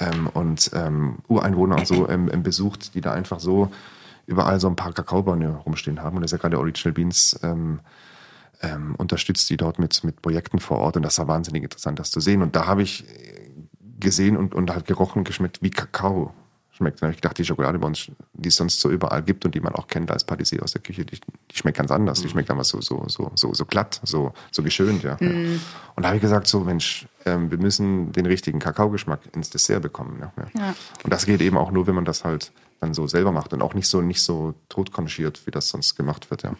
[0.00, 2.08] ähm, und ähm, Ureinwohner und so
[2.42, 3.70] besucht, die da einfach so
[4.26, 6.16] überall so ein paar Kakaobäume rumstehen haben.
[6.16, 7.38] Und das ist ja gerade Original Beans
[8.64, 10.96] ähm, unterstützt die dort mit, mit Projekten vor Ort.
[10.96, 12.42] Und das war wahnsinnig interessant, das zu sehen.
[12.42, 13.50] Und da habe ich äh,
[14.00, 16.32] gesehen und, und halt gerochen und geschmeckt, wie Kakao
[16.70, 17.00] schmeckt.
[17.00, 19.54] Da habe ich gedacht, die Schokolade bei uns, die es sonst so überall gibt und
[19.54, 21.20] die man auch kennt als Patissier aus der Küche, die,
[21.50, 22.20] die schmeckt ganz anders.
[22.20, 25.02] Die schmeckt einfach so, so, so, so, so glatt, so, so geschönt.
[25.02, 25.16] Ja.
[25.20, 25.28] ja.
[25.28, 29.82] Und da habe ich gesagt, so Mensch, ähm, wir müssen den richtigen Kakaogeschmack ins Dessert
[29.82, 30.18] bekommen.
[30.20, 30.32] Ja.
[30.36, 30.60] Ja.
[30.60, 30.74] Ja.
[31.04, 33.62] Und das geht eben auch nur, wenn man das halt dann so selber macht und
[33.62, 36.42] auch nicht so, nicht so totkonchiert, wie das sonst gemacht wird.
[36.42, 36.54] Ja.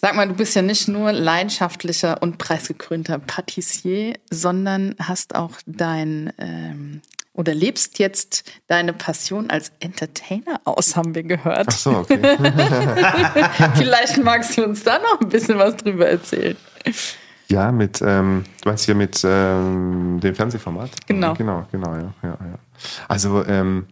[0.00, 6.32] Sag mal, du bist ja nicht nur leidenschaftlicher und preisgekrönter Patissier, sondern hast auch dein
[6.38, 7.00] ähm,
[7.32, 11.66] oder lebst jetzt deine Passion als Entertainer aus, haben wir gehört.
[11.68, 12.20] Ach so, okay.
[13.74, 16.56] Vielleicht magst du uns da noch ein bisschen was drüber erzählen.
[17.48, 20.90] Ja, mit, ähm, du meinst hier mit ähm, dem Fernsehformat?
[21.06, 21.34] Genau.
[21.34, 22.14] Genau, genau, ja.
[22.22, 22.58] ja, ja.
[23.08, 23.86] Also, ähm,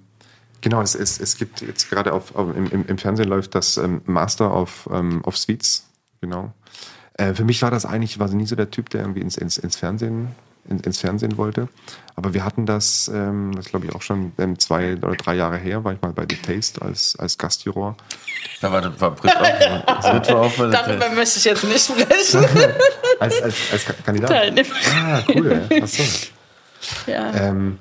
[0.61, 4.03] genau, es, es, es gibt jetzt gerade auf, auf, im, im- Fernsehen läuft das ähm,
[4.05, 5.86] Master of, ähm, of Sweets,
[6.29, 6.53] genau.
[7.15, 9.59] Äh, für mich war das eigentlich, war nie so der Typ, der irgendwie ins, ins,
[9.59, 10.29] ins Fernsehen
[10.69, 11.69] in, ins Fernsehen wollte.
[12.17, 15.57] Aber wir hatten das, ähm, das glaube ich auch schon ähm, zwei oder drei Jahre
[15.59, 17.97] her, war ich mal bei The Taste als, als Gastjuror.
[18.61, 19.41] Da war, war Brit auch,
[20.13, 22.45] Brit war auch bei der Darüber möchte ich jetzt nicht sprechen.
[23.19, 24.29] Als, als, als Ka- Kandidat.
[24.29, 24.75] Teilnehmer.
[24.95, 25.67] Ah, cool.
[25.71, 25.79] Ja.
[25.83, 26.03] Ach so.
[27.11, 27.33] Ja.
[27.35, 27.79] Ähm,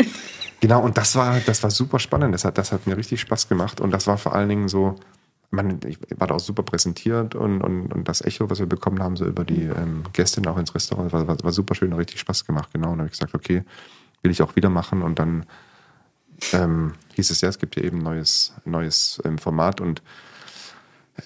[0.61, 2.33] genau, und das war, das war super spannend.
[2.33, 3.81] Das hat, das hat mir richtig Spaß gemacht.
[3.81, 4.95] Und das war vor allen Dingen so,
[5.55, 9.01] man, ich war da auch super präsentiert und, und, und das Echo, was wir bekommen
[9.01, 11.99] haben, so über die ähm, Gäste auch ins Restaurant, war, war, war super schön, hat
[11.99, 12.91] richtig Spaß gemacht, genau.
[12.91, 13.63] Und dann habe ich gesagt, okay,
[14.21, 15.01] will ich auch wieder machen.
[15.01, 15.45] Und dann
[16.53, 20.01] ähm, hieß es ja, es gibt ja eben ein neues, neues ähm, Format und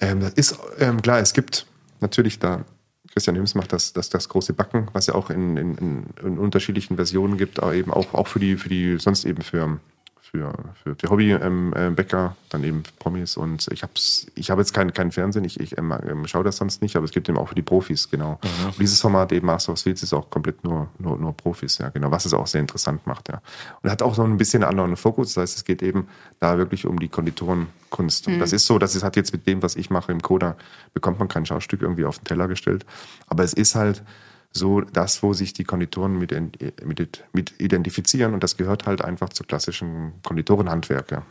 [0.00, 1.66] ähm, das ist ähm, klar, es gibt
[2.00, 2.64] natürlich da,
[3.12, 6.96] Christian Hims macht das, das, das große Backen, was ja auch in, in, in, unterschiedlichen
[6.96, 9.80] Versionen gibt, aber eben auch, auch für die, für die, sonst eben für,
[10.30, 10.52] für,
[10.82, 13.36] für, für Hobbybäcker, ähm, äh, Bäcker, dann eben Promis.
[13.36, 16.58] Und ich habe ich hab jetzt keinen kein Fernsehen, ich, ich ähm, ähm, schaue das
[16.58, 18.38] sonst nicht, aber es gibt eben auch für die Profis, genau.
[18.64, 21.88] Und dieses Format eben Master of Sweets ist auch komplett nur, nur, nur Profis, ja,
[21.88, 23.40] genau, was es auch sehr interessant macht, ja.
[23.82, 26.06] Und hat auch so ein bisschen einen anderen Fokus, das heißt, es geht eben
[26.38, 28.28] da wirklich um die Konditorenkunst.
[28.28, 30.56] Und das ist so, das ist, hat jetzt mit dem, was ich mache im Coda,
[30.94, 32.86] bekommt man kein Schaustück irgendwie auf den Teller gestellt,
[33.26, 34.02] aber es ist halt
[34.52, 36.34] so das, wo sich die Konditoren mit,
[36.84, 41.12] mit, mit identifizieren und das gehört halt einfach zur klassischen Konditorenhandwerk.
[41.12, 41.22] Ja.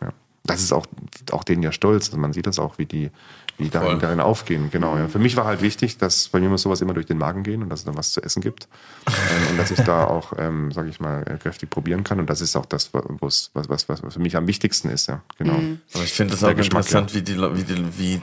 [0.44, 0.88] Das ist auch,
[1.32, 2.08] auch denen ja stolz.
[2.08, 3.12] Also man sieht das auch, wie die,
[3.60, 4.70] die darin, darin aufgehen.
[4.72, 4.98] Genau.
[4.98, 5.08] Ja.
[5.08, 7.62] Für mich war halt wichtig, dass bei mir muss sowas immer durch den Magen gehen
[7.62, 8.68] und dass es dann was zu essen gibt.
[9.08, 12.20] ähm, und dass ich da auch, ähm, sage ich mal, äh, kräftig probieren kann.
[12.20, 15.08] Und das ist auch das, was, was, was, was für mich am wichtigsten ist.
[15.08, 15.22] Ja.
[15.38, 15.60] Genau.
[15.94, 18.22] Aber ich finde es auch Geschmack, interessant, wie, die, wie, die, wie,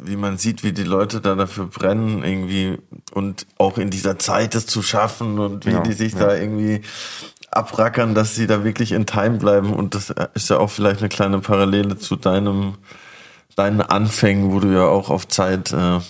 [0.00, 2.78] wie man sieht, wie die Leute da dafür brennen irgendwie
[3.12, 6.20] und auch in dieser Zeit es zu schaffen und wie Ja, die sich ja.
[6.20, 6.82] da irgendwie
[7.52, 9.72] abrackern, dass sie da wirklich in Time bleiben.
[9.72, 12.74] Und das ist ja auch vielleicht eine kleine Parallele zu deinem,
[13.56, 16.00] deinen Anfängen, wo du ja auch auf Zeit äh,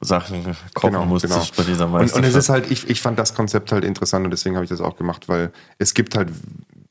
[0.00, 2.16] Sachen kochen musstest bei dieser und, Meisterschaft.
[2.16, 4.70] und es ist halt, ich, ich fand das Konzept halt interessant und deswegen habe ich
[4.70, 6.28] das auch gemacht, weil es gibt halt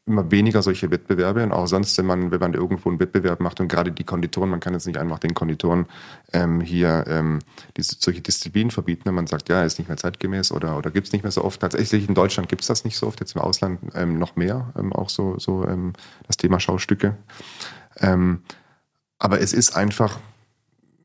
[0.06, 3.62] immer weniger solche Wettbewerbe und auch sonst, wenn man, wenn man irgendwo einen Wettbewerb macht
[3.62, 5.86] und gerade die Konditoren, man kann jetzt nicht einfach den Konditoren
[6.34, 7.40] ähm, hier ähm,
[7.78, 11.08] diese, solche Disziplinen verbieten, wenn man sagt, ja, ist nicht mehr zeitgemäß oder, oder gibt
[11.08, 11.62] es nicht mehr so oft.
[11.62, 14.74] Tatsächlich in Deutschland gibt es das nicht so oft, jetzt im Ausland ähm, noch mehr,
[14.78, 15.94] ähm, auch so, so ähm,
[16.28, 17.16] das Thema Schaustücke.
[19.24, 20.20] Aber es ist einfach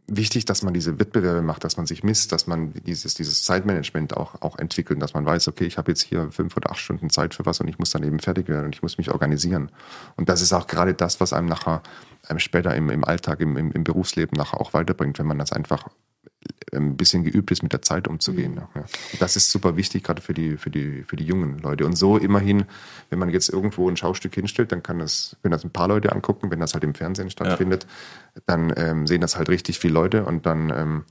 [0.08, 4.16] wichtig, dass man diese Wettbewerbe macht, dass man sich misst, dass man dieses, dieses Zeitmanagement
[4.16, 7.10] auch, auch entwickelt, dass man weiß, okay, ich habe jetzt hier fünf oder acht Stunden
[7.10, 9.70] Zeit für was und ich muss dann eben fertig werden und ich muss mich organisieren.
[10.16, 11.80] Und das ist auch gerade das, was einem nachher
[12.28, 15.52] ähm, später im, im Alltag, im, im, im Berufsleben nachher auch weiterbringt, wenn man das
[15.52, 15.86] einfach
[16.72, 18.60] ein bisschen geübt ist, mit der Zeit umzugehen.
[18.74, 18.82] Ja.
[18.82, 21.84] Und das ist super wichtig, gerade für die, für, die, für die jungen Leute.
[21.86, 22.64] Und so immerhin,
[23.10, 26.12] wenn man jetzt irgendwo ein Schaustück hinstellt, dann kann das, wenn das ein paar Leute
[26.12, 27.86] angucken, wenn das halt im Fernsehen stattfindet,
[28.46, 31.04] dann ähm, sehen das halt richtig viele Leute und dann ähm,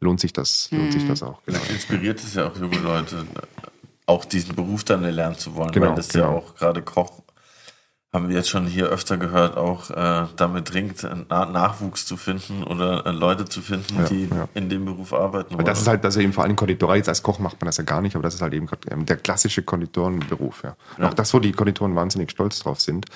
[0.00, 1.42] lohnt sich das, lohnt sich das auch.
[1.44, 1.58] Genau.
[1.58, 3.26] Vielleicht inspiriert es ja auch junge Leute,
[4.06, 6.38] auch diesen Beruf dann erlernen zu wollen, Genau, weil das ja genau.
[6.38, 7.22] auch gerade Koch
[8.12, 12.64] haben wir jetzt schon hier öfter gehört, auch äh, damit dringt, Na Nachwuchs zu finden
[12.64, 14.48] oder äh, Leute zu finden, ja, die ja.
[14.54, 15.54] in dem Beruf arbeiten.
[15.54, 15.64] Wollen.
[15.64, 17.76] Das ist halt, dass er eben vor allem Konditorei, jetzt als Koch macht man das
[17.76, 20.64] ja gar nicht, aber das ist halt eben ähm, der klassische Konditorenberuf.
[20.64, 20.76] Ja.
[20.98, 21.08] ja.
[21.08, 23.06] Auch das, wo die Konditoren wahnsinnig stolz drauf sind,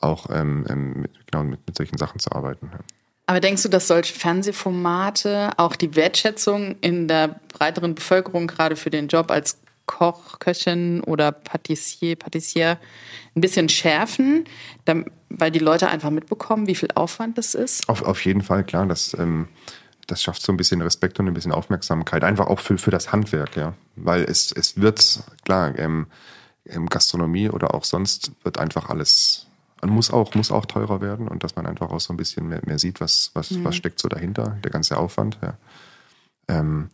[0.00, 2.70] auch ähm, ähm mit, genau mit, mit solchen Sachen zu arbeiten.
[2.72, 2.78] Ja.
[3.26, 8.88] Aber denkst du, dass solche Fernsehformate auch die Wertschätzung in der breiteren Bevölkerung gerade für
[8.88, 12.78] den Job als Koch, Köchin oder Patissier, Patissier
[13.38, 14.44] ein bisschen schärfen,
[15.28, 17.88] weil die Leute einfach mitbekommen, wie viel Aufwand das ist?
[17.88, 18.86] Auf, auf jeden Fall, klar.
[18.86, 19.48] Das, ähm,
[20.06, 22.24] das schafft so ein bisschen Respekt und ein bisschen Aufmerksamkeit.
[22.24, 23.74] Einfach auch für, für das Handwerk, ja.
[23.96, 26.06] Weil es, es wird, klar, ähm,
[26.90, 29.48] Gastronomie oder auch sonst wird einfach alles
[29.86, 32.60] muss auch, muss auch teurer werden und dass man einfach auch so ein bisschen mehr,
[32.64, 33.64] mehr sieht, was, was, mhm.
[33.64, 35.38] was steckt so dahinter, der ganze Aufwand.
[35.40, 35.56] Ja.
[36.48, 36.90] Ähm,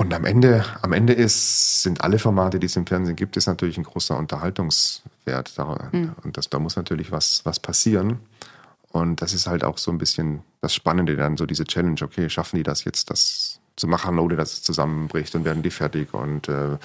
[0.00, 3.46] und am Ende, am Ende ist, sind alle Formate, die es im Fernsehen gibt, ist
[3.46, 5.58] natürlich ein großer Unterhaltungswert.
[5.58, 6.14] Da, mhm.
[6.24, 8.18] Und das, da muss natürlich was, was passieren.
[8.88, 12.00] Und das ist halt auch so ein bisschen das Spannende, dann so diese Challenge.
[12.02, 15.70] Okay, schaffen die das jetzt, das zu machen, ohne dass es zusammenbricht und werden die
[15.70, 16.14] fertig?
[16.14, 16.78] Und äh,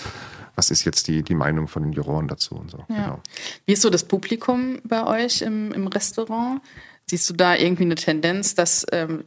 [0.56, 2.80] was ist jetzt die, die Meinung von den Juroren dazu und so.
[2.90, 2.96] Ja.
[2.96, 3.20] Genau.
[3.66, 6.62] Wie ist so das Publikum bei euch im, im Restaurant?
[7.06, 9.24] Siehst du da irgendwie eine Tendenz, dass ähm,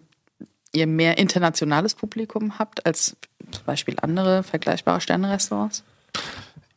[0.72, 3.16] ihr mehr internationales Publikum habt als
[3.50, 5.84] zum Beispiel andere vergleichbare Sternenrestaurants?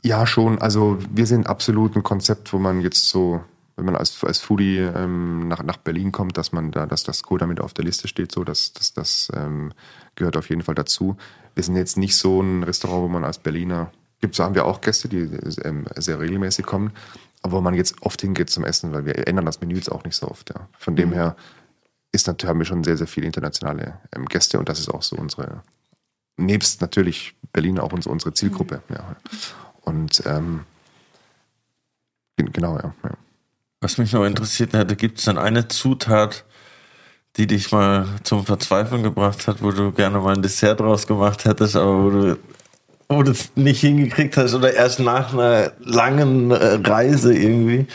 [0.04, 0.60] Ja, schon.
[0.60, 3.42] Also wir sind absolut ein Konzept, wo man jetzt so,
[3.76, 7.24] wenn man als, als Foodie ähm, nach, nach Berlin kommt, dass man da, dass das
[7.24, 9.74] Koda mit auf der Liste steht, so, dass das, das ähm,
[10.16, 11.18] gehört auf jeden Fall dazu.
[11.54, 13.92] Wir sind jetzt nicht so ein Restaurant, wo man als Berliner
[14.22, 15.30] gibt haben wir auch Gäste, die
[15.64, 16.92] ähm, sehr regelmäßig kommen,
[17.42, 20.04] aber wo man jetzt oft hingeht zum Essen, weil wir ändern das Menü jetzt auch
[20.04, 20.50] nicht so oft.
[20.50, 20.68] Ja.
[20.78, 21.14] Von dem mhm.
[21.14, 21.36] her
[22.12, 25.02] ist natürlich, haben wir schon sehr, sehr viele internationale ähm, Gäste und das ist auch
[25.02, 25.64] so unsere,
[26.38, 28.82] nebst natürlich Berlin auch unsere, unsere Zielgruppe.
[28.88, 28.96] Mhm.
[28.96, 29.16] Ja.
[29.82, 30.66] Und ähm,
[32.36, 33.12] genau, ja, ja.
[33.80, 36.46] Was mich noch interessiert hätte, gibt es dann eine Zutat,
[37.38, 41.46] die dich mal zum Verzweifeln gebracht hat, wo du gerne mal ein Dessert draus gemacht
[41.46, 42.38] hättest, aber wo du
[43.12, 47.88] wo du es nicht hingekriegt hast oder erst nach einer langen äh, Reise irgendwie?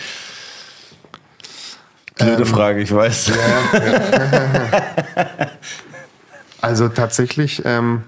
[2.16, 3.28] Blöde ähm, Frage, ich weiß.
[3.28, 5.28] Ja, ja.
[6.60, 8.04] also tatsächlich, ähm,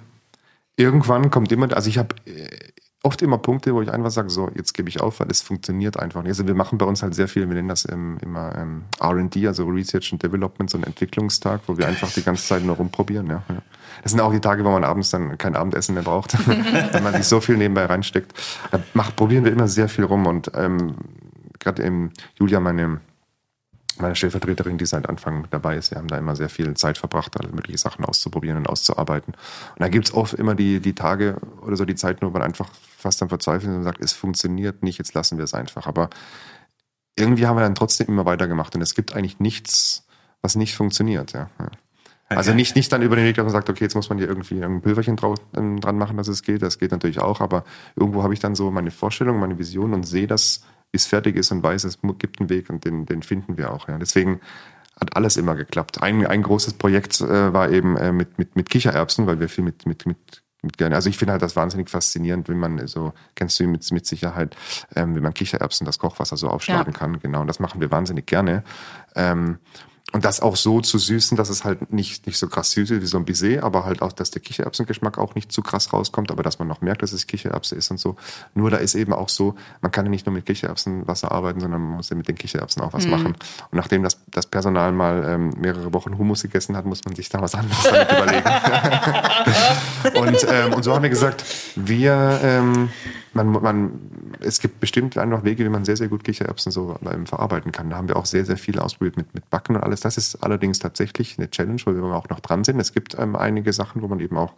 [0.76, 2.48] irgendwann kommt immer, also ich habe äh,
[3.02, 5.98] oft immer Punkte, wo ich einfach sage, so, jetzt gebe ich auf, weil es funktioniert
[5.98, 6.30] einfach nicht.
[6.30, 9.46] Also wir machen bei uns halt sehr viel, wir nennen das ähm, immer ähm, R&D,
[9.46, 13.28] also Research and Development, so ein Entwicklungstag, wo wir einfach die ganze Zeit nur rumprobieren.
[13.28, 13.42] Ja.
[14.02, 16.36] Das sind auch die Tage, wo man abends dann kein Abendessen mehr braucht,
[16.92, 18.32] wenn man sich so viel nebenbei reinsteckt.
[18.70, 20.96] Da macht, probieren wir immer sehr viel rum und ähm,
[21.58, 23.00] gerade im Julia, meine
[23.98, 27.38] meine Stellvertreterin, die seit Anfang dabei ist, wir haben da immer sehr viel Zeit verbracht,
[27.38, 29.34] alle mögliche Sachen auszuprobieren und auszuarbeiten.
[29.34, 32.42] Und da gibt es oft immer die, die Tage oder so die Zeit, wo man
[32.42, 35.86] einfach fast am Verzweifeln und sagt, es funktioniert nicht, jetzt lassen wir es einfach.
[35.86, 36.10] Aber
[37.16, 40.06] irgendwie haben wir dann trotzdem immer weitergemacht und es gibt eigentlich nichts,
[40.42, 41.32] was nicht funktioniert.
[41.32, 41.50] Ja.
[42.28, 44.28] Also nicht, nicht dann über den Weg, dass man sagt, okay, jetzt muss man hier
[44.28, 45.16] irgendwie ein Pülverchen
[45.56, 46.60] ähm, dran machen, dass es geht.
[46.60, 47.64] Das geht natürlich auch, aber
[47.96, 50.62] irgendwo habe ich dann so meine Vorstellung, meine Vision und sehe das
[50.92, 53.88] bis fertig ist und weiß, es gibt einen Weg und den, den finden wir auch.
[53.88, 53.98] Ja.
[53.98, 54.40] Deswegen
[55.00, 56.02] hat alles immer geklappt.
[56.02, 59.64] Ein, ein großes Projekt äh, war eben äh, mit, mit, mit Kichererbsen, weil wir viel
[59.64, 60.96] mit, mit, mit, mit gerne.
[60.96, 64.56] Also ich finde halt das wahnsinnig faszinierend, wenn man so, kennst du mit, mit Sicherheit,
[64.96, 66.98] ähm, wenn man Kichererbsen, das Kochwasser so aufschlagen ja.
[66.98, 67.20] kann.
[67.20, 68.64] Genau, und das machen wir wahnsinnig gerne.
[69.14, 69.58] Ähm,
[70.12, 73.02] und das auch so zu süßen, dass es halt nicht, nicht so krass süß ist
[73.02, 76.30] wie so ein Baiser, aber halt auch, dass der Kichererbsengeschmack auch nicht zu krass rauskommt,
[76.30, 78.16] aber dass man noch merkt, dass es Kichererbse ist und so.
[78.54, 81.82] Nur da ist eben auch so, man kann ja nicht nur mit Kichererbsenwasser arbeiten, sondern
[81.82, 83.10] man muss ja mit den Kichererbsen auch was mhm.
[83.10, 83.26] machen.
[83.26, 87.28] Und nachdem das, das Personal mal ähm, mehrere Wochen Hummus gegessen hat, muss man sich
[87.28, 88.48] da was anderes damit überlegen.
[90.14, 91.44] und, ähm, und so haben wir gesagt,
[91.76, 92.88] wir, ähm,
[93.46, 94.00] man, man,
[94.40, 97.90] es gibt bestimmt noch Wege, wie man sehr, sehr gut Kichererbsen so ähm, verarbeiten kann.
[97.90, 100.00] Da haben wir auch sehr, sehr viel ausprobiert mit, mit Backen und alles.
[100.00, 102.80] Das ist allerdings tatsächlich eine Challenge, wo wir auch noch dran sind.
[102.80, 104.52] Es gibt ähm, einige Sachen, wo man eben auch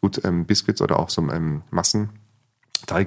[0.00, 2.10] gut ähm, Biscuits oder auch so ähm, Massen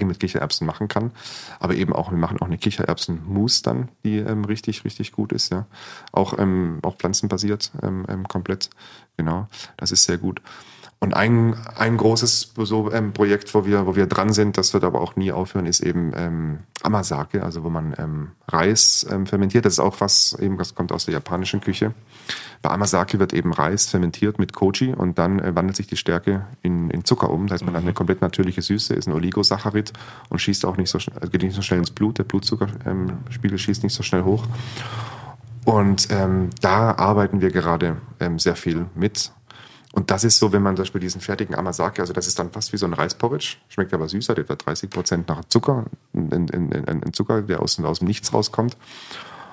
[0.06, 1.12] mit Kichererbsen machen kann.
[1.60, 5.52] Aber eben auch, wir machen auch eine Kichererbsen-Mousse dann, die ähm, richtig, richtig gut ist,
[5.52, 5.66] ja.
[6.12, 8.70] Auch, ähm, auch pflanzenbasiert ähm, ähm komplett.
[9.18, 9.48] Genau.
[9.78, 10.42] Das ist sehr gut.
[11.04, 14.86] Und ein, ein großes so, ähm, Projekt, wo wir, wo wir dran sind, das wird
[14.86, 19.66] aber auch nie aufhören, ist eben ähm, Amasake, also wo man ähm, Reis ähm, fermentiert.
[19.66, 21.94] Das ist auch was, eben das kommt aus der japanischen Küche.
[22.62, 26.48] Bei Amasake wird eben Reis fermentiert mit Koji und dann äh, wandelt sich die Stärke
[26.62, 27.48] in, in Zucker um.
[27.48, 27.96] Das heißt, man hat eine mhm.
[27.96, 29.92] komplett natürliche Süße, ist ein Oligosaccharid
[30.30, 32.18] und schießt auch nicht so schnell, also geht nicht so schnell ins Blut.
[32.18, 34.46] Der Blutzuckerspiegel schießt nicht so schnell hoch.
[35.66, 39.34] Und ähm, da arbeiten wir gerade ähm, sehr viel mit
[39.94, 42.52] Und das ist so, wenn man zum Beispiel diesen fertigen Amasake, also das ist dann
[42.52, 47.04] fast wie so ein Reisporridge, schmeckt aber süßer, etwa 30 Prozent nach Zucker, ein, ein,
[47.04, 48.76] ein Zucker, der aus, aus dem Nichts rauskommt.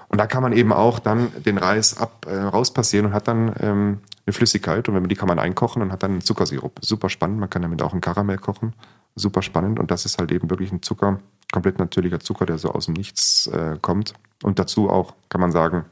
[0.08, 3.54] Und da kann man eben auch dann den Reis ab, äh, rauspassieren und hat dann
[3.60, 4.88] ähm, eine Flüssigkeit.
[4.88, 6.80] Und wenn man die kann man einkochen und hat dann einen Zuckersirup.
[6.80, 7.38] Super spannend.
[7.38, 8.72] Man kann damit auch einen Karamell kochen.
[9.14, 9.78] Super spannend.
[9.78, 11.20] Und das ist halt eben wirklich ein Zucker,
[11.52, 14.14] komplett natürlicher Zucker, der so aus dem Nichts äh, kommt.
[14.42, 15.84] Und dazu auch kann man sagen,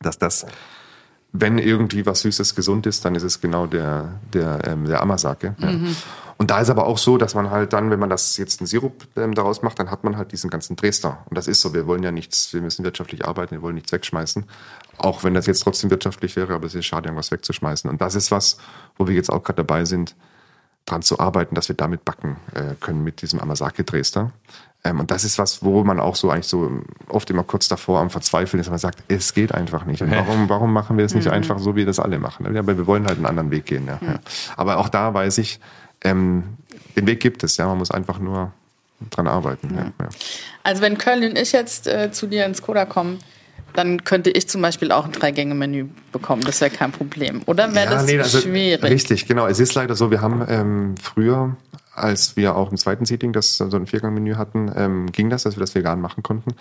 [0.00, 0.46] dass das
[1.32, 5.54] wenn irgendwie was Süßes gesund ist, dann ist es genau der, der, ähm, der Amasake.
[5.58, 5.72] Ja.
[5.72, 5.96] Mhm.
[6.40, 8.66] Und da ist aber auch so, dass man halt dann, wenn man das jetzt einen
[8.66, 11.18] Sirup ähm, daraus macht, dann hat man halt diesen ganzen Dresder.
[11.28, 13.92] Und das ist so, wir wollen ja nichts, wir müssen wirtschaftlich arbeiten, wir wollen nichts
[13.92, 14.46] wegschmeißen.
[14.96, 17.90] Auch wenn das jetzt trotzdem wirtschaftlich wäre, aber es ist schade, irgendwas wegzuschmeißen.
[17.90, 18.56] Und das ist was,
[18.96, 20.16] wo wir jetzt auch gerade dabei sind,
[20.86, 24.32] dran zu arbeiten, dass wir damit backen äh, können mit diesem Amasake Dresder.
[24.82, 26.70] Ähm, und das ist was, wo man auch so eigentlich so
[27.08, 30.02] oft immer kurz davor am Verzweifeln ist, wenn man sagt, es geht einfach nicht.
[30.02, 31.32] Und warum, warum machen wir es nicht mhm.
[31.32, 32.52] einfach so, wie das alle machen?
[32.54, 33.86] Ja, aber wir wollen halt einen anderen Weg gehen.
[33.86, 33.98] Ja.
[34.00, 34.18] Mhm.
[34.56, 35.60] Aber auch da weiß ich,
[36.02, 36.44] ähm,
[36.96, 37.56] den Weg gibt es.
[37.58, 38.52] Ja, man muss einfach nur
[39.10, 39.74] dran arbeiten.
[39.74, 39.84] Ja.
[39.84, 40.08] Ja.
[40.62, 43.18] Also wenn Köln und ich jetzt äh, zu dir ins Koda kommen,
[43.74, 46.42] dann könnte ich zum Beispiel auch ein Drei-Gänge-Menü bekommen.
[46.42, 47.42] Das wäre kein Problem.
[47.46, 48.82] Oder wäre ja, das nee, also schwierig?
[48.82, 49.46] Richtig, genau.
[49.46, 51.56] Es ist leider so, wir haben ähm, früher
[52.00, 55.56] als wir auch im zweiten Seating das so ein Viergang-Menü hatten, ähm, ging das, dass
[55.56, 56.54] wir das vegan machen konnten.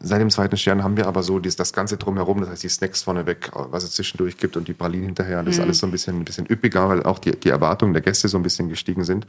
[0.00, 2.68] Seit dem zweiten Stern haben wir aber so dieses, das Ganze drumherum, das heißt die
[2.68, 5.50] Snacks vorneweg, was es zwischendurch gibt und die Pralinen hinterher, das mhm.
[5.50, 8.28] ist alles so ein bisschen, ein bisschen üppiger, weil auch die, die Erwartungen der Gäste
[8.28, 9.26] so ein bisschen gestiegen sind.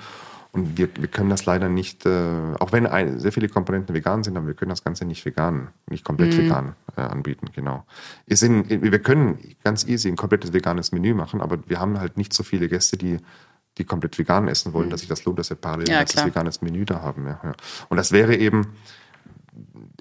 [0.52, 2.30] Und wir, wir können das leider nicht, äh,
[2.60, 5.68] auch wenn ein, sehr viele Komponenten vegan sind, aber wir können das Ganze nicht vegan,
[5.90, 6.38] nicht komplett mhm.
[6.38, 7.86] vegan äh, anbieten, genau.
[8.28, 12.34] Sind, wir können ganz easy ein komplettes veganes Menü machen, aber wir haben halt nicht
[12.34, 13.18] so viele Gäste, die
[13.78, 14.92] die komplett vegan essen wollen, mhm.
[14.92, 17.26] dass sich das lohnt, dass wir parallel ja, ein veganes Menü da haben.
[17.26, 17.54] Ja, ja.
[17.90, 18.74] Und das wäre eben,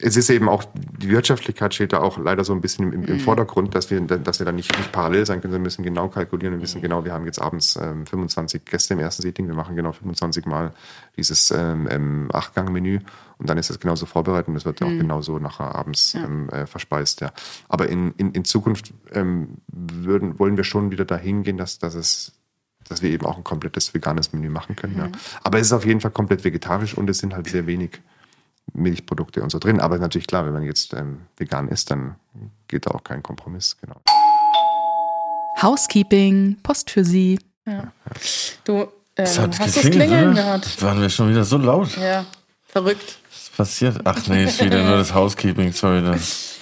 [0.00, 3.14] es ist eben auch, die Wirtschaftlichkeit steht da auch leider so ein bisschen im, im
[3.14, 3.20] mhm.
[3.20, 6.54] Vordergrund, dass wir, dass wir da nicht, nicht parallel sein können, wir müssen genau kalkulieren,
[6.54, 9.76] wir wissen genau, wir haben jetzt abends ähm, 25 Gäste im ersten Seating, wir machen
[9.76, 10.72] genau 25 Mal
[11.16, 13.00] dieses ähm, ähm, Achtgang-Menü
[13.38, 15.00] und dann ist das genauso vorbereitet und es wird ja auch mhm.
[15.00, 16.24] genauso nachher abends ja.
[16.24, 17.20] ähm, äh, verspeist.
[17.20, 17.32] Ja.
[17.68, 21.94] Aber in, in, in Zukunft ähm, würden, wollen wir schon wieder dahin gehen, dass, dass
[21.94, 22.32] es
[22.88, 24.94] dass wir eben auch ein komplettes veganes Menü machen können.
[24.94, 25.00] Mhm.
[25.00, 25.08] Ja.
[25.42, 28.00] Aber es ist auf jeden Fall komplett vegetarisch und es sind halt sehr wenig
[28.72, 29.80] Milchprodukte und so drin.
[29.80, 32.16] Aber natürlich klar, wenn man jetzt ähm, vegan ist, dann
[32.68, 33.76] geht da auch kein Kompromiss.
[33.80, 34.00] Genau.
[35.60, 37.38] Housekeeping, Post für Sie.
[37.66, 37.92] Ja.
[38.64, 40.66] Du, ähm, hast du das Klingeln gehört?
[40.66, 41.96] Das waren wir schon wieder so laut.
[41.96, 42.24] Ja,
[42.66, 43.18] verrückt.
[43.30, 44.00] Was passiert?
[44.04, 46.02] Ach nee, ist wieder nur das Housekeeping, sorry.
[46.02, 46.53] Das.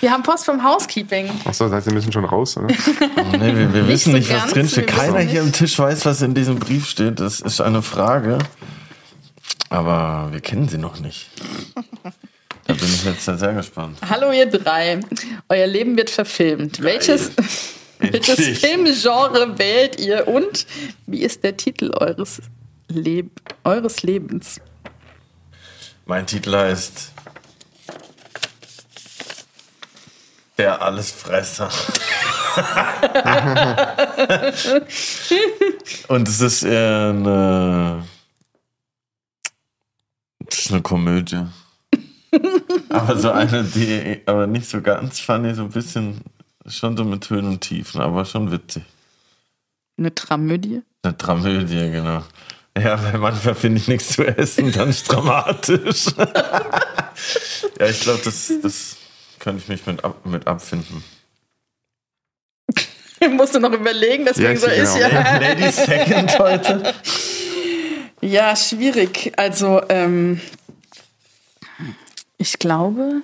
[0.00, 1.30] Wir haben Post vom Housekeeping.
[1.44, 2.66] Achso, das heißt, wir müssen schon raus, oder?
[3.16, 4.86] oh, nee, wir, wir wissen so nicht, was drinsteht.
[4.88, 7.20] Keiner hier am Tisch weiß, was in diesem Brief steht.
[7.20, 8.38] Das ist eine Frage.
[9.70, 11.30] Aber wir kennen sie noch nicht.
[12.66, 13.98] Da bin ich jetzt sehr gespannt.
[14.08, 15.00] Hallo ihr drei.
[15.48, 16.78] Euer Leben wird verfilmt.
[16.78, 16.84] Geil.
[16.94, 17.30] Welches,
[17.98, 20.66] welches Filmgenre wählt ihr und
[21.06, 22.42] wie ist der Titel eures,
[22.88, 23.30] Leb
[23.64, 24.60] eures Lebens?
[26.04, 27.12] Mein Titel heißt
[30.58, 31.68] Der Allesfresser.
[36.08, 38.04] Und es ist eher eine.
[40.40, 41.44] Das ist eine Komödie.
[42.88, 46.20] aber so eine, die aber nicht so ganz funny, so ein bisschen
[46.66, 48.84] schon so mit Höhen und Tiefen, aber schon witzig.
[49.98, 50.82] Eine Dramödie?
[51.02, 52.22] Eine Dramödie, genau.
[52.76, 56.06] Ja, weil manchmal finde ich nichts zu essen, dann ist dramatisch.
[57.78, 58.96] ja, ich glaube, das, das
[59.46, 61.04] könnte ich mich mit, ab, mit abfinden.
[63.30, 65.08] Musst du noch überlegen, deswegen ja, so ist genau.
[65.08, 65.38] ja.
[65.38, 66.94] Lady Second heute.
[68.20, 69.32] Ja, schwierig.
[69.36, 70.40] Also, ähm,
[72.38, 73.22] ich glaube,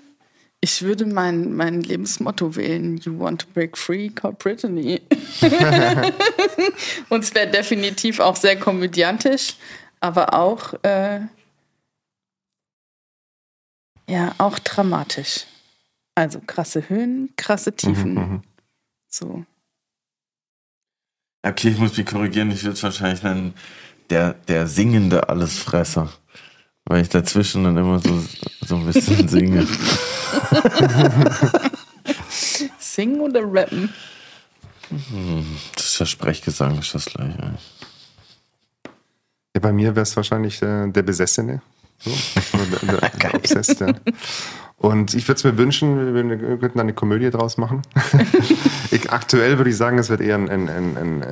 [0.61, 5.03] ich würde mein, mein Lebensmotto wählen: You want to break free, call Brittany.
[7.09, 9.57] Und es wäre definitiv auch sehr komödiantisch,
[9.99, 11.19] aber auch, äh,
[14.09, 15.47] ja, auch dramatisch.
[16.15, 18.15] Also krasse Höhen, krasse Tiefen.
[18.15, 18.43] Mhm, mhm,
[19.09, 19.45] so.
[21.43, 22.51] Okay, ich muss mich korrigieren.
[22.51, 23.55] Ich würde es wahrscheinlich nennen,
[24.11, 26.13] der, der singende Allesfresser.
[26.85, 28.23] Weil ich dazwischen dann immer so,
[28.61, 29.67] so ein bisschen singe.
[32.79, 33.93] Singen oder rappen?
[34.89, 37.35] Hm, das ist ja Sprechgesang, ist das gleich.
[39.55, 41.63] Ja, bei mir wäre es wahrscheinlich äh, der Besessene.
[42.05, 42.11] So.
[43.23, 43.95] Der Obsessed, ja.
[44.83, 47.83] Und ich würde es mir wünschen, wir könnten eine Komödie draus machen.
[48.91, 51.23] ich, aktuell würde ich sagen, es wird eher ein, ein, ein,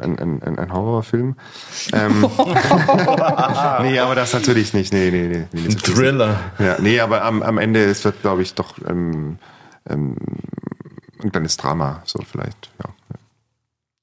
[0.00, 1.36] ein, ein, Horrorfilm.
[1.92, 2.20] Ähm,
[3.82, 4.94] nee, aber das natürlich nicht.
[4.94, 5.44] Nee, nee, nee.
[5.52, 6.40] nee ein Thriller.
[6.58, 9.38] Ja, nee, aber am, am Ende, es wird, glaube ich, doch ähm,
[9.86, 10.16] ähm,
[11.22, 12.70] ein kleines Drama, so vielleicht.
[12.82, 12.90] Ja.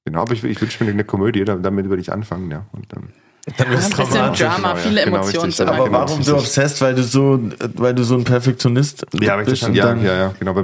[0.04, 2.64] Genau, aber ich, ich wünsche mir eine Komödie, damit würde ich anfangen, ja.
[2.70, 3.08] Und dann
[3.56, 4.48] dann ja, ein bisschen.
[4.48, 5.46] Drama, viele genau, Emotionen.
[5.46, 6.80] richtig, Aber genau, warum so obsessed?
[6.80, 7.40] Weil du so,
[7.74, 10.58] weil du so ein Perfektionist Ja, bist das, und ja, dann- ja, ja, genau.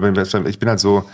[0.47, 1.05] Ich bin halt so,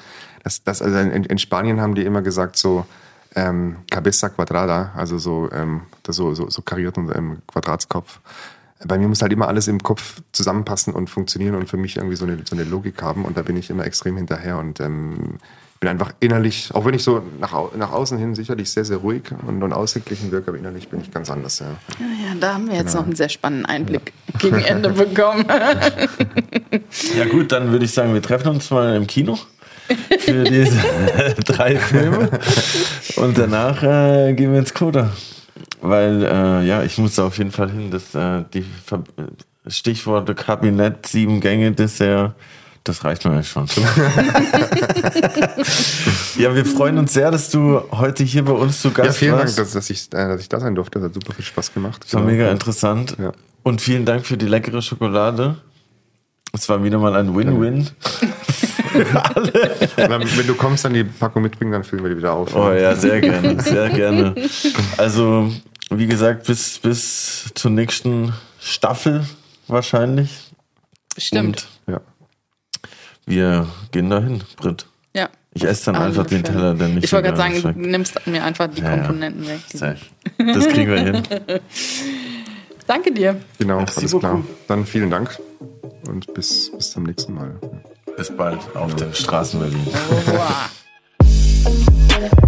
[0.44, 2.86] das, das, also in, in Spanien haben die immer gesagt so
[3.34, 8.20] ähm, Cabeza Quadrada, also so, ähm, das so, so, so kariert und ähm, Quadratskopf.
[8.86, 12.16] Bei mir muss halt immer alles im Kopf zusammenpassen und funktionieren und für mich irgendwie
[12.16, 15.38] so eine, so eine Logik haben und da bin ich immer extrem hinterher und ähm,
[15.80, 19.22] bin einfach innerlich, auch wenn ich so nach, nach außen hin sicherlich sehr, sehr ruhig
[19.46, 21.66] und, und ausgeglichen wirke, aber innerlich bin ich ganz anders, ja.
[21.66, 25.44] Ja, ja, da haben wir jetzt noch einen sehr spannenden Einblick gegen Ende bekommen.
[27.16, 29.38] Ja gut, dann würde ich sagen, wir treffen uns mal im Kino
[30.18, 30.78] für diese
[31.44, 32.28] drei Filme
[33.16, 35.12] und danach äh, gehen wir ins Coda.
[35.80, 39.04] Weil, äh, ja, ich muss da auf jeden Fall hin, dass äh, die Ver
[39.66, 42.34] Stichworte Kabinett, sieben Gänge, Dessert,
[42.84, 43.66] das reicht mir schon.
[46.38, 49.32] ja, wir freuen uns sehr, dass du heute hier bei uns zu Gast Ja, vielen
[49.32, 49.58] Dank, warst.
[49.58, 50.98] dass, dass, ich, äh, dass ich da sein durfte.
[50.98, 52.02] Das hat super viel Spaß gemacht.
[52.04, 52.32] Das war Genau.
[52.32, 53.16] mega interessant.
[53.18, 53.32] Ja.
[53.62, 55.56] Und vielen Dank für die leckere Schokolade.
[56.52, 57.90] Es war wieder mal ein Win-Win.
[58.94, 59.06] Wenn
[60.38, 62.54] wenn du kommst, dann die Packung mitbringen, dann füllen wir die wieder auf.
[62.56, 64.34] Oh ja, sehr gerne, sehr gerne.
[64.96, 65.52] Also,
[65.90, 69.24] wie gesagt, bis, bis zur nächsten Staffel
[69.66, 70.30] wahrscheinlich.
[71.18, 71.68] Stimmt.
[71.86, 72.00] Ja.
[73.28, 74.86] Wir gehen dahin, Britt.
[75.14, 75.28] Ja.
[75.52, 76.42] Ich esse dann Alle einfach den.
[76.42, 78.96] Teller, der nicht Ich wollte gerade sagen, du nimmst mir einfach die Ja, ja.
[78.98, 79.60] Komponenten weg.
[79.72, 79.98] Safe.
[80.38, 81.22] Das kriegen wir hin.
[82.86, 83.36] Danke dir.
[83.58, 84.34] Genau, Merci alles klar.
[84.36, 84.66] beaucoup.
[84.66, 85.38] Dann vielen Dank
[86.08, 87.56] und bis, bis zum nächsten Mal.
[88.16, 89.86] Bis bald auf den Straßen Berlin.
[90.10, 90.70] Au revoir.